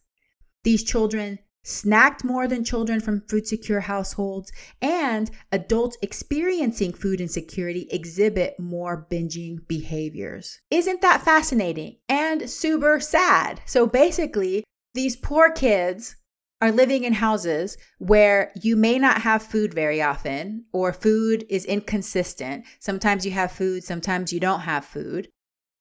These 0.63 0.83
children 0.83 1.39
snacked 1.65 2.23
more 2.23 2.47
than 2.47 2.63
children 2.63 2.99
from 2.99 3.21
food 3.21 3.47
secure 3.47 3.81
households, 3.81 4.51
and 4.81 5.31
adults 5.51 5.97
experiencing 6.01 6.93
food 6.93 7.21
insecurity 7.21 7.87
exhibit 7.91 8.59
more 8.59 9.07
binging 9.09 9.65
behaviors. 9.67 10.59
Isn't 10.69 11.01
that 11.01 11.21
fascinating 11.21 11.97
and 12.09 12.49
super 12.49 12.99
sad? 12.99 13.61
So 13.65 13.87
basically, 13.87 14.63
these 14.93 15.15
poor 15.15 15.51
kids 15.51 16.17
are 16.63 16.71
living 16.71 17.03
in 17.03 17.11
houses 17.11 17.77
where 17.97 18.53
you 18.55 18.77
may 18.77 18.97
not 18.97 19.21
have 19.21 19.43
food 19.43 19.73
very 19.73 20.01
often 20.01 20.63
or 20.71 20.93
food 20.93 21.45
is 21.49 21.65
inconsistent. 21.65 22.63
Sometimes 22.79 23.25
you 23.25 23.33
have 23.33 23.51
food, 23.51 23.83
sometimes 23.83 24.31
you 24.31 24.39
don't 24.39 24.61
have 24.61 24.85
food. 24.85 25.27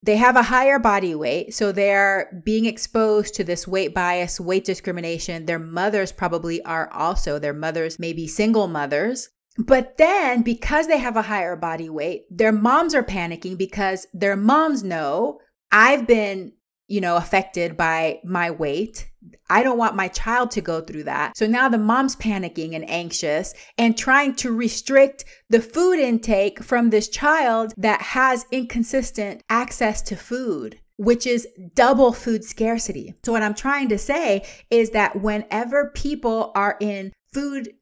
They 0.02 0.16
have 0.16 0.34
a 0.34 0.42
higher 0.42 0.80
body 0.80 1.14
weight, 1.14 1.54
so 1.54 1.70
they're 1.70 2.42
being 2.44 2.66
exposed 2.66 3.36
to 3.36 3.44
this 3.44 3.68
weight 3.68 3.94
bias, 3.94 4.40
weight 4.40 4.64
discrimination. 4.64 5.46
Their 5.46 5.60
mothers 5.60 6.10
probably 6.10 6.60
are 6.64 6.92
also, 6.92 7.38
their 7.38 7.52
mothers 7.52 8.00
may 8.00 8.12
be 8.12 8.26
single 8.26 8.66
mothers. 8.66 9.28
But 9.56 9.98
then, 9.98 10.42
because 10.42 10.88
they 10.88 10.98
have 10.98 11.16
a 11.16 11.22
higher 11.22 11.54
body 11.54 11.88
weight, 11.88 12.24
their 12.28 12.50
moms 12.50 12.92
are 12.92 13.04
panicking 13.04 13.56
because 13.56 14.08
their 14.12 14.34
moms 14.34 14.82
know 14.82 15.38
I've 15.70 16.08
been 16.08 16.54
you 16.92 17.00
know, 17.00 17.16
affected 17.16 17.74
by 17.74 18.20
my 18.22 18.50
weight. 18.50 19.08
I 19.48 19.62
don't 19.62 19.78
want 19.78 19.96
my 19.96 20.08
child 20.08 20.50
to 20.52 20.60
go 20.60 20.80
through 20.80 21.04
that. 21.04 21.36
So 21.36 21.46
now 21.46 21.68
the 21.68 21.78
mom's 21.78 22.16
panicking 22.16 22.74
and 22.74 22.88
anxious 22.88 23.54
and 23.78 23.96
trying 23.96 24.34
to 24.36 24.52
restrict 24.52 25.24
the 25.48 25.60
food 25.60 25.98
intake 25.98 26.62
from 26.62 26.90
this 26.90 27.08
child 27.08 27.72
that 27.76 28.00
has 28.02 28.46
inconsistent 28.50 29.42
access 29.48 30.02
to 30.02 30.16
food 30.16 30.78
which 30.98 31.26
is 31.26 31.48
double 31.74 32.12
food 32.12 32.44
scarcity. 32.44 33.14
So, 33.24 33.32
what 33.32 33.42
I'm 33.42 33.54
trying 33.54 33.88
to 33.88 33.98
say 33.98 34.46
is 34.70 34.90
that 34.90 35.20
whenever 35.20 35.90
people 35.94 36.52
are 36.54 36.76
in 36.80 37.12
food 37.32 37.72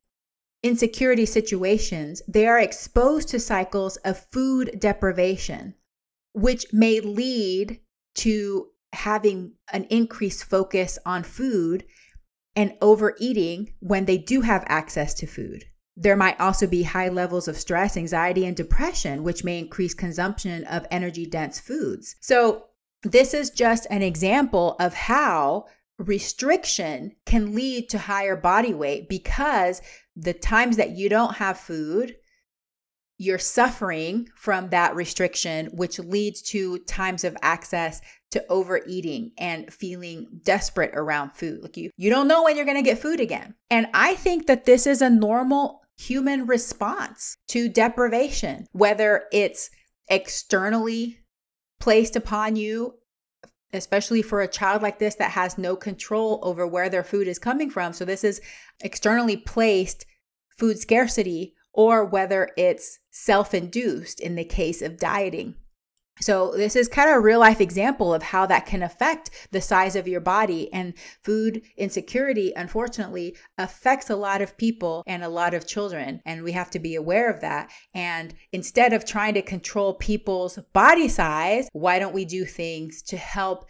insecurity 0.62 1.26
situations, 1.26 2.22
they 2.28 2.46
are 2.46 2.58
exposed 2.58 3.28
to 3.28 3.40
cycles 3.40 3.96
of 3.98 4.24
food 4.32 4.76
deprivation, 4.78 5.74
which 6.32 6.66
may 6.72 7.00
lead 7.00 7.80
to 8.16 8.68
having 8.92 9.52
an 9.72 9.84
increased 9.84 10.44
focus 10.44 10.98
on 11.06 11.22
food 11.22 11.84
and 12.56 12.74
overeating 12.80 13.72
when 13.80 14.04
they 14.04 14.18
do 14.18 14.40
have 14.40 14.64
access 14.66 15.14
to 15.14 15.26
food. 15.26 15.64
There 15.96 16.16
might 16.16 16.40
also 16.40 16.66
be 16.66 16.82
high 16.82 17.08
levels 17.08 17.46
of 17.46 17.56
stress, 17.56 17.96
anxiety, 17.96 18.46
and 18.46 18.56
depression, 18.56 19.22
which 19.22 19.44
may 19.44 19.58
increase 19.58 19.94
consumption 19.94 20.64
of 20.64 20.86
energy 20.90 21.26
dense 21.26 21.60
foods. 21.60 22.16
So, 22.20 22.64
this 23.02 23.32
is 23.32 23.50
just 23.50 23.86
an 23.90 24.02
example 24.02 24.76
of 24.78 24.92
how 24.92 25.66
restriction 25.98 27.12
can 27.24 27.54
lead 27.54 27.88
to 27.90 27.98
higher 27.98 28.36
body 28.36 28.74
weight 28.74 29.08
because 29.08 29.80
the 30.16 30.34
times 30.34 30.76
that 30.76 30.90
you 30.90 31.08
don't 31.08 31.36
have 31.36 31.58
food, 31.58 32.16
you're 33.16 33.38
suffering 33.38 34.28
from 34.34 34.70
that 34.70 34.94
restriction, 34.94 35.66
which 35.74 35.98
leads 35.98 36.42
to 36.42 36.78
times 36.80 37.24
of 37.24 37.36
access 37.42 38.00
to 38.32 38.44
overeating 38.48 39.32
and 39.38 39.72
feeling 39.72 40.40
desperate 40.42 40.92
around 40.94 41.32
food. 41.32 41.62
Like 41.62 41.76
you, 41.76 41.90
you 41.96 42.10
don't 42.10 42.28
know 42.28 42.44
when 42.44 42.56
you're 42.56 42.64
going 42.64 42.76
to 42.76 42.88
get 42.88 42.98
food 42.98 43.20
again. 43.20 43.54
And 43.70 43.88
I 43.92 44.14
think 44.14 44.46
that 44.46 44.66
this 44.66 44.86
is 44.86 45.02
a 45.02 45.10
normal 45.10 45.82
human 45.98 46.46
response 46.46 47.36
to 47.48 47.68
deprivation, 47.68 48.66
whether 48.72 49.24
it's 49.32 49.70
externally 50.08 51.18
placed 51.78 52.16
upon 52.16 52.56
you, 52.56 52.94
especially 53.72 54.22
for 54.22 54.40
a 54.40 54.48
child 54.48 54.82
like 54.82 54.98
this 54.98 55.16
that 55.16 55.32
has 55.32 55.58
no 55.58 55.76
control 55.76 56.40
over 56.42 56.66
where 56.66 56.88
their 56.88 57.04
food 57.04 57.28
is 57.28 57.38
coming 57.38 57.70
from. 57.70 57.92
So 57.92 58.04
this 58.04 58.24
is 58.24 58.40
externally 58.80 59.36
placed 59.36 60.06
food 60.58 60.78
scarcity, 60.78 61.54
or 61.72 62.04
whether 62.04 62.50
it's 62.56 62.98
self 63.10 63.54
induced 63.54 64.20
in 64.20 64.34
the 64.34 64.44
case 64.44 64.82
of 64.82 64.98
dieting. 64.98 65.54
So, 66.20 66.52
this 66.52 66.76
is 66.76 66.88
kind 66.88 67.08
of 67.08 67.16
a 67.16 67.20
real 67.20 67.40
life 67.40 67.60
example 67.60 68.12
of 68.12 68.22
how 68.22 68.46
that 68.46 68.66
can 68.66 68.82
affect 68.82 69.48
the 69.50 69.60
size 69.60 69.96
of 69.96 70.08
your 70.08 70.20
body. 70.20 70.72
And 70.72 70.94
food 71.22 71.62
insecurity, 71.76 72.52
unfortunately, 72.54 73.36
affects 73.58 74.10
a 74.10 74.16
lot 74.16 74.42
of 74.42 74.56
people 74.56 75.02
and 75.06 75.24
a 75.24 75.28
lot 75.28 75.54
of 75.54 75.66
children. 75.66 76.20
And 76.24 76.42
we 76.42 76.52
have 76.52 76.70
to 76.70 76.78
be 76.78 76.94
aware 76.94 77.30
of 77.30 77.40
that. 77.40 77.70
And 77.94 78.34
instead 78.52 78.92
of 78.92 79.04
trying 79.04 79.34
to 79.34 79.42
control 79.42 79.94
people's 79.94 80.58
body 80.72 81.08
size, 81.08 81.68
why 81.72 81.98
don't 81.98 82.14
we 82.14 82.24
do 82.24 82.44
things 82.44 83.02
to 83.02 83.16
help 83.16 83.68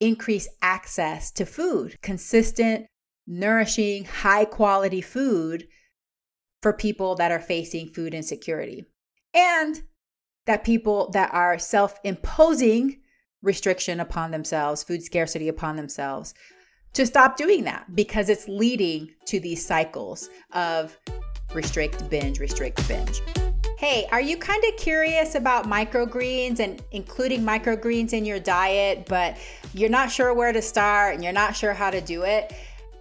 increase 0.00 0.48
access 0.62 1.30
to 1.32 1.44
food? 1.44 2.00
Consistent, 2.02 2.86
nourishing, 3.26 4.04
high 4.04 4.44
quality 4.44 5.00
food 5.00 5.66
for 6.62 6.72
people 6.72 7.14
that 7.16 7.30
are 7.30 7.40
facing 7.40 7.88
food 7.88 8.14
insecurity. 8.14 8.84
And 9.34 9.82
that 10.46 10.64
people 10.64 11.10
that 11.10 11.32
are 11.32 11.58
self 11.58 12.00
imposing 12.04 13.00
restriction 13.42 14.00
upon 14.00 14.30
themselves, 14.30 14.82
food 14.82 15.02
scarcity 15.02 15.48
upon 15.48 15.76
themselves, 15.76 16.34
to 16.94 17.06
stop 17.06 17.36
doing 17.36 17.64
that 17.64 17.94
because 17.94 18.28
it's 18.28 18.48
leading 18.48 19.10
to 19.26 19.38
these 19.38 19.64
cycles 19.64 20.30
of 20.52 20.98
restrict, 21.54 22.08
binge, 22.08 22.40
restrict, 22.40 22.86
binge. 22.88 23.20
Hey, 23.78 24.06
are 24.10 24.22
you 24.22 24.38
kind 24.38 24.64
of 24.64 24.76
curious 24.78 25.34
about 25.34 25.66
microgreens 25.66 26.60
and 26.60 26.82
including 26.92 27.42
microgreens 27.42 28.14
in 28.14 28.24
your 28.24 28.40
diet, 28.40 29.04
but 29.06 29.36
you're 29.74 29.90
not 29.90 30.10
sure 30.10 30.32
where 30.32 30.52
to 30.52 30.62
start 30.62 31.14
and 31.14 31.22
you're 31.22 31.32
not 31.34 31.54
sure 31.54 31.74
how 31.74 31.90
to 31.90 32.00
do 32.00 32.22
it? 32.22 32.54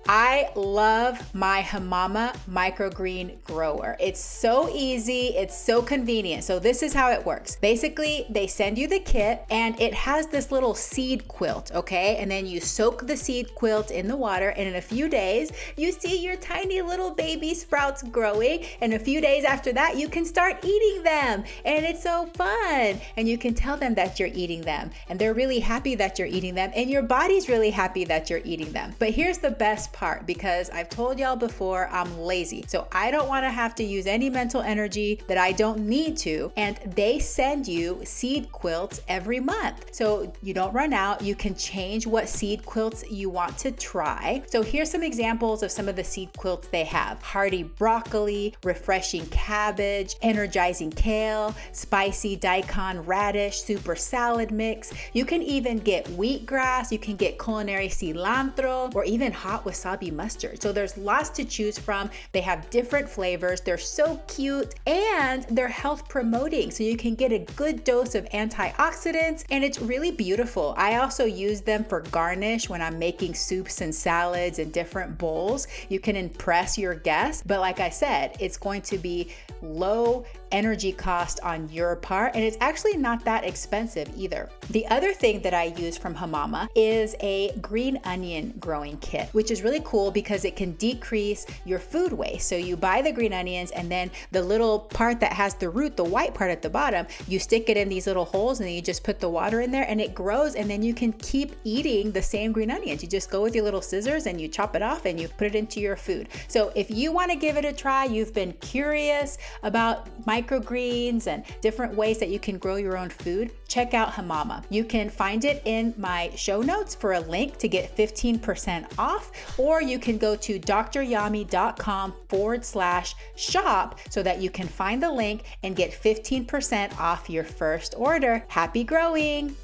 I 0.08 0.51
love 0.56 1.34
my 1.34 1.64
Hamama 1.64 2.36
microgreen 2.47 3.43
grower. 3.43 3.97
It's 3.99 4.24
so 4.24 4.70
easy, 4.70 5.30
it's 5.30 5.58
so 5.58 5.82
convenient. 5.82 6.43
So, 6.43 6.60
this 6.60 6.84
is 6.84 6.93
how 6.93 7.12
it 7.12 7.26
works. 7.26 7.56
Basically, 7.56 8.28
they 8.30 8.45
send 8.45 8.78
you 8.78 8.88
the 8.88 8.99
kit 8.99 9.43
and 9.49 9.80
it 9.82 9.95
has 9.95 10.28
this 10.28 10.51
little 10.51 10.76
seed 10.76 11.28
quilt, 11.28 11.72
okay? 11.74 12.18
And 12.18 12.30
then 12.30 12.45
you 12.45 12.60
soak 12.60 13.08
the 13.08 13.18
seed 13.18 13.56
quilt 13.56 13.89
in 13.89 14.08
the 14.08 14.16
water, 14.16 14.49
and 14.49 14.68
in 14.68 14.76
a 14.76 14.82
few 14.82 15.10
days, 15.10 15.51
you 15.76 15.91
see 15.91 16.24
your 16.24 16.36
tiny 16.36 16.84
little 16.84 17.12
baby 17.12 17.56
sprouts 17.56 18.03
growing. 18.03 18.64
And 18.82 18.93
a 18.93 18.99
few 18.99 19.22
days 19.22 19.43
after 19.43 19.74
that, 19.74 19.97
you 19.97 20.08
can 20.08 20.26
start 20.26 20.64
eating 20.64 21.01
them. 21.01 21.43
And 21.64 21.84
it's 21.84 22.03
so 22.03 22.28
fun. 22.36 23.01
And 23.18 23.28
you 23.28 23.39
can 23.39 23.56
tell 23.56 23.76
them 23.76 23.95
that 23.95 24.20
you're 24.20 24.30
eating 24.34 24.62
them, 24.62 24.91
and 25.10 25.18
they're 25.18 25.34
really 25.34 25.60
happy 25.60 25.95
that 25.95 26.20
you're 26.20 26.28
eating 26.28 26.53
them, 26.53 26.72
and 26.76 26.91
your 26.91 27.01
body's 27.01 27.49
really 27.49 27.72
happy 27.72 28.03
that 28.06 28.30
you're 28.30 28.41
eating 28.43 28.72
them. 28.72 28.93
But 28.99 29.10
here's 29.10 29.39
the 29.39 29.49
best 29.49 29.93
part 29.95 30.27
because 30.27 30.69
I've 30.69 30.89
told 30.89 31.17
y'all 31.17 31.37
before 31.37 31.87
I'm 31.87 32.19
lazy. 32.19 32.65
So 32.67 32.87
I 32.91 33.09
don't 33.09 33.27
want 33.27 33.45
to 33.45 33.49
have 33.49 33.73
to 33.75 33.83
use 33.83 34.05
any 34.05 34.29
mental 34.29 34.61
energy 34.61 35.21
that 35.27 35.37
I 35.37 35.53
don't 35.53 35.79
need 35.79 36.17
to. 36.17 36.51
And 36.57 36.77
they 36.95 37.17
send 37.17 37.67
you 37.67 38.01
seed 38.03 38.51
quilts 38.51 39.01
every 39.07 39.39
month. 39.39 39.95
So 39.95 40.31
you 40.43 40.53
don't 40.53 40.73
run 40.73 40.93
out. 40.93 41.21
You 41.21 41.33
can 41.33 41.55
change 41.55 42.05
what 42.05 42.27
seed 42.27 42.65
quilts 42.65 43.09
you 43.09 43.29
want 43.29 43.57
to 43.59 43.71
try. 43.71 44.43
So 44.47 44.61
here's 44.61 44.91
some 44.91 45.01
examples 45.01 45.63
of 45.63 45.71
some 45.71 45.87
of 45.87 45.95
the 45.95 46.03
seed 46.03 46.29
quilts 46.37 46.67
they 46.67 46.83
have 46.83 47.21
hearty 47.23 47.63
broccoli, 47.63 48.53
refreshing 48.63 49.25
cabbage, 49.27 50.15
energizing 50.21 50.91
kale, 50.91 51.55
spicy 51.71 52.35
daikon 52.35 53.05
radish, 53.05 53.61
super 53.61 53.95
salad 53.95 54.51
mix. 54.51 54.91
You 55.13 55.25
can 55.25 55.41
even 55.41 55.77
get 55.77 56.05
wheatgrass, 56.05 56.91
you 56.91 56.99
can 56.99 57.15
get 57.15 57.39
culinary 57.39 57.87
cilantro, 57.87 58.93
or 58.93 59.05
even 59.05 59.31
hot 59.31 59.63
with 59.63 59.75
wasabi 59.86 60.11
mustard. 60.11 60.61
So 60.61 60.71
there's 60.71 60.97
lots 60.97 61.29
to 61.29 61.45
choose 61.45 61.77
from. 61.77 62.09
They 62.31 62.41
have 62.41 62.69
different 62.69 63.07
flavors. 63.09 63.61
They're 63.61 63.77
so 63.77 64.21
cute 64.27 64.75
and 64.86 65.43
they're 65.49 65.67
health 65.67 66.07
promoting. 66.07 66.71
So 66.71 66.83
you 66.83 66.97
can 66.97 67.15
get 67.15 67.31
a 67.31 67.39
good 67.55 67.83
dose 67.83 68.15
of 68.15 68.25
antioxidants 68.29 69.45
and 69.51 69.63
it's 69.63 69.79
really 69.79 70.11
beautiful. 70.11 70.73
I 70.77 70.97
also 70.97 71.25
use 71.25 71.61
them 71.61 71.83
for 71.83 72.01
garnish 72.01 72.69
when 72.69 72.81
I'm 72.81 72.99
making 72.99 73.36
soups 73.36 73.81
and 73.81 73.93
salads 73.93 74.59
and 74.59 74.71
different 74.71 75.17
bowls. 75.17 75.67
You 75.89 75.99
can 75.99 76.15
impress 76.15 76.77
your 76.77 76.95
guests. 76.95 77.43
But 77.45 77.59
like 77.59 77.79
I 77.79 77.89
said, 77.89 78.38
it's 78.39 78.57
going 78.57 78.81
to 78.83 78.97
be 78.97 79.31
low 79.61 80.25
energy 80.51 80.91
cost 80.91 81.39
on 81.41 81.69
your 81.69 81.95
part, 81.95 82.35
and 82.35 82.43
it's 82.43 82.57
actually 82.59 82.97
not 82.97 83.23
that 83.25 83.43
expensive 83.43 84.09
either. 84.15 84.49
The 84.69 84.85
other 84.87 85.13
thing 85.13 85.41
that 85.41 85.53
I 85.53 85.65
use 85.77 85.97
from 85.97 86.15
Hamama 86.15 86.67
is 86.75 87.15
a 87.19 87.51
green 87.61 87.99
onion 88.03 88.53
growing 88.59 88.97
kit, 88.97 89.29
which 89.33 89.51
is 89.51 89.61
really 89.61 89.81
cool 89.83 90.11
because 90.11 90.45
it 90.45 90.55
can 90.55 90.73
decrease 90.73 91.45
your 91.65 91.79
food 91.79 92.13
waste. 92.13 92.47
So 92.47 92.55
you 92.55 92.77
buy 92.77 93.01
the 93.01 93.11
green 93.11 93.33
onions, 93.33 93.71
and 93.71 93.91
then 93.91 94.11
the 94.31 94.41
little 94.41 94.79
part 94.79 95.19
that 95.19 95.33
has 95.33 95.55
the 95.55 95.69
root, 95.69 95.97
the 95.97 96.03
white 96.03 96.33
part 96.33 96.51
at 96.51 96.61
the 96.61 96.69
bottom, 96.69 97.07
you 97.27 97.39
stick 97.39 97.69
it 97.69 97.77
in 97.77 97.89
these 97.89 98.07
little 98.07 98.25
holes, 98.25 98.59
and 98.59 98.67
then 98.67 98.75
you 98.75 98.81
just 98.81 99.03
put 99.03 99.19
the 99.19 99.29
water 99.29 99.61
in 99.61 99.71
there, 99.71 99.85
and 99.87 99.99
it 99.99 100.15
grows, 100.15 100.55
and 100.55 100.69
then 100.69 100.81
you 100.81 100.93
can 100.93 101.13
keep 101.13 101.55
eating 101.63 102.11
the 102.11 102.21
same 102.21 102.51
green 102.51 102.71
onions. 102.71 103.03
You 103.03 103.09
just 103.09 103.29
go 103.29 103.41
with 103.41 103.55
your 103.55 103.63
little 103.63 103.81
scissors 103.81 104.25
and 104.25 104.39
you 104.39 104.47
chop 104.47 104.75
it 104.75 104.81
off 104.81 105.05
and 105.05 105.19
you 105.19 105.27
put 105.27 105.47
it 105.47 105.55
into 105.55 105.79
your 105.79 105.95
food. 105.95 106.29
So 106.47 106.71
if 106.75 106.89
you 106.89 107.11
want 107.11 107.31
to 107.31 107.37
give 107.37 107.57
it 107.57 107.65
a 107.65 107.73
try, 107.73 108.05
you've 108.05 108.33
been 108.33 108.53
curious 108.53 109.37
about 109.63 110.07
microgreens 110.45 111.27
and 111.27 111.43
different 111.61 111.95
ways 111.95 112.19
that 112.19 112.29
you 112.29 112.39
can 112.39 112.57
grow 112.57 112.75
your 112.75 112.97
own 112.97 113.09
food, 113.09 113.51
check 113.67 113.93
out 113.93 114.11
Hamama. 114.11 114.63
You 114.69 114.83
can 114.83 115.09
find 115.09 115.43
it 115.43 115.61
in 115.65 115.93
my 115.97 116.31
show 116.35 116.61
notes 116.61 116.95
for 116.95 117.13
a 117.13 117.19
link 117.19 117.57
to 117.57 117.67
get 117.67 117.95
15% 117.95 118.85
off, 118.97 119.31
or 119.57 119.81
you 119.81 119.99
can 119.99 120.17
go 120.17 120.35
to 120.35 120.59
dryami.com 120.59 122.13
forward 122.29 122.65
slash 122.65 123.15
shop 123.35 123.99
so 124.09 124.23
that 124.23 124.41
you 124.41 124.49
can 124.49 124.67
find 124.67 125.01
the 125.01 125.11
link 125.11 125.43
and 125.63 125.75
get 125.75 125.91
15% 125.91 126.99
off 126.99 127.29
your 127.29 127.43
first 127.43 127.95
order. 127.97 128.43
Happy 128.47 128.83
growing! 128.83 129.55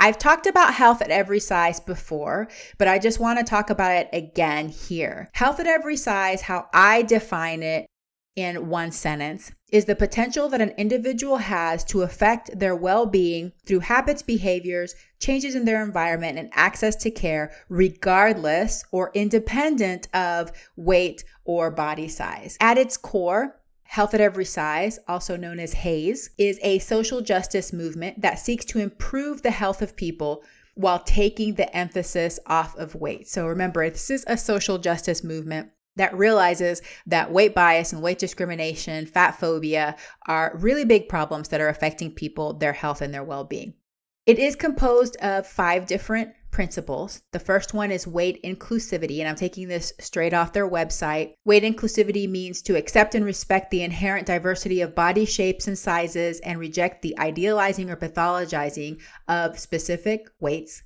I've 0.00 0.16
talked 0.16 0.46
about 0.46 0.72
health 0.72 1.02
at 1.02 1.10
every 1.10 1.40
size 1.40 1.78
before, 1.78 2.48
but 2.78 2.88
I 2.88 2.98
just 2.98 3.20
want 3.20 3.38
to 3.38 3.44
talk 3.44 3.68
about 3.68 3.92
it 3.92 4.08
again 4.14 4.70
here. 4.70 5.28
Health 5.34 5.60
at 5.60 5.66
every 5.66 5.96
size, 5.98 6.40
how 6.40 6.68
I 6.72 7.02
define 7.02 7.62
it 7.62 7.86
in 8.34 8.68
one 8.68 8.92
sentence, 8.92 9.52
is 9.70 9.84
the 9.84 9.94
potential 9.94 10.48
that 10.48 10.62
an 10.62 10.70
individual 10.78 11.36
has 11.36 11.84
to 11.84 12.00
affect 12.00 12.58
their 12.58 12.74
well 12.74 13.04
being 13.04 13.52
through 13.66 13.80
habits, 13.80 14.22
behaviors, 14.22 14.94
changes 15.18 15.54
in 15.54 15.66
their 15.66 15.84
environment, 15.84 16.38
and 16.38 16.48
access 16.54 16.96
to 16.96 17.10
care, 17.10 17.52
regardless 17.68 18.82
or 18.92 19.10
independent 19.12 20.08
of 20.14 20.50
weight 20.76 21.24
or 21.44 21.70
body 21.70 22.08
size. 22.08 22.56
At 22.58 22.78
its 22.78 22.96
core, 22.96 23.59
Health 23.90 24.14
at 24.14 24.20
Every 24.20 24.44
Size, 24.44 25.00
also 25.08 25.36
known 25.36 25.58
as 25.58 25.72
HAES, 25.72 26.30
is 26.38 26.60
a 26.62 26.78
social 26.78 27.20
justice 27.22 27.72
movement 27.72 28.20
that 28.20 28.38
seeks 28.38 28.64
to 28.66 28.78
improve 28.78 29.42
the 29.42 29.50
health 29.50 29.82
of 29.82 29.96
people 29.96 30.44
while 30.74 31.00
taking 31.00 31.54
the 31.54 31.76
emphasis 31.76 32.38
off 32.46 32.76
of 32.76 32.94
weight. 32.94 33.26
So 33.26 33.48
remember, 33.48 33.90
this 33.90 34.08
is 34.08 34.24
a 34.28 34.36
social 34.36 34.78
justice 34.78 35.24
movement 35.24 35.70
that 35.96 36.16
realizes 36.16 36.82
that 37.04 37.32
weight 37.32 37.52
bias 37.52 37.92
and 37.92 38.00
weight 38.00 38.20
discrimination, 38.20 39.06
fat 39.06 39.32
phobia 39.32 39.96
are 40.28 40.52
really 40.54 40.84
big 40.84 41.08
problems 41.08 41.48
that 41.48 41.60
are 41.60 41.68
affecting 41.68 42.12
people, 42.12 42.52
their 42.52 42.74
health, 42.74 43.02
and 43.02 43.12
their 43.12 43.24
well 43.24 43.42
being. 43.42 43.74
It 44.24 44.38
is 44.38 44.54
composed 44.54 45.16
of 45.16 45.48
five 45.48 45.86
different 45.86 46.30
principles. 46.50 47.22
The 47.32 47.38
first 47.38 47.74
one 47.74 47.90
is 47.90 48.06
weight 48.06 48.42
inclusivity, 48.42 49.20
and 49.20 49.28
I'm 49.28 49.36
taking 49.36 49.68
this 49.68 49.92
straight 50.00 50.34
off 50.34 50.52
their 50.52 50.68
website. 50.68 51.34
Weight 51.44 51.62
inclusivity 51.62 52.28
means 52.28 52.62
to 52.62 52.76
accept 52.76 53.14
and 53.14 53.24
respect 53.24 53.70
the 53.70 53.82
inherent 53.82 54.26
diversity 54.26 54.80
of 54.80 54.94
body 54.94 55.24
shapes 55.24 55.66
and 55.66 55.78
sizes 55.78 56.40
and 56.40 56.58
reject 56.58 57.02
the 57.02 57.18
idealizing 57.18 57.90
or 57.90 57.96
pathologizing 57.96 59.00
of 59.28 59.58
specific 59.58 60.28
weights. 60.40 60.82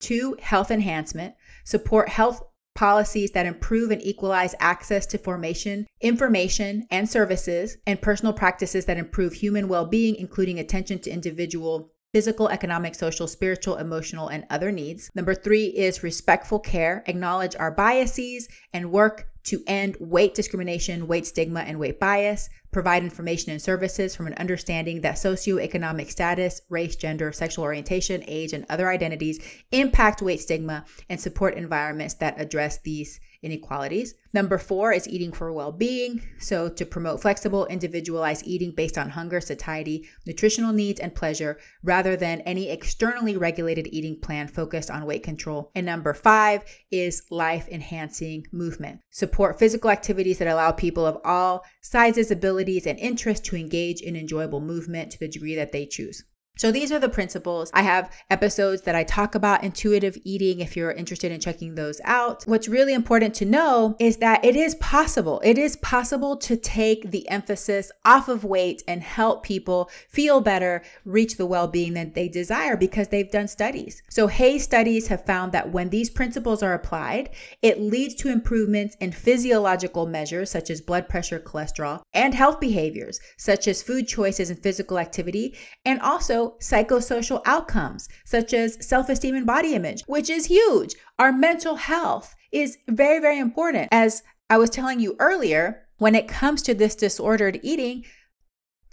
Two, 0.00 0.36
health 0.40 0.70
enhancement, 0.70 1.34
support 1.64 2.08
health 2.08 2.42
policies 2.74 3.30
that 3.30 3.46
improve 3.46 3.90
and 3.90 4.02
equalize 4.02 4.54
access 4.58 5.06
to 5.06 5.18
formation, 5.18 5.86
information, 6.00 6.86
and 6.90 7.08
services, 7.08 7.76
and 7.86 8.02
personal 8.02 8.32
practices 8.32 8.84
that 8.86 8.96
improve 8.96 9.32
human 9.32 9.68
well 9.68 9.86
being, 9.86 10.16
including 10.16 10.58
attention 10.58 10.98
to 10.98 11.10
individual 11.10 11.93
physical, 12.14 12.48
economic, 12.48 12.94
social, 12.94 13.26
spiritual, 13.26 13.74
emotional, 13.74 14.28
and 14.28 14.46
other 14.48 14.70
needs. 14.70 15.10
Number 15.16 15.34
three 15.34 15.64
is 15.64 16.04
respectful 16.04 16.60
care, 16.60 17.02
acknowledge 17.08 17.56
our 17.56 17.72
biases, 17.72 18.46
and 18.72 18.92
work 18.92 19.26
to 19.42 19.64
end 19.66 19.96
weight 19.98 20.32
discrimination, 20.32 21.08
weight 21.08 21.26
stigma, 21.26 21.60
and 21.60 21.76
weight 21.76 21.98
bias, 21.98 22.48
provide 22.70 23.02
information 23.02 23.50
and 23.50 23.60
services 23.60 24.14
from 24.14 24.28
an 24.28 24.34
understanding 24.34 25.00
that 25.00 25.16
socioeconomic 25.16 26.08
status, 26.08 26.62
race, 26.70 26.94
gender, 26.94 27.32
sexual 27.32 27.64
orientation, 27.64 28.22
age, 28.28 28.52
and 28.52 28.64
other 28.68 28.88
identities 28.88 29.40
impact 29.72 30.22
weight 30.22 30.40
stigma, 30.40 30.84
and 31.10 31.20
support 31.20 31.54
environments 31.54 32.14
that 32.14 32.40
address 32.40 32.78
these 32.78 33.18
inequalities. 33.44 34.14
Number 34.32 34.58
four 34.58 34.92
is 34.92 35.08
eating 35.08 35.30
for 35.30 35.52
well 35.52 35.70
being. 35.70 36.26
So, 36.38 36.68
to 36.68 36.84
promote 36.84 37.22
flexible, 37.22 37.66
individualized 37.66 38.46
eating 38.46 38.72
based 38.72 38.98
on 38.98 39.10
hunger, 39.10 39.40
satiety, 39.40 40.08
nutritional 40.26 40.72
needs, 40.72 40.98
and 40.98 41.14
pleasure, 41.14 41.58
rather 41.82 42.16
than 42.16 42.40
any 42.40 42.70
externally 42.70 43.36
regulated 43.36 43.86
eating 43.92 44.18
plan 44.20 44.48
focused 44.48 44.90
on 44.90 45.06
weight 45.06 45.22
control. 45.22 45.70
And 45.74 45.86
number 45.86 46.14
five 46.14 46.64
is 46.90 47.22
life 47.30 47.68
enhancing 47.68 48.46
movement. 48.50 49.00
Support 49.10 49.58
physical 49.58 49.90
activities 49.90 50.38
that 50.38 50.48
allow 50.48 50.72
people 50.72 51.06
of 51.06 51.18
all 51.24 51.64
sizes, 51.82 52.30
abilities, 52.30 52.86
and 52.86 52.98
interests 52.98 53.48
to 53.48 53.56
engage 53.56 54.00
in 54.00 54.16
enjoyable 54.16 54.60
movement 54.60 55.12
to 55.12 55.18
the 55.18 55.28
degree 55.28 55.54
that 55.54 55.70
they 55.70 55.86
choose. 55.86 56.24
So 56.56 56.70
these 56.70 56.92
are 56.92 57.00
the 57.00 57.08
principles. 57.08 57.68
I 57.74 57.82
have 57.82 58.12
episodes 58.30 58.82
that 58.82 58.94
I 58.94 59.02
talk 59.02 59.34
about 59.34 59.64
intuitive 59.64 60.16
eating 60.22 60.60
if 60.60 60.76
you're 60.76 60.92
interested 60.92 61.32
in 61.32 61.40
checking 61.40 61.74
those 61.74 62.00
out. 62.04 62.44
What's 62.44 62.68
really 62.68 62.94
important 62.94 63.34
to 63.34 63.44
know 63.44 63.96
is 63.98 64.18
that 64.18 64.44
it 64.44 64.54
is 64.54 64.76
possible. 64.76 65.40
It 65.42 65.58
is 65.58 65.74
possible 65.76 66.36
to 66.36 66.56
take 66.56 67.10
the 67.10 67.28
emphasis 67.28 67.90
off 68.04 68.28
of 68.28 68.44
weight 68.44 68.84
and 68.86 69.02
help 69.02 69.42
people 69.42 69.90
feel 70.08 70.40
better, 70.40 70.84
reach 71.04 71.36
the 71.36 71.46
well-being 71.46 71.94
that 71.94 72.14
they 72.14 72.28
desire 72.28 72.76
because 72.76 73.08
they've 73.08 73.30
done 73.32 73.48
studies. 73.48 74.00
So 74.08 74.28
HAES 74.28 74.62
studies 74.62 75.08
have 75.08 75.26
found 75.26 75.50
that 75.52 75.72
when 75.72 75.90
these 75.90 76.08
principles 76.08 76.62
are 76.62 76.74
applied, 76.74 77.30
it 77.62 77.80
leads 77.80 78.14
to 78.16 78.30
improvements 78.30 78.96
in 79.00 79.10
physiological 79.10 80.06
measures 80.06 80.52
such 80.52 80.70
as 80.70 80.80
blood 80.80 81.08
pressure, 81.08 81.40
cholesterol, 81.40 82.02
and 82.12 82.32
health 82.32 82.60
behaviors 82.60 83.18
such 83.38 83.66
as 83.66 83.82
food 83.82 84.06
choices 84.06 84.50
and 84.50 84.62
physical 84.62 85.00
activity, 85.00 85.56
and 85.84 86.00
also 86.00 86.43
psychosocial 86.52 87.42
outcomes 87.46 88.08
such 88.24 88.54
as 88.54 88.78
self 88.86 89.08
esteem 89.08 89.34
and 89.34 89.46
body 89.46 89.74
image, 89.74 90.02
which 90.06 90.30
is 90.30 90.46
huge. 90.46 90.94
Our 91.18 91.32
mental 91.32 91.76
health 91.76 92.34
is 92.52 92.78
very, 92.88 93.20
very 93.20 93.38
important. 93.38 93.88
As 93.90 94.22
I 94.48 94.58
was 94.58 94.70
telling 94.70 95.00
you 95.00 95.16
earlier, 95.18 95.86
when 95.98 96.14
it 96.14 96.28
comes 96.28 96.62
to 96.62 96.74
this 96.74 96.94
disordered 96.94 97.60
eating 97.62 98.04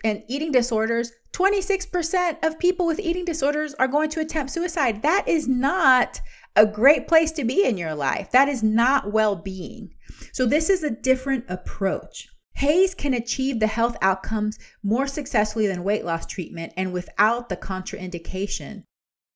and 0.04 0.24
eating 0.28 0.52
disorders, 0.52 1.12
26% 1.34 2.44
of 2.44 2.60
people 2.60 2.86
with 2.86 3.00
eating 3.00 3.26
disorders 3.26 3.74
are 3.76 3.88
going 3.88 4.10
to 4.10 4.20
attempt 4.20 4.52
suicide. 4.52 5.02
That 5.02 5.28
is 5.28 5.48
not 5.48 6.22
a 6.56 6.66
great 6.66 7.08
place 7.08 7.32
to 7.34 7.46
be 7.46 7.66
in 7.66 7.78
your 7.78 7.96
life. 7.96 8.32
That 8.32 8.50
is 8.50 8.62
not 8.64 9.12
well 9.12 9.36
being. 9.36 9.94
So, 10.34 10.46
this 10.46 10.70
is 10.70 10.84
a 10.84 10.92
different 10.92 11.46
approach. 11.48 12.28
HAES 12.56 12.94
can 12.94 13.14
achieve 13.14 13.60
the 13.60 13.68
health 13.68 13.98
outcomes 14.02 14.60
more 14.84 15.08
successfully 15.08 15.68
than 15.68 15.84
weight 15.84 16.06
loss 16.06 16.26
treatment 16.26 16.74
and 16.78 16.94
without 16.94 17.50
the 17.50 17.58
contraindication 17.58 18.84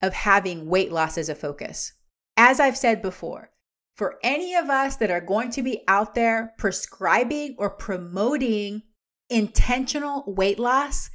of 0.02 0.14
having 0.14 0.68
weight 0.68 0.92
loss 0.92 1.18
as 1.18 1.30
a 1.30 1.36
focus. 1.36 1.94
As 2.38 2.60
I've 2.60 2.78
said 2.78 3.02
before, 3.02 3.52
for 3.96 4.20
any 4.22 4.54
of 4.54 4.70
us 4.70 4.98
that 4.98 5.10
are 5.10 5.22
going 5.22 5.50
to 5.52 5.64
be 5.64 5.84
out 5.88 6.16
there 6.16 6.54
prescribing 6.58 7.56
or 7.58 7.70
promoting 7.70 8.84
intentional 9.30 10.24
weight 10.28 10.60
loss, 10.60 11.10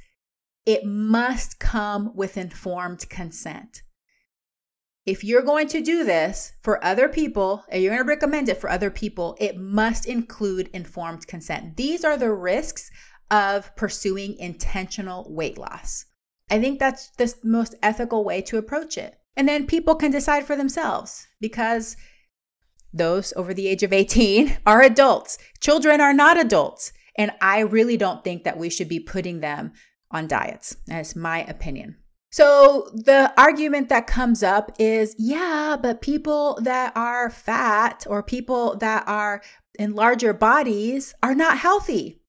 it 0.65 0.83
must 0.83 1.59
come 1.59 2.15
with 2.15 2.37
informed 2.37 3.07
consent 3.09 3.83
if 5.05 5.23
you're 5.23 5.41
going 5.41 5.67
to 5.69 5.81
do 5.81 6.03
this 6.03 6.53
for 6.61 6.83
other 6.83 7.09
people, 7.09 7.63
and 7.69 7.81
you're 7.81 7.93
going 7.93 8.05
to 8.05 8.09
recommend 8.09 8.49
it 8.49 8.57
for 8.57 8.69
other 8.69 8.91
people, 8.91 9.35
it 9.39 9.57
must 9.57 10.05
include 10.05 10.69
informed 10.73 11.25
consent. 11.27 11.75
These 11.75 12.03
are 12.03 12.17
the 12.17 12.31
risks 12.31 12.91
of 13.31 13.75
pursuing 13.75 14.37
intentional 14.37 15.25
weight 15.29 15.57
loss. 15.57 16.05
I 16.51 16.59
think 16.59 16.79
that's 16.79 17.09
the 17.11 17.33
most 17.43 17.75
ethical 17.81 18.23
way 18.23 18.41
to 18.43 18.57
approach 18.57 18.97
it. 18.97 19.17
And 19.35 19.47
then 19.47 19.65
people 19.65 19.95
can 19.95 20.11
decide 20.11 20.45
for 20.45 20.55
themselves 20.55 21.25
because 21.39 21.95
those 22.93 23.33
over 23.37 23.53
the 23.53 23.67
age 23.67 23.83
of 23.83 23.93
18 23.93 24.57
are 24.65 24.81
adults. 24.81 25.37
Children 25.61 26.01
are 26.01 26.13
not 26.13 26.37
adults. 26.37 26.91
And 27.15 27.31
I 27.41 27.59
really 27.59 27.97
don't 27.97 28.23
think 28.23 28.43
that 28.43 28.57
we 28.57 28.69
should 28.69 28.89
be 28.89 28.99
putting 28.99 29.39
them 29.39 29.71
on 30.11 30.27
diets. 30.27 30.75
That's 30.87 31.15
my 31.15 31.43
opinion. 31.45 31.97
So 32.31 32.89
the 32.93 33.33
argument 33.37 33.89
that 33.89 34.07
comes 34.07 34.41
up 34.41 34.71
is 34.79 35.15
yeah, 35.17 35.77
but 35.81 36.01
people 36.01 36.57
that 36.61 36.95
are 36.95 37.29
fat 37.29 38.05
or 38.09 38.23
people 38.23 38.77
that 38.77 39.03
are 39.05 39.41
in 39.77 39.95
larger 39.95 40.31
bodies 40.33 41.13
are 41.21 41.35
not 41.35 41.57
healthy. 41.57 42.21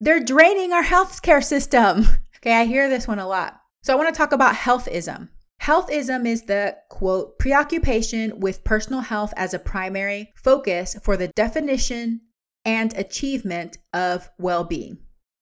They're 0.00 0.22
draining 0.22 0.72
our 0.72 0.84
healthcare 0.84 1.44
system. 1.44 2.06
Okay, 2.42 2.52
I 2.54 2.64
hear 2.66 2.88
this 2.88 3.08
one 3.08 3.18
a 3.18 3.26
lot. 3.26 3.60
So 3.82 3.92
I 3.92 3.96
want 3.96 4.14
to 4.14 4.16
talk 4.16 4.30
about 4.30 4.54
healthism. 4.54 5.30
Healthism 5.60 6.28
is 6.28 6.42
the 6.42 6.76
quote, 6.90 7.40
preoccupation 7.40 8.38
with 8.38 8.62
personal 8.62 9.00
health 9.00 9.32
as 9.36 9.52
a 9.52 9.58
primary 9.58 10.32
focus 10.36 10.96
for 11.02 11.16
the 11.16 11.28
definition 11.28 12.20
and 12.64 12.96
achievement 12.96 13.78
of 13.94 14.30
well 14.38 14.62
being 14.62 14.98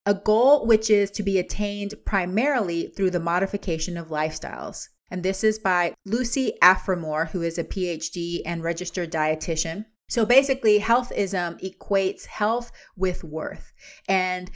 a 0.06 0.14
goal 0.14 0.66
which 0.66 0.90
is 0.90 1.10
to 1.12 1.22
be 1.22 1.38
attained 1.38 1.94
primarily 2.04 2.88
through 2.88 3.10
the 3.10 3.20
modification 3.20 3.96
of 3.96 4.08
lifestyles. 4.08 4.88
And 5.10 5.22
this 5.22 5.44
is 5.44 5.58
by 5.58 5.94
Lucy 6.04 6.54
Aphramor, 6.62 7.28
who 7.30 7.42
is 7.42 7.58
a 7.58 7.64
PhD 7.64 8.40
and 8.44 8.62
registered 8.62 9.12
dietitian. 9.12 9.86
So 10.08 10.26
basically, 10.26 10.80
healthism 10.80 11.60
equates 11.62 12.26
health 12.26 12.70
with 12.96 13.24
worth 13.24 13.72
and 14.08 14.50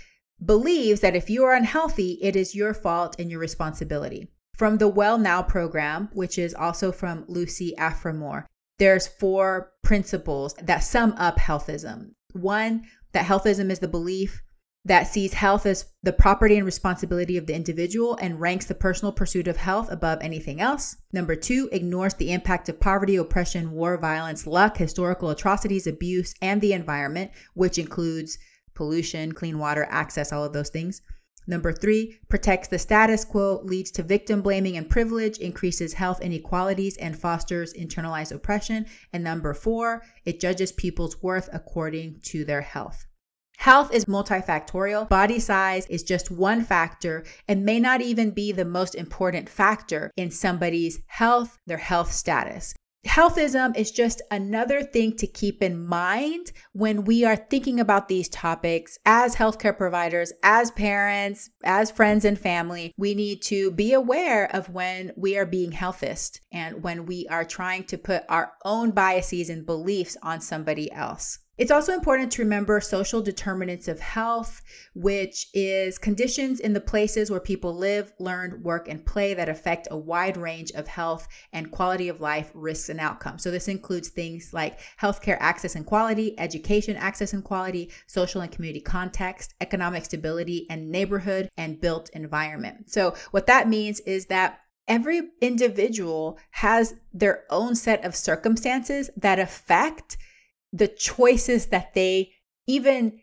believes 0.45 1.01
that 1.01 1.17
if 1.17 1.31
you 1.31 1.45
are 1.45 1.55
unhealthy, 1.55 2.19
it 2.23 2.37
is 2.37 2.55
your 2.55 2.75
fault 2.75 3.17
and 3.19 3.31
your 3.31 3.41
responsibility. 3.41 4.29
From 4.57 4.79
the 4.79 4.89
Well 4.89 5.19
Now 5.19 5.43
program, 5.43 6.11
which 6.13 6.39
is 6.39 6.55
also 6.55 6.93
from 6.93 7.25
Lucy 7.29 7.75
Aphramor, 7.79 8.45
there's 8.79 9.07
four 9.07 9.73
principles 9.83 10.55
that 10.63 10.81
sum 10.81 11.15
up 11.17 11.39
healthism. 11.39 12.11
One, 12.33 12.85
that 13.13 13.27
healthism 13.27 13.71
is 13.71 13.79
the 13.79 13.89
belief 13.89 14.43
that 14.85 15.07
sees 15.07 15.35
health 15.35 15.67
as 15.67 15.87
the 16.03 16.13
property 16.13 16.57
and 16.57 16.65
responsibility 16.65 17.37
of 17.37 17.47
the 17.47 17.55
individual 17.55 18.17
and 18.23 18.41
ranks 18.41 18.67
the 18.67 18.75
personal 18.75 19.13
pursuit 19.13 19.47
of 19.47 19.57
health 19.57 19.91
above 19.91 20.19
anything 20.23 20.61
else. 20.61 20.97
Number 21.13 21.37
two, 21.37 21.69
ignores 21.73 22.15
the 22.15 22.33
impact 22.33 22.69
of 22.69 22.81
poverty, 22.81 23.17
oppression, 23.17 23.73
war, 23.73 23.99
violence, 23.99 24.47
luck, 24.47 24.79
historical 24.79 25.31
atrocities, 25.31 25.87
abuse, 25.87 26.35
and 26.41 26.61
the 26.61 26.73
environment, 26.73 27.33
which 27.55 27.77
includes 27.77 28.39
pollution, 28.75 29.33
clean 29.33 29.59
water, 29.59 29.87
access, 29.91 30.33
all 30.33 30.45
of 30.45 30.53
those 30.53 30.71
things. 30.71 31.03
Number 31.49 31.73
three, 31.73 32.19
protects 32.29 32.69
the 32.69 32.79
status 32.79 33.25
quo, 33.25 33.61
leads 33.65 33.91
to 33.93 34.03
victim 34.03 34.43
blaming 34.43 34.77
and 34.77 34.89
privilege, 34.89 35.39
increases 35.39 35.95
health 35.95 36.21
inequalities, 36.21 36.99
and 36.99 37.19
fosters 37.19 37.73
internalized 37.73 38.33
oppression. 38.33 38.85
And 39.15 39.25
number 39.25 39.55
four, 39.55 40.03
it 40.27 40.41
judges 40.41 40.73
people's 40.73 41.23
worth 41.23 41.49
according 41.53 42.21
to 42.25 42.45
their 42.45 42.61
health. 42.61 43.07
Health 43.59 43.93
is 43.93 44.05
multifactorial. 44.05 45.09
Body 45.09 45.41
size 45.41 45.85
is 45.87 46.05
just 46.05 46.31
one 46.31 46.63
factor 46.63 47.25
and 47.49 47.65
may 47.65 47.81
not 47.81 48.01
even 48.01 48.31
be 48.31 48.53
the 48.53 48.65
most 48.65 48.95
important 48.95 49.49
factor 49.49 50.13
in 50.17 50.31
somebody's 50.31 51.01
health, 51.09 51.59
their 51.67 51.77
health 51.77 52.13
status. 52.13 52.73
Healthism 53.05 53.77
is 53.77 53.91
just 53.91 54.23
another 54.31 54.83
thing 54.83 55.17
to 55.17 55.27
keep 55.27 55.61
in 55.61 55.85
mind 55.85 56.53
when 56.73 57.05
we 57.05 57.25
are 57.25 57.35
thinking 57.35 57.81
about 57.81 58.07
these 58.07 58.29
topics 58.29 58.97
as 59.05 59.35
healthcare 59.35 59.77
providers, 59.77 60.33
as 60.45 60.71
parents, 60.71 61.51
as 61.65 61.91
friends 61.91 62.25
and 62.25 62.39
family. 62.39 62.93
We 62.97 63.17
need 63.17 63.43
to 63.43 63.73
be 63.73 63.93
aware 63.93 64.55
of 64.55 64.71
when 64.71 65.13
we 65.17 65.37
are 65.37 65.47
being 65.47 65.73
healthist 65.73 66.39
and 66.53 66.85
when 66.85 67.07
we 67.07 67.27
are 67.29 67.45
trying 67.45 67.85
to 67.85 67.99
put 67.99 68.23
our 68.29 68.53
own 68.65 68.93
biases 68.93 69.51
and 69.51 69.67
beliefs 69.67 70.17
on 70.23 70.41
somebody 70.41 70.93
else. 70.93 71.41
It's 71.59 71.73
also 71.73 71.93
important 71.93 72.31
to 72.33 72.43
remember 72.43 72.81
social 72.81 73.21
determinants 73.21 73.89
of 73.89 73.99
health, 73.99 74.63
which 74.95 75.49
is 75.55 75.99
conditions 75.99 76.61
in 76.61 76.73
the 76.73 76.81
places 76.81 77.33
where 77.33 77.41
people 77.41 77.75
live, 77.75 78.13
learn, 78.21 78.63
work, 78.63 78.89
and 78.89 79.05
play 79.05 79.35
that 79.35 79.49
affect 79.49 79.89
a 79.91 79.99
wide 79.99 80.37
range 80.37 80.71
of 80.71 80.87
health 80.87 81.27
and 81.53 81.73
quality 81.73 82.09
of 82.09 82.21
life 82.21 82.53
risks 82.55 82.91
and 82.91 83.01
outcomes. 83.01 83.43
So, 83.43 83.51
this 83.51 83.67
includes 83.67 84.09
things 84.09 84.55
like 84.55 84.79
healthcare 85.01 85.37
access 85.41 85.75
and 85.75 85.85
quality, 85.85 86.39
education 86.39 86.97
access 86.97 87.33
and 87.33 87.43
quality, 87.43 87.91
social 88.07 88.41
and 88.41 88.53
community 88.53 88.81
context, 88.81 89.55
economic 89.61 90.05
stability, 90.05 90.65
and 90.71 90.91
neighborhood 90.91 91.49
and 91.57 91.81
built 91.81 92.09
environment. 92.11 92.89
So, 92.89 93.17
what 93.33 93.49
that 93.49 93.69
means 93.69 93.99
is 94.01 94.27
that 94.27 94.61
every 94.87 95.23
individual 95.41 96.39
has 96.53 96.95
their 97.13 97.45
own 97.51 97.75
set 97.75 98.05
of 98.05 98.15
circumstances 98.15 99.11
that 99.17 99.41
affect 99.41 100.17
the 100.73 100.89
choices 100.89 101.67
that 101.67 101.95
they 101.95 102.33
even 102.67 103.21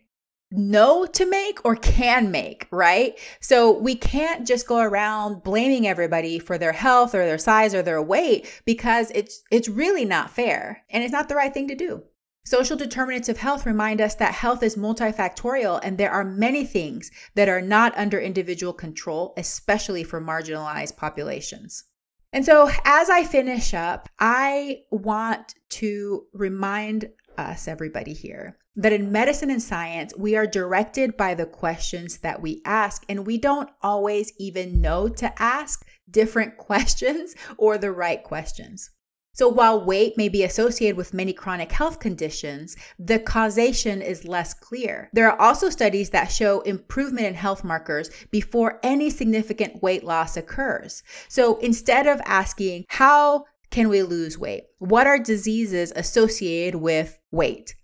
know 0.50 1.06
to 1.06 1.28
make 1.28 1.64
or 1.64 1.76
can 1.76 2.30
make, 2.30 2.68
right? 2.70 3.18
So 3.40 3.72
we 3.72 3.94
can't 3.94 4.46
just 4.46 4.68
go 4.68 4.78
around 4.78 5.42
blaming 5.42 5.86
everybody 5.86 6.38
for 6.38 6.56
their 6.56 6.72
health 6.72 7.14
or 7.14 7.24
their 7.24 7.38
size 7.38 7.74
or 7.74 7.82
their 7.82 8.02
weight 8.02 8.62
because 8.64 9.10
it's 9.14 9.42
it's 9.50 9.68
really 9.68 10.04
not 10.04 10.30
fair 10.30 10.84
and 10.90 11.02
it's 11.02 11.12
not 11.12 11.28
the 11.28 11.34
right 11.34 11.52
thing 11.52 11.68
to 11.68 11.74
do. 11.74 12.02
Social 12.44 12.76
determinants 12.76 13.28
of 13.28 13.38
health 13.38 13.66
remind 13.66 14.00
us 14.00 14.14
that 14.14 14.32
health 14.32 14.62
is 14.62 14.76
multifactorial 14.76 15.80
and 15.82 15.98
there 15.98 16.12
are 16.12 16.24
many 16.24 16.64
things 16.64 17.10
that 17.34 17.48
are 17.48 17.60
not 17.60 17.96
under 17.98 18.20
individual 18.20 18.72
control, 18.72 19.34
especially 19.36 20.04
for 20.04 20.20
marginalized 20.20 20.96
populations. 20.96 21.84
And 22.32 22.44
so, 22.44 22.70
as 22.84 23.10
I 23.10 23.24
finish 23.24 23.74
up, 23.74 24.08
I 24.20 24.82
want 24.92 25.54
to 25.70 26.26
remind 26.32 27.08
us, 27.38 27.68
everybody 27.68 28.12
here, 28.12 28.58
that 28.76 28.92
in 28.92 29.12
medicine 29.12 29.50
and 29.50 29.62
science, 29.62 30.12
we 30.16 30.36
are 30.36 30.46
directed 30.46 31.16
by 31.16 31.34
the 31.34 31.46
questions 31.46 32.18
that 32.18 32.42
we 32.42 32.62
ask, 32.64 33.04
and 33.08 33.26
we 33.26 33.38
don't 33.38 33.70
always 33.82 34.32
even 34.38 34.80
know 34.80 35.08
to 35.08 35.42
ask 35.42 35.86
different 36.10 36.56
questions 36.58 37.34
or 37.56 37.78
the 37.78 37.92
right 37.92 38.22
questions. 38.22 38.90
So, 39.36 39.48
while 39.48 39.84
weight 39.84 40.16
may 40.16 40.30
be 40.30 40.44
associated 40.44 40.96
with 40.96 41.12
many 41.12 41.34
chronic 41.34 41.70
health 41.70 42.00
conditions, 42.00 42.74
the 42.98 43.18
causation 43.18 44.00
is 44.00 44.24
less 44.24 44.54
clear. 44.54 45.10
There 45.12 45.30
are 45.30 45.38
also 45.38 45.68
studies 45.68 46.08
that 46.10 46.32
show 46.32 46.62
improvement 46.62 47.26
in 47.26 47.34
health 47.34 47.62
markers 47.62 48.08
before 48.30 48.80
any 48.82 49.10
significant 49.10 49.82
weight 49.82 50.04
loss 50.04 50.38
occurs. 50.38 51.02
So, 51.28 51.58
instead 51.58 52.06
of 52.06 52.18
asking, 52.24 52.86
How 52.88 53.44
can 53.76 53.90
we 53.90 54.02
lose 54.02 54.38
weight? 54.38 54.64
What 54.78 55.06
are 55.06 55.18
diseases 55.18 55.92
associated 55.94 56.80
with 56.80 57.18
weight? 57.30 57.74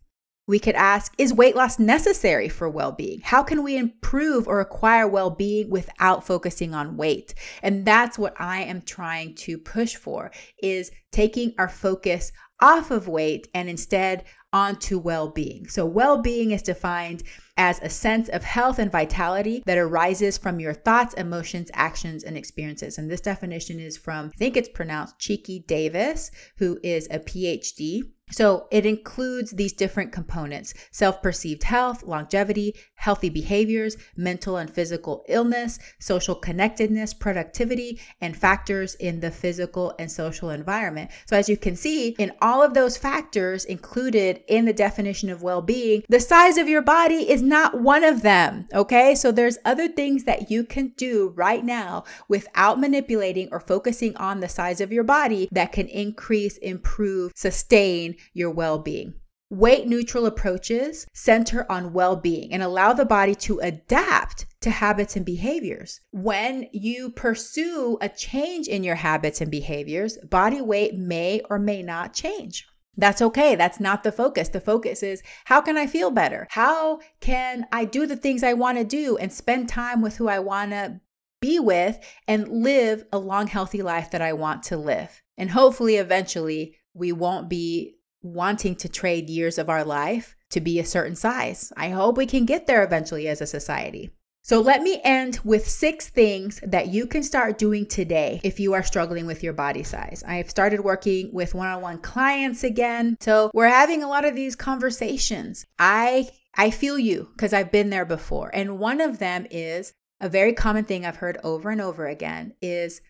We 0.46 0.58
could 0.58 0.74
ask 0.74 1.12
Is 1.18 1.34
weight 1.34 1.54
loss 1.54 1.78
necessary 1.78 2.48
for 2.48 2.66
well 2.66 2.92
being? 2.92 3.20
How 3.20 3.42
can 3.42 3.62
we 3.62 3.76
improve 3.76 4.48
or 4.48 4.60
acquire 4.60 5.06
well 5.06 5.28
being 5.28 5.68
without 5.68 6.26
focusing 6.26 6.72
on 6.72 6.96
weight? 6.96 7.34
And 7.62 7.84
that's 7.84 8.18
what 8.18 8.32
I 8.40 8.62
am 8.62 8.80
trying 8.80 9.34
to 9.34 9.58
push 9.58 9.94
for 9.94 10.30
is 10.62 10.90
taking 11.10 11.52
our 11.58 11.68
focus 11.68 12.32
off 12.62 12.90
of 12.90 13.06
weight 13.06 13.48
and 13.52 13.68
instead 13.68 14.24
onto 14.50 14.98
well 14.98 15.28
being. 15.28 15.68
So, 15.68 15.84
well 15.84 16.22
being 16.22 16.52
is 16.52 16.62
defined 16.62 17.22
as 17.62 17.78
a 17.80 17.88
sense 17.88 18.28
of 18.30 18.42
health 18.42 18.80
and 18.80 18.90
vitality 18.90 19.62
that 19.66 19.78
arises 19.78 20.36
from 20.36 20.58
your 20.58 20.74
thoughts, 20.74 21.14
emotions, 21.14 21.70
actions, 21.74 22.24
and 22.24 22.36
experiences. 22.36 22.98
And 22.98 23.08
this 23.08 23.20
definition 23.20 23.78
is 23.78 23.96
from, 23.96 24.32
I 24.34 24.36
think 24.36 24.56
it's 24.56 24.68
pronounced 24.68 25.20
Tchiki 25.20 25.64
Davis, 25.64 26.32
who 26.56 26.80
is 26.82 27.06
a 27.08 27.20
PhD 27.20 28.02
so 28.32 28.66
it 28.70 28.86
includes 28.86 29.50
these 29.52 29.72
different 29.72 30.10
components 30.10 30.74
self 30.90 31.22
perceived 31.22 31.64
health, 31.64 32.02
longevity, 32.02 32.74
healthy 32.94 33.28
behaviors, 33.28 33.96
mental 34.16 34.56
and 34.56 34.70
physical 34.70 35.24
illness, 35.28 35.78
social 36.00 36.34
connectedness, 36.34 37.12
productivity, 37.12 38.00
and 38.20 38.36
factors 38.36 38.94
in 38.94 39.20
the 39.20 39.30
physical 39.30 39.94
and 39.98 40.10
social 40.10 40.50
environment. 40.50 41.10
So, 41.26 41.36
as 41.36 41.48
you 41.48 41.56
can 41.56 41.76
see, 41.76 42.10
in 42.18 42.32
all 42.40 42.62
of 42.62 42.74
those 42.74 42.96
factors 42.96 43.64
included 43.64 44.42
in 44.48 44.64
the 44.64 44.72
definition 44.72 45.28
of 45.28 45.42
well 45.42 45.62
being, 45.62 46.02
the 46.08 46.20
size 46.20 46.56
of 46.56 46.68
your 46.68 46.82
body 46.82 47.28
is 47.30 47.42
not 47.52 47.80
one 47.80 48.02
of 48.02 48.22
them. 48.22 48.66
Okay. 48.74 49.14
So, 49.14 49.30
there's 49.30 49.58
other 49.64 49.86
things 49.86 50.24
that 50.24 50.50
you 50.50 50.64
can 50.64 50.88
do 50.96 51.32
right 51.36 51.64
now 51.64 52.04
without 52.28 52.80
manipulating 52.80 53.48
or 53.52 53.60
focusing 53.60 54.16
on 54.16 54.40
the 54.40 54.48
size 54.48 54.80
of 54.80 54.92
your 54.92 55.04
body 55.04 55.48
that 55.52 55.70
can 55.72 55.86
increase, 55.86 56.56
improve, 56.56 57.32
sustain 57.36 58.16
your 58.32 58.50
well 58.50 58.78
being. 58.78 59.14
Weight 59.50 59.86
neutral 59.86 60.24
approaches 60.24 61.06
center 61.12 61.70
on 61.70 61.92
well 61.92 62.16
being 62.16 62.54
and 62.54 62.62
allow 62.62 62.94
the 62.94 63.04
body 63.04 63.34
to 63.34 63.58
adapt 63.58 64.46
to 64.62 64.70
habits 64.70 65.14
and 65.14 65.26
behaviors. 65.26 66.00
When 66.10 66.68
you 66.72 67.10
pursue 67.10 67.98
a 68.00 68.08
change 68.08 68.66
in 68.66 68.82
your 68.82 68.94
habits 68.94 69.42
and 69.42 69.50
behaviors, 69.50 70.16
body 70.18 70.62
weight 70.62 70.94
may 70.94 71.42
or 71.50 71.58
may 71.58 71.82
not 71.82 72.14
change. 72.14 72.66
That's 72.96 73.22
okay. 73.22 73.54
That's 73.54 73.80
not 73.80 74.04
the 74.04 74.12
focus. 74.12 74.48
The 74.48 74.60
focus 74.60 75.02
is 75.02 75.22
how 75.46 75.60
can 75.60 75.78
I 75.78 75.86
feel 75.86 76.10
better? 76.10 76.46
How 76.50 77.00
can 77.20 77.66
I 77.72 77.84
do 77.84 78.06
the 78.06 78.16
things 78.16 78.42
I 78.42 78.52
want 78.52 78.78
to 78.78 78.84
do 78.84 79.16
and 79.16 79.32
spend 79.32 79.68
time 79.68 80.02
with 80.02 80.16
who 80.16 80.28
I 80.28 80.40
want 80.40 80.72
to 80.72 81.00
be 81.40 81.58
with 81.58 81.98
and 82.28 82.48
live 82.48 83.04
a 83.12 83.18
long, 83.18 83.46
healthy 83.46 83.82
life 83.82 84.10
that 84.10 84.22
I 84.22 84.34
want 84.34 84.62
to 84.64 84.76
live? 84.76 85.22
And 85.38 85.50
hopefully, 85.50 85.96
eventually, 85.96 86.76
we 86.92 87.12
won't 87.12 87.48
be 87.48 87.96
wanting 88.20 88.76
to 88.76 88.88
trade 88.88 89.30
years 89.30 89.58
of 89.58 89.70
our 89.70 89.84
life 89.84 90.36
to 90.50 90.60
be 90.60 90.78
a 90.78 90.84
certain 90.84 91.16
size. 91.16 91.72
I 91.76 91.88
hope 91.88 92.16
we 92.16 92.26
can 92.26 92.44
get 92.44 92.66
there 92.66 92.84
eventually 92.84 93.26
as 93.26 93.40
a 93.40 93.46
society. 93.46 94.10
So, 94.44 94.60
let 94.60 94.82
me 94.82 95.00
end 95.04 95.38
with 95.44 95.68
six 95.68 96.08
things 96.08 96.60
that 96.66 96.88
you 96.88 97.06
can 97.06 97.22
start 97.22 97.58
doing 97.58 97.86
today 97.86 98.40
if 98.42 98.58
you 98.58 98.74
are 98.74 98.82
struggling 98.82 99.24
with 99.24 99.42
your 99.42 99.52
body 99.52 99.84
size. 99.84 100.24
I've 100.26 100.50
started 100.50 100.80
working 100.80 101.30
with 101.32 101.54
one 101.54 101.68
on 101.68 101.80
one 101.80 101.98
clients 101.98 102.64
again. 102.64 103.16
So, 103.20 103.52
we're 103.54 103.68
having 103.68 104.02
a 104.02 104.08
lot 104.08 104.24
of 104.24 104.34
these 104.34 104.56
conversations. 104.56 105.64
I 105.78 106.28
I 106.54 106.70
feel 106.70 106.98
you 106.98 107.28
because 107.36 107.52
I've 107.52 107.70
been 107.70 107.90
there 107.90 108.04
before. 108.04 108.50
And 108.52 108.78
one 108.78 109.00
of 109.00 109.18
them 109.18 109.46
is 109.50 109.94
a 110.20 110.28
very 110.28 110.52
common 110.52 110.84
thing 110.84 111.06
I've 111.06 111.16
heard 111.16 111.38
over 111.44 111.70
and 111.70 111.80
over 111.80 112.06
again 112.06 112.54
is 112.60 113.00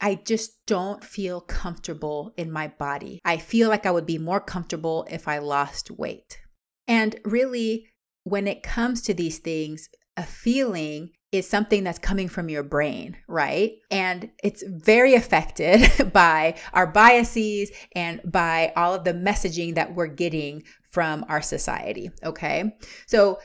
I 0.00 0.16
just 0.16 0.64
don't 0.66 1.02
feel 1.02 1.40
comfortable 1.40 2.34
in 2.36 2.52
my 2.52 2.68
body. 2.68 3.20
I 3.24 3.38
feel 3.38 3.70
like 3.70 3.86
I 3.86 3.90
would 3.90 4.06
be 4.06 4.18
more 4.18 4.40
comfortable 4.40 5.06
if 5.10 5.26
I 5.26 5.38
lost 5.38 5.90
weight. 5.90 6.38
And 6.86 7.16
really, 7.24 7.88
when 8.24 8.46
it 8.46 8.62
comes 8.62 9.02
to 9.02 9.14
these 9.14 9.38
things, 9.38 9.88
a 10.16 10.22
feeling 10.24 11.10
is 11.32 11.48
something 11.48 11.84
that's 11.84 11.98
coming 11.98 12.28
from 12.28 12.48
your 12.48 12.62
brain, 12.62 13.16
right? 13.28 13.72
And 13.90 14.30
it's 14.42 14.62
very 14.66 15.14
affected 15.14 16.12
by 16.12 16.56
our 16.72 16.86
biases 16.86 17.70
and 17.94 18.20
by 18.24 18.72
all 18.76 18.94
of 18.94 19.04
the 19.04 19.12
messaging 19.12 19.74
that 19.74 19.94
we're 19.94 20.06
getting 20.06 20.62
from 20.90 21.24
our 21.28 21.42
society, 21.42 22.10
okay? 22.24 22.76
So 23.06 23.38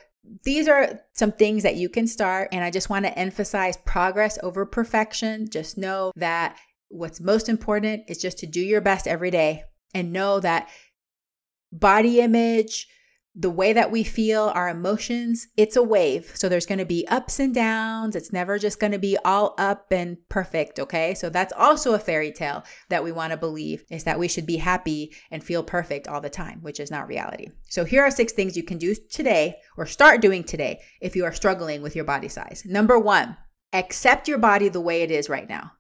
these 0.44 0.68
are 0.68 1.02
some 1.14 1.32
things 1.32 1.64
that 1.64 1.76
you 1.76 1.90
can 1.90 2.08
start. 2.08 2.50
And 2.52 2.64
I 2.64 2.72
just 2.72 2.90
want 2.90 3.06
to 3.06 3.18
emphasize 3.18 3.78
progress 3.86 4.38
over 4.44 4.66
perfection. 4.66 5.50
Just 5.50 5.78
know 5.78 6.12
that 6.16 6.58
what's 6.90 7.20
most 7.20 7.50
important 7.50 8.04
is 8.08 8.20
just 8.20 8.38
to 8.40 8.46
do 8.46 8.62
your 8.62 8.82
best 8.82 9.08
every 9.08 9.32
day 9.32 9.64
and 9.94 10.14
know 10.14 10.40
that 10.40 10.70
body 11.72 12.20
image, 12.22 12.88
the 13.34 13.50
way 13.50 13.72
that 13.72 13.92
we 13.92 14.04
feel, 14.04 14.52
our 14.54 14.68
emotions, 14.68 15.48
it's 15.56 15.78
a 15.78 15.84
wave. 15.84 16.32
So 16.36 16.50
there's 16.50 16.66
going 16.66 16.80
to 16.80 16.86
be 16.86 17.08
ups 17.08 17.40
and 17.40 17.56
downs. 17.56 18.16
It's 18.16 18.34
never 18.34 18.60
just 18.60 18.80
going 18.80 18.92
to 18.92 19.00
be 19.00 19.18
all 19.24 19.56
up 19.58 19.88
and 19.92 20.18
perfect. 20.28 20.80
Okay. 20.80 21.14
So 21.14 21.30
that's 21.30 21.54
also 21.54 21.94
a 21.94 22.00
fairy 22.00 22.34
tale 22.34 22.64
that 22.90 23.04
we 23.04 23.12
want 23.14 23.32
to 23.32 23.38
believe 23.38 23.86
is 23.90 24.04
that 24.04 24.20
we 24.20 24.28
should 24.28 24.46
be 24.46 24.58
happy 24.58 25.16
and 25.32 25.42
feel 25.42 25.64
perfect 25.64 26.10
all 26.10 26.20
the 26.20 26.30
time, 26.30 26.60
which 26.62 26.80
is 26.80 26.92
not 26.92 27.08
reality. 27.08 27.48
So 27.70 27.86
here 27.86 28.04
are 28.04 28.12
six 28.12 28.34
things 28.34 28.58
you 28.58 28.64
can 28.64 28.78
do 28.78 28.96
today 29.10 29.56
or 29.78 29.86
start 29.86 30.20
doing 30.20 30.44
today 30.44 30.82
if 31.00 31.16
you 31.16 31.24
are 31.24 31.34
struggling 31.34 31.82
with 31.82 31.96
your 31.96 32.06
body 32.06 32.28
size. 32.28 32.64
Number 32.66 33.00
one, 33.00 33.38
accept 33.72 34.28
your 34.28 34.40
body 34.40 34.68
the 34.68 34.82
way 34.82 35.04
it 35.04 35.12
is 35.12 35.30
right 35.30 35.48
now. 35.48 35.72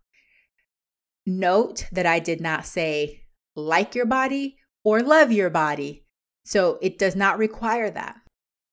Note 1.26 1.86
that 1.91 2.06
I 2.06 2.20
did 2.20 2.39
not 2.39 2.66
say 2.66 3.24
like 3.58 3.93
your 3.93 4.06
body 4.06 4.56
or 4.86 5.02
love 5.02 5.34
your 5.34 5.49
body. 5.49 6.06
So 6.44 6.78
it 6.82 6.98
does 6.98 7.16
not 7.16 7.38
require 7.38 7.89
that. 7.92 8.20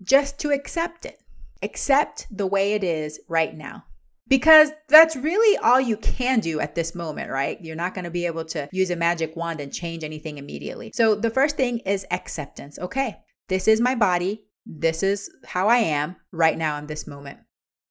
Just 0.03 0.39
to 0.41 0.51
accept 0.51 1.05
it. 1.05 1.23
Accept 1.63 2.27
the 2.31 2.47
way 2.47 2.75
it 2.75 2.85
is 2.85 3.21
right 3.29 3.55
now. 3.55 3.85
Because 4.29 4.71
that's 4.89 5.17
really 5.17 5.57
all 5.59 5.81
you 5.81 5.97
can 5.97 6.41
do 6.41 6.61
at 6.61 6.75
this 6.75 6.95
moment, 6.95 7.31
right? 7.31 7.59
You're 7.63 7.77
not 7.77 7.95
going 7.95 8.05
to 8.05 8.11
be 8.11 8.27
able 8.27 8.45
to 8.47 8.69
use 8.73 8.91
a 8.91 8.97
magic 8.97 9.35
wand 9.37 9.61
and 9.61 9.73
change 9.73 10.05
anything 10.05 10.37
immediately. 10.37 10.93
So 10.95 11.15
the 11.15 11.31
first 11.31 11.57
thing 11.57 11.79
is 11.81 12.07
acceptance. 12.11 12.79
Okay, 12.79 13.17
this 13.49 13.67
is 13.67 13.81
my 13.81 13.95
body. 13.95 14.45
This 14.67 15.03
is 15.03 15.31
how 15.47 15.69
I 15.69 15.79
am 15.79 16.17
right 16.31 16.59
now 16.59 16.77
in 16.77 16.87
this 16.87 17.07
moment. 17.07 17.39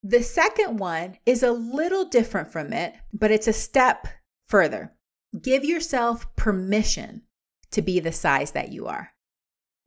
The 0.03 0.21
second 0.21 0.77
one 0.77 1.17
is 1.25 1.41
a 1.41 1.51
little 1.51 2.05
different 2.05 2.51
from 2.51 2.71
it, 2.71 2.93
but 3.11 3.31
it's 3.31 3.47
a 3.47 3.53
step 3.53 4.07
further. 4.47 4.93
Give 5.41 5.65
yourself 5.65 6.33
permission 6.35 7.23
to 7.71 7.81
be 7.81 7.99
the 7.99 8.11
size 8.11 8.51
that 8.51 8.71
you 8.71 8.85
are. 8.85 9.09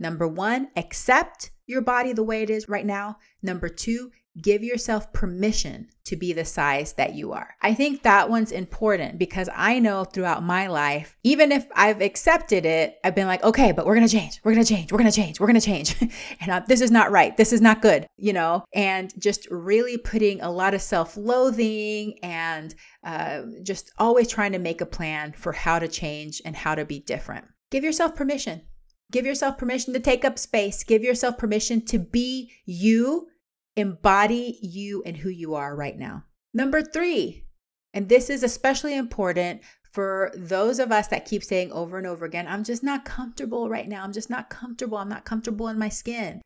Number 0.00 0.26
one, 0.26 0.68
accept 0.76 1.50
your 1.66 1.82
body 1.82 2.12
the 2.12 2.24
way 2.24 2.42
it 2.42 2.50
is 2.50 2.68
right 2.68 2.86
now. 2.86 3.18
Number 3.42 3.68
two, 3.68 4.10
give 4.40 4.62
yourself 4.62 5.12
permission 5.12 5.88
to 6.04 6.16
be 6.16 6.32
the 6.32 6.44
size 6.44 6.94
that 6.94 7.14
you 7.14 7.32
are. 7.32 7.54
I 7.62 7.74
think 7.74 8.02
that 8.02 8.30
one's 8.30 8.50
important 8.50 9.18
because 9.18 9.48
I 9.54 9.78
know 9.78 10.04
throughout 10.04 10.42
my 10.42 10.68
life, 10.68 11.16
even 11.22 11.52
if 11.52 11.66
I've 11.74 12.00
accepted 12.00 12.64
it, 12.64 12.96
I've 13.04 13.14
been 13.14 13.26
like, 13.26 13.42
okay, 13.44 13.72
but 13.72 13.86
we're 13.86 13.94
gonna 13.94 14.08
change, 14.08 14.40
we're 14.42 14.52
gonna 14.52 14.64
change, 14.64 14.90
we're 14.90 14.98
gonna 14.98 15.12
change, 15.12 15.38
we're 15.38 15.46
gonna 15.46 15.60
change. 15.60 15.94
and 16.40 16.50
uh, 16.50 16.62
this 16.66 16.80
is 16.80 16.90
not 16.90 17.10
right, 17.10 17.36
this 17.36 17.52
is 17.52 17.60
not 17.60 17.82
good, 17.82 18.06
you 18.16 18.32
know? 18.32 18.64
And 18.72 19.12
just 19.20 19.46
really 19.50 19.98
putting 19.98 20.40
a 20.40 20.50
lot 20.50 20.74
of 20.74 20.80
self 20.80 21.16
loathing 21.16 22.18
and 22.22 22.74
uh, 23.04 23.42
just 23.62 23.92
always 23.98 24.28
trying 24.28 24.52
to 24.52 24.58
make 24.58 24.80
a 24.80 24.86
plan 24.86 25.32
for 25.32 25.52
how 25.52 25.78
to 25.78 25.88
change 25.88 26.40
and 26.44 26.56
how 26.56 26.74
to 26.74 26.84
be 26.84 27.00
different. 27.00 27.44
Give 27.70 27.84
yourself 27.84 28.16
permission. 28.16 28.62
Give 29.10 29.26
yourself 29.26 29.58
permission 29.58 29.92
to 29.94 30.00
take 30.00 30.24
up 30.24 30.38
space. 30.38 30.84
Give 30.84 31.02
yourself 31.02 31.36
permission 31.38 31.84
to 31.86 31.98
be 31.98 32.52
you, 32.64 33.28
embody 33.76 34.58
you 34.62 35.02
and 35.04 35.16
who 35.16 35.28
you 35.28 35.54
are 35.54 35.74
right 35.74 35.98
now. 35.98 36.24
Number 36.54 36.82
three, 36.82 37.44
and 37.92 38.08
this 38.08 38.30
is 38.30 38.42
especially 38.42 38.96
important 38.96 39.62
for 39.90 40.30
those 40.36 40.78
of 40.78 40.92
us 40.92 41.08
that 41.08 41.24
keep 41.24 41.42
saying 41.42 41.72
over 41.72 41.98
and 41.98 42.06
over 42.06 42.24
again, 42.24 42.46
I'm 42.46 42.62
just 42.62 42.82
not 42.82 43.04
comfortable 43.04 43.68
right 43.68 43.88
now. 43.88 44.04
I'm 44.04 44.12
just 44.12 44.30
not 44.30 44.48
comfortable. 44.48 44.98
I'm 44.98 45.08
not 45.08 45.24
comfortable 45.24 45.68
in 45.68 45.78
my 45.78 45.88
skin. 45.88 46.42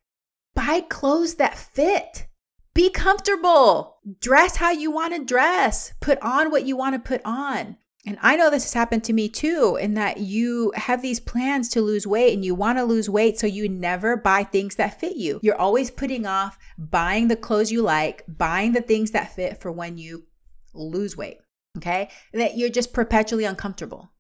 Buy 0.55 0.81
clothes 0.81 1.35
that 1.35 1.59
fit. 1.59 2.27
Be 2.75 2.91
comfortable. 2.91 3.99
Dress 4.21 4.57
how 4.57 4.71
you 4.71 4.91
want 4.91 5.15
to 5.15 5.25
dress. 5.25 5.93
Put 6.01 6.19
on 6.23 6.51
what 6.51 6.65
you 6.65 6.77
want 6.77 6.95
to 6.95 6.99
put 6.99 7.21
on. 7.25 7.77
And 8.07 8.19
I 8.21 8.37
know 8.37 8.51
this 8.51 8.65
has 8.65 8.75
happened 8.75 9.03
to 9.05 9.15
me 9.15 9.31
too, 9.31 9.79
in 9.81 9.95
that 9.95 10.19
you 10.19 10.73
have 10.77 11.01
these 11.01 11.21
plans 11.21 11.71
to 11.71 11.81
lose 11.81 12.07
weight 12.07 12.35
and 12.35 12.45
you 12.45 12.55
want 12.55 12.77
to 12.79 12.85
lose 12.85 13.09
weight, 13.09 13.39
so 13.39 13.47
you 13.47 13.69
never 13.69 14.15
buy 14.17 14.45
things 14.45 14.75
that 14.77 15.01
fit 15.01 15.17
you. 15.17 15.41
You're 15.43 15.61
always 15.61 15.91
putting 15.91 16.27
off 16.27 16.59
buying 16.77 17.29
the 17.29 17.37
clothes 17.37 17.73
you 17.73 17.81
like, 17.81 18.25
buying 18.29 18.73
the 18.73 18.83
things 18.83 19.13
that 19.13 19.35
fit 19.35 19.61
for 19.61 19.73
when 19.73 19.97
you 19.97 20.25
lose 20.75 21.17
weight. 21.17 21.39
Okay. 21.79 22.11
That 22.35 22.59
you're 22.59 22.69
just 22.69 22.93
perpetually 22.93 23.45
uncomfortable. 23.45 24.13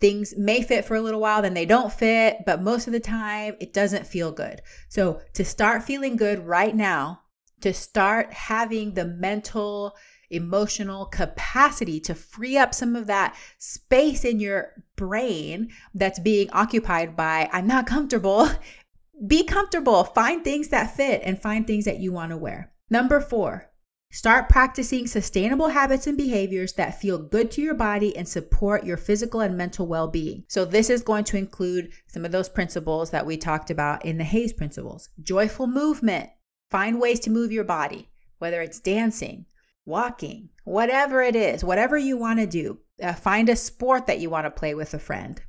things 0.00 0.34
may 0.36 0.60
fit 0.62 0.84
for 0.84 0.96
a 0.96 1.00
little 1.00 1.20
while, 1.20 1.40
then 1.40 1.54
they 1.54 1.64
don't 1.64 1.92
fit, 1.92 2.38
but 2.44 2.62
most 2.62 2.86
of 2.86 2.92
the 2.92 3.00
time 3.00 3.56
it 3.60 3.72
doesn't 3.72 4.06
feel 4.06 4.32
good. 4.32 4.60
So, 4.88 5.20
to 5.34 5.44
start 5.44 5.82
feeling 5.82 6.16
good 6.16 6.40
right 6.40 6.76
now, 6.76 7.22
to 7.62 7.72
start 7.72 8.32
having 8.32 8.92
the 8.92 9.06
mental, 9.06 9.96
emotional 10.34 11.06
capacity 11.06 12.00
to 12.00 12.14
free 12.14 12.56
up 12.56 12.74
some 12.74 12.96
of 12.96 13.06
that 13.06 13.36
space 13.58 14.24
in 14.24 14.40
your 14.40 14.72
brain 14.96 15.70
that's 15.94 16.18
being 16.18 16.50
occupied 16.52 17.16
by, 17.16 17.48
I'm 17.52 17.66
not 17.66 17.86
comfortable. 17.86 18.48
Be 19.26 19.44
comfortable, 19.44 20.04
find 20.04 20.42
things 20.42 20.68
that 20.68 20.96
fit, 20.96 21.22
and 21.24 21.40
find 21.40 21.66
things 21.66 21.84
that 21.84 22.00
you 22.00 22.12
want 22.12 22.30
to 22.30 22.36
wear. 22.36 22.72
Number 22.90 23.20
four, 23.20 23.70
Start 24.14 24.48
practicing 24.48 25.08
sustainable 25.08 25.70
habits 25.70 26.06
and 26.06 26.16
behaviors 26.16 26.74
that 26.74 27.00
feel 27.00 27.18
good 27.18 27.50
to 27.50 27.60
your 27.60 27.74
body 27.74 28.16
and 28.16 28.28
support 28.28 28.84
your 28.84 28.96
physical 28.96 29.40
and 29.40 29.56
mental 29.56 29.88
well 29.88 30.06
being. 30.06 30.44
So, 30.46 30.64
this 30.64 30.88
is 30.88 31.02
going 31.02 31.24
to 31.24 31.36
include 31.36 31.90
some 32.06 32.24
of 32.24 32.30
those 32.30 32.48
principles 32.48 33.10
that 33.10 33.26
we 33.26 33.36
talked 33.36 33.70
about 33.70 34.04
in 34.04 34.16
the 34.16 34.22
HAES 34.22 34.52
principles 34.52 35.08
joyful 35.20 35.66
movement. 35.66 36.30
Find 36.70 37.00
ways 37.00 37.18
to 37.20 37.30
move 37.30 37.50
your 37.50 37.64
body, 37.64 38.08
whether 38.38 38.62
it's 38.62 38.78
dancing, 38.78 39.46
walking, 39.84 40.48
whatever 40.64 41.22
it 41.22 41.36
is, 41.36 41.64
whatever 41.64 41.96
you 41.98 42.16
want 42.16 42.38
to 42.38 42.46
do. 42.46 42.78
Uh, 43.02 43.12
find 43.12 43.48
a 43.48 43.56
sport 43.56 44.06
that 44.06 44.20
you 44.20 44.30
want 44.30 44.46
to 44.46 44.50
play 44.50 44.74
with 44.74 44.94
a 44.94 44.98
friend. 44.98 45.42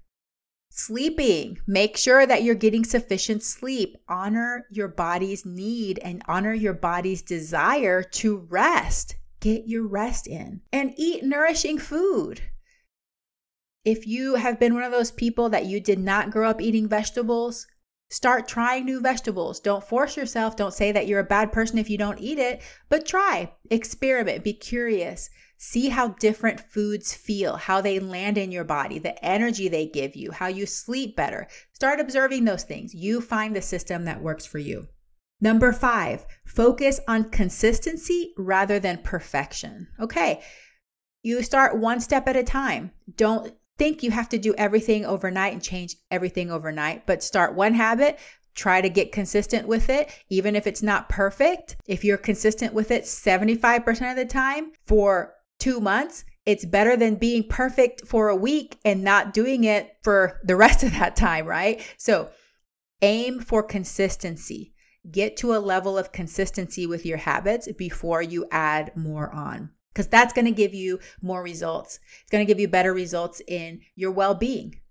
Sleeping. 0.70 1.60
Make 1.68 1.96
sure 1.96 2.26
that 2.26 2.44
you're 2.44 2.56
getting 2.56 2.84
sufficient 2.84 3.44
sleep. 3.44 3.96
Honor 4.10 4.66
your 4.70 4.90
body's 4.90 5.46
need 5.46 6.00
and 6.00 6.22
honor 6.28 6.54
your 6.54 6.74
body's 6.74 7.22
desire 7.22 8.04
to 8.04 8.38
rest. 8.50 9.16
Get 9.40 9.68
your 9.68 9.88
rest 9.88 10.28
in 10.28 10.62
and 10.74 10.94
eat 10.98 11.24
nourishing 11.24 11.78
food. 11.78 12.42
If 13.86 14.08
you 14.08 14.36
have 14.36 14.60
been 14.60 14.74
one 14.74 14.84
of 14.84 14.92
those 14.92 15.12
people 15.12 15.50
that 15.50 15.66
you 15.66 15.80
did 15.80 16.00
not 16.00 16.32
grow 16.32 16.50
up 16.50 16.60
eating 16.60 16.90
vegetables, 16.90 17.68
start 18.10 18.48
trying 18.48 18.86
new 18.86 19.02
vegetables. 19.02 19.60
Don't 19.60 19.84
force 19.84 20.16
yourself. 20.16 20.56
Don't 20.56 20.74
say 20.74 20.92
that 20.92 21.08
you're 21.08 21.20
a 21.20 21.24
bad 21.24 21.52
person 21.52 21.78
if 21.78 21.90
you 21.90 21.98
don't 21.98 22.20
eat 22.20 22.38
it, 22.38 22.62
but 22.90 23.06
try, 23.06 23.52
experiment, 23.70 24.44
be 24.44 24.54
curious. 24.54 25.30
See 25.58 25.90
how 25.90 26.10
different 26.10 26.60
foods 26.60 27.14
feel, 27.14 27.56
how 27.56 27.82
they 27.82 28.00
land 28.00 28.38
in 28.38 28.52
your 28.52 28.66
body, 28.66 29.00
the 29.00 29.24
energy 29.26 29.68
they 29.68 29.88
give 29.88 30.16
you, 30.16 30.32
how 30.32 30.48
you 30.48 30.66
sleep 30.66 31.16
better. 31.16 31.48
Start 31.74 32.00
observing 32.00 32.46
those 32.46 32.64
things. 32.64 32.94
You 32.94 33.22
find 33.22 33.56
the 33.56 33.62
system 33.62 34.06
that 34.06 34.22
works 34.22 34.46
for 34.46 34.60
you. 34.60 34.88
Number 35.42 35.74
five, 35.74 36.26
focus 36.46 37.00
on 37.08 37.30
consistency 37.30 38.34
rather 38.38 38.80
than 38.80 39.00
perfection. 39.04 39.88
Okay, 40.00 40.42
you 41.24 41.42
start 41.42 41.78
one 41.78 42.00
step 42.00 42.28
at 42.28 42.36
a 42.36 42.44
time. 42.44 42.92
Don't 43.16 43.54
think 43.78 44.04
you 44.04 44.12
have 44.12 44.30
to 44.30 44.38
do 44.38 44.54
everything 44.58 45.06
overnight 45.06 45.54
and 45.54 45.62
change 45.62 45.96
everything 46.12 46.52
overnight, 46.52 47.06
but 47.06 47.24
start 47.24 47.56
one 47.56 47.74
habit, 47.74 48.20
try 48.56 48.82
to 48.82 48.90
get 48.90 49.12
consistent 49.12 49.68
with 49.68 49.90
it, 49.90 50.10
even 50.30 50.56
if 50.56 50.66
it's 50.66 50.82
not 50.82 51.10
perfect. 51.10 51.76
If 51.88 52.04
you're 52.04 52.18
consistent 52.18 52.74
with 52.74 52.92
it 52.92 53.04
75% 53.04 54.12
of 54.12 54.18
the 54.18 54.26
time 54.26 54.72
for 54.88 55.34
two 55.60 55.80
months, 55.80 56.24
it's 56.46 56.66
better 56.66 56.96
than 56.96 57.16
being 57.16 57.48
perfect 57.48 58.08
for 58.08 58.30
a 58.30 58.36
week 58.36 58.78
and 58.86 59.04
not 59.04 59.34
doing 59.34 59.64
it 59.64 59.98
for 60.04 60.40
the 60.44 60.56
rest 60.56 60.84
of 60.84 60.92
that 60.92 61.16
time, 61.16 61.46
right? 61.46 61.82
So 61.98 62.30
aim 63.02 63.40
for 63.40 63.64
consistency. 63.64 64.74
Get 65.10 65.38
to 65.38 65.54
a 65.54 65.60
level 65.60 65.98
of 65.98 66.12
consistency 66.12 66.88
with 66.88 67.06
your 67.06 67.18
habits 67.18 67.72
before 67.74 68.22
you 68.22 68.48
add 68.52 68.96
more 68.96 69.32
on, 69.32 69.70
because 69.96 70.08
that's 70.08 70.34
going 70.34 70.46
to 70.46 70.52
give 70.52 70.74
you 70.74 71.00
more 71.22 71.42
results. 71.42 72.00
It's 72.22 72.30
going 72.30 72.46
to 72.46 72.52
give 72.52 72.60
you 72.60 72.68
better 72.68 72.94
results 72.94 73.42
in 73.48 73.80
your 73.96 74.12
well 74.12 74.36
being. 74.36 74.82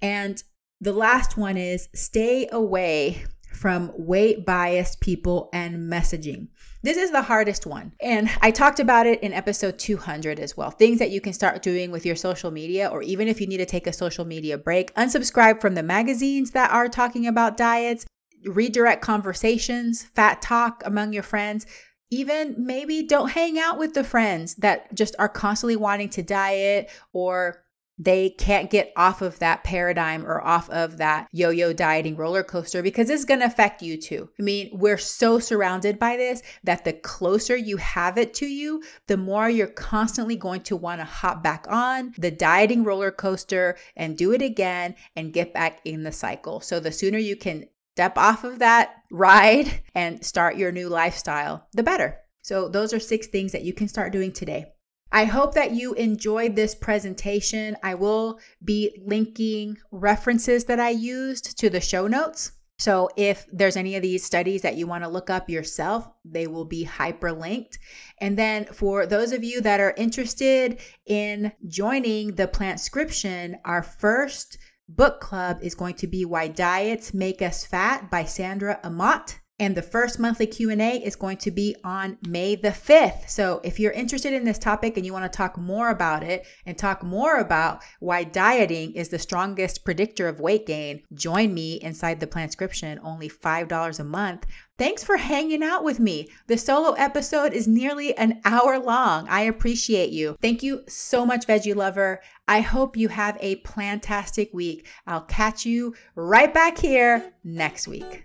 And 0.00 0.40
the 0.80 0.92
last 0.92 1.36
one 1.36 1.56
is 1.56 1.88
stay 1.92 2.48
away 2.52 3.24
from 3.52 3.90
weight 3.96 4.46
biased 4.46 5.00
people 5.00 5.48
and 5.52 5.90
messaging. 5.90 6.46
This 6.84 6.96
is 6.96 7.10
the 7.10 7.22
hardest 7.22 7.66
one. 7.66 7.92
And 8.00 8.30
I 8.40 8.52
talked 8.52 8.78
about 8.78 9.06
it 9.06 9.20
in 9.20 9.32
episode 9.32 9.80
200 9.80 10.38
as 10.38 10.56
well. 10.56 10.70
Things 10.70 11.00
that 11.00 11.10
you 11.10 11.20
can 11.20 11.32
start 11.32 11.62
doing 11.62 11.90
with 11.90 12.06
your 12.06 12.14
social 12.14 12.52
media, 12.52 12.86
or 12.86 13.02
even 13.02 13.26
if 13.26 13.40
you 13.40 13.48
need 13.48 13.56
to 13.56 13.66
take 13.66 13.88
a 13.88 13.92
social 13.92 14.24
media 14.24 14.56
break, 14.56 14.94
unsubscribe 14.94 15.60
from 15.60 15.74
the 15.74 15.82
magazines 15.82 16.52
that 16.52 16.70
are 16.70 16.88
talking 16.88 17.26
about 17.26 17.56
diets, 17.56 18.06
redirect 18.44 19.02
conversations, 19.02 20.04
fat 20.14 20.40
talk 20.40 20.82
among 20.84 21.12
your 21.12 21.24
friends. 21.24 21.66
Even 22.10 22.54
maybe 22.58 23.02
don't 23.02 23.30
hang 23.30 23.58
out 23.58 23.78
with 23.78 23.94
the 23.94 24.04
friends 24.04 24.54
that 24.56 24.94
just 24.94 25.14
are 25.18 25.28
constantly 25.28 25.76
wanting 25.76 26.08
to 26.10 26.22
diet 26.22 26.90
or 27.12 27.62
they 27.98 28.30
can't 28.30 28.70
get 28.70 28.92
off 28.96 29.22
of 29.22 29.38
that 29.40 29.64
paradigm 29.64 30.24
or 30.24 30.40
off 30.40 30.70
of 30.70 30.98
that 30.98 31.28
yo 31.32 31.50
yo 31.50 31.72
dieting 31.72 32.16
roller 32.16 32.44
coaster 32.44 32.82
because 32.82 33.10
it's 33.10 33.24
to 33.24 33.44
affect 33.44 33.82
you 33.82 33.96
too. 34.00 34.28
I 34.38 34.42
mean, 34.42 34.70
we're 34.72 34.98
so 34.98 35.38
surrounded 35.38 35.98
by 35.98 36.16
this 36.16 36.42
that 36.64 36.84
the 36.84 36.92
closer 36.92 37.56
you 37.56 37.76
have 37.78 38.16
it 38.16 38.34
to 38.34 38.46
you, 38.46 38.82
the 39.08 39.16
more 39.16 39.50
you're 39.50 39.66
constantly 39.66 40.36
going 40.36 40.62
to 40.62 40.76
want 40.76 41.00
to 41.00 41.04
hop 41.04 41.42
back 41.42 41.66
on 41.68 42.14
the 42.16 42.30
dieting 42.30 42.84
roller 42.84 43.10
coaster 43.10 43.76
and 43.96 44.16
do 44.16 44.32
it 44.32 44.42
again 44.42 44.94
and 45.16 45.32
get 45.32 45.52
back 45.52 45.80
in 45.84 46.04
the 46.04 46.12
cycle. 46.12 46.60
So 46.60 46.78
the 46.78 46.92
sooner 46.92 47.18
you 47.18 47.36
can 47.36 47.66
step 47.94 48.16
off 48.16 48.44
of 48.44 48.60
that 48.60 48.97
ride 49.10 49.82
and 49.94 50.24
start 50.24 50.56
your 50.56 50.72
new 50.72 50.88
lifestyle, 50.88 51.66
the 51.72 51.82
better. 51.82 52.18
So, 52.42 52.68
those 52.68 52.92
are 52.92 53.00
six 53.00 53.26
things 53.26 53.52
that 53.52 53.62
you 53.62 53.72
can 53.72 53.88
start 53.88 54.12
doing 54.12 54.32
today. 54.32 54.72
I 55.10 55.24
hope 55.24 55.54
that 55.54 55.72
you 55.72 55.94
enjoyed 55.94 56.54
this 56.54 56.74
presentation. 56.74 57.76
I 57.82 57.94
will 57.94 58.40
be 58.62 59.00
linking 59.06 59.78
references 59.90 60.66
that 60.66 60.80
I 60.80 60.90
used 60.90 61.58
to 61.58 61.70
the 61.70 61.80
show 61.80 62.06
notes. 62.06 62.52
So 62.80 63.08
if 63.16 63.44
there's 63.52 63.76
any 63.76 63.96
of 63.96 64.02
these 64.02 64.22
studies 64.22 64.62
that 64.62 64.76
you 64.76 64.86
want 64.86 65.02
to 65.02 65.10
look 65.10 65.30
up 65.30 65.50
yourself, 65.50 66.08
they 66.24 66.46
will 66.46 66.64
be 66.64 66.84
hyperlinked. 66.84 67.76
And 68.18 68.38
then 68.38 68.66
for 68.66 69.04
those 69.04 69.32
of 69.32 69.42
you 69.42 69.60
that 69.62 69.80
are 69.80 69.94
interested 69.96 70.80
in 71.06 71.50
joining 71.66 72.36
the 72.36 72.46
Plantscription, 72.46 73.56
our 73.64 73.82
first 73.82 74.58
book 74.88 75.20
club 75.20 75.58
is 75.62 75.74
going 75.74 75.94
to 75.94 76.06
be 76.06 76.24
Why 76.24 76.48
Diets 76.48 77.12
Make 77.12 77.42
Us 77.42 77.64
Fat 77.64 78.10
by 78.10 78.24
Sandra 78.24 78.80
Aamodt. 78.82 79.36
And 79.60 79.76
the 79.76 79.82
first 79.82 80.20
monthly 80.20 80.46
Q&A 80.46 80.98
is 80.98 81.16
going 81.16 81.38
to 81.38 81.50
be 81.50 81.74
on 81.82 82.16
May 82.28 82.54
the 82.54 82.68
5th. 82.68 83.28
So 83.28 83.60
if 83.64 83.80
you're 83.80 83.90
interested 83.90 84.32
in 84.32 84.44
this 84.44 84.58
topic 84.58 84.96
and 84.96 85.04
you 85.04 85.12
want 85.12 85.30
to 85.30 85.36
talk 85.36 85.58
more 85.58 85.90
about 85.90 86.22
it 86.22 86.46
and 86.64 86.78
talk 86.78 87.02
more 87.02 87.38
about 87.38 87.82
why 87.98 88.22
dieting 88.22 88.92
is 88.92 89.08
the 89.08 89.18
strongest 89.18 89.84
predictor 89.84 90.28
of 90.28 90.38
weight 90.38 90.64
gain, 90.64 91.02
join 91.12 91.54
me 91.54 91.74
inside 91.82 92.20
the 92.20 92.26
Plantscription, 92.28 93.00
only 93.02 93.28
$5 93.28 93.98
a 93.98 94.04
month. 94.04 94.46
Thanks 94.78 95.02
for 95.02 95.16
hanging 95.16 95.64
out 95.64 95.82
with 95.82 95.98
me. 95.98 96.28
The 96.46 96.56
solo 96.56 96.92
episode 96.92 97.52
is 97.52 97.66
nearly 97.66 98.16
an 98.16 98.40
hour 98.44 98.78
long. 98.78 99.26
I 99.28 99.40
appreciate 99.40 100.10
you. 100.10 100.36
Thank 100.40 100.62
you 100.62 100.84
so 100.86 101.26
much, 101.26 101.48
Veggie 101.48 101.74
Lover. 101.74 102.20
I 102.46 102.60
hope 102.60 102.96
you 102.96 103.08
have 103.08 103.36
a 103.40 103.60
plantastic 103.62 104.54
week. 104.54 104.86
I'll 105.04 105.22
catch 105.22 105.66
you 105.66 105.96
right 106.14 106.54
back 106.54 106.78
here 106.78 107.32
next 107.42 107.88
week. 107.88 108.24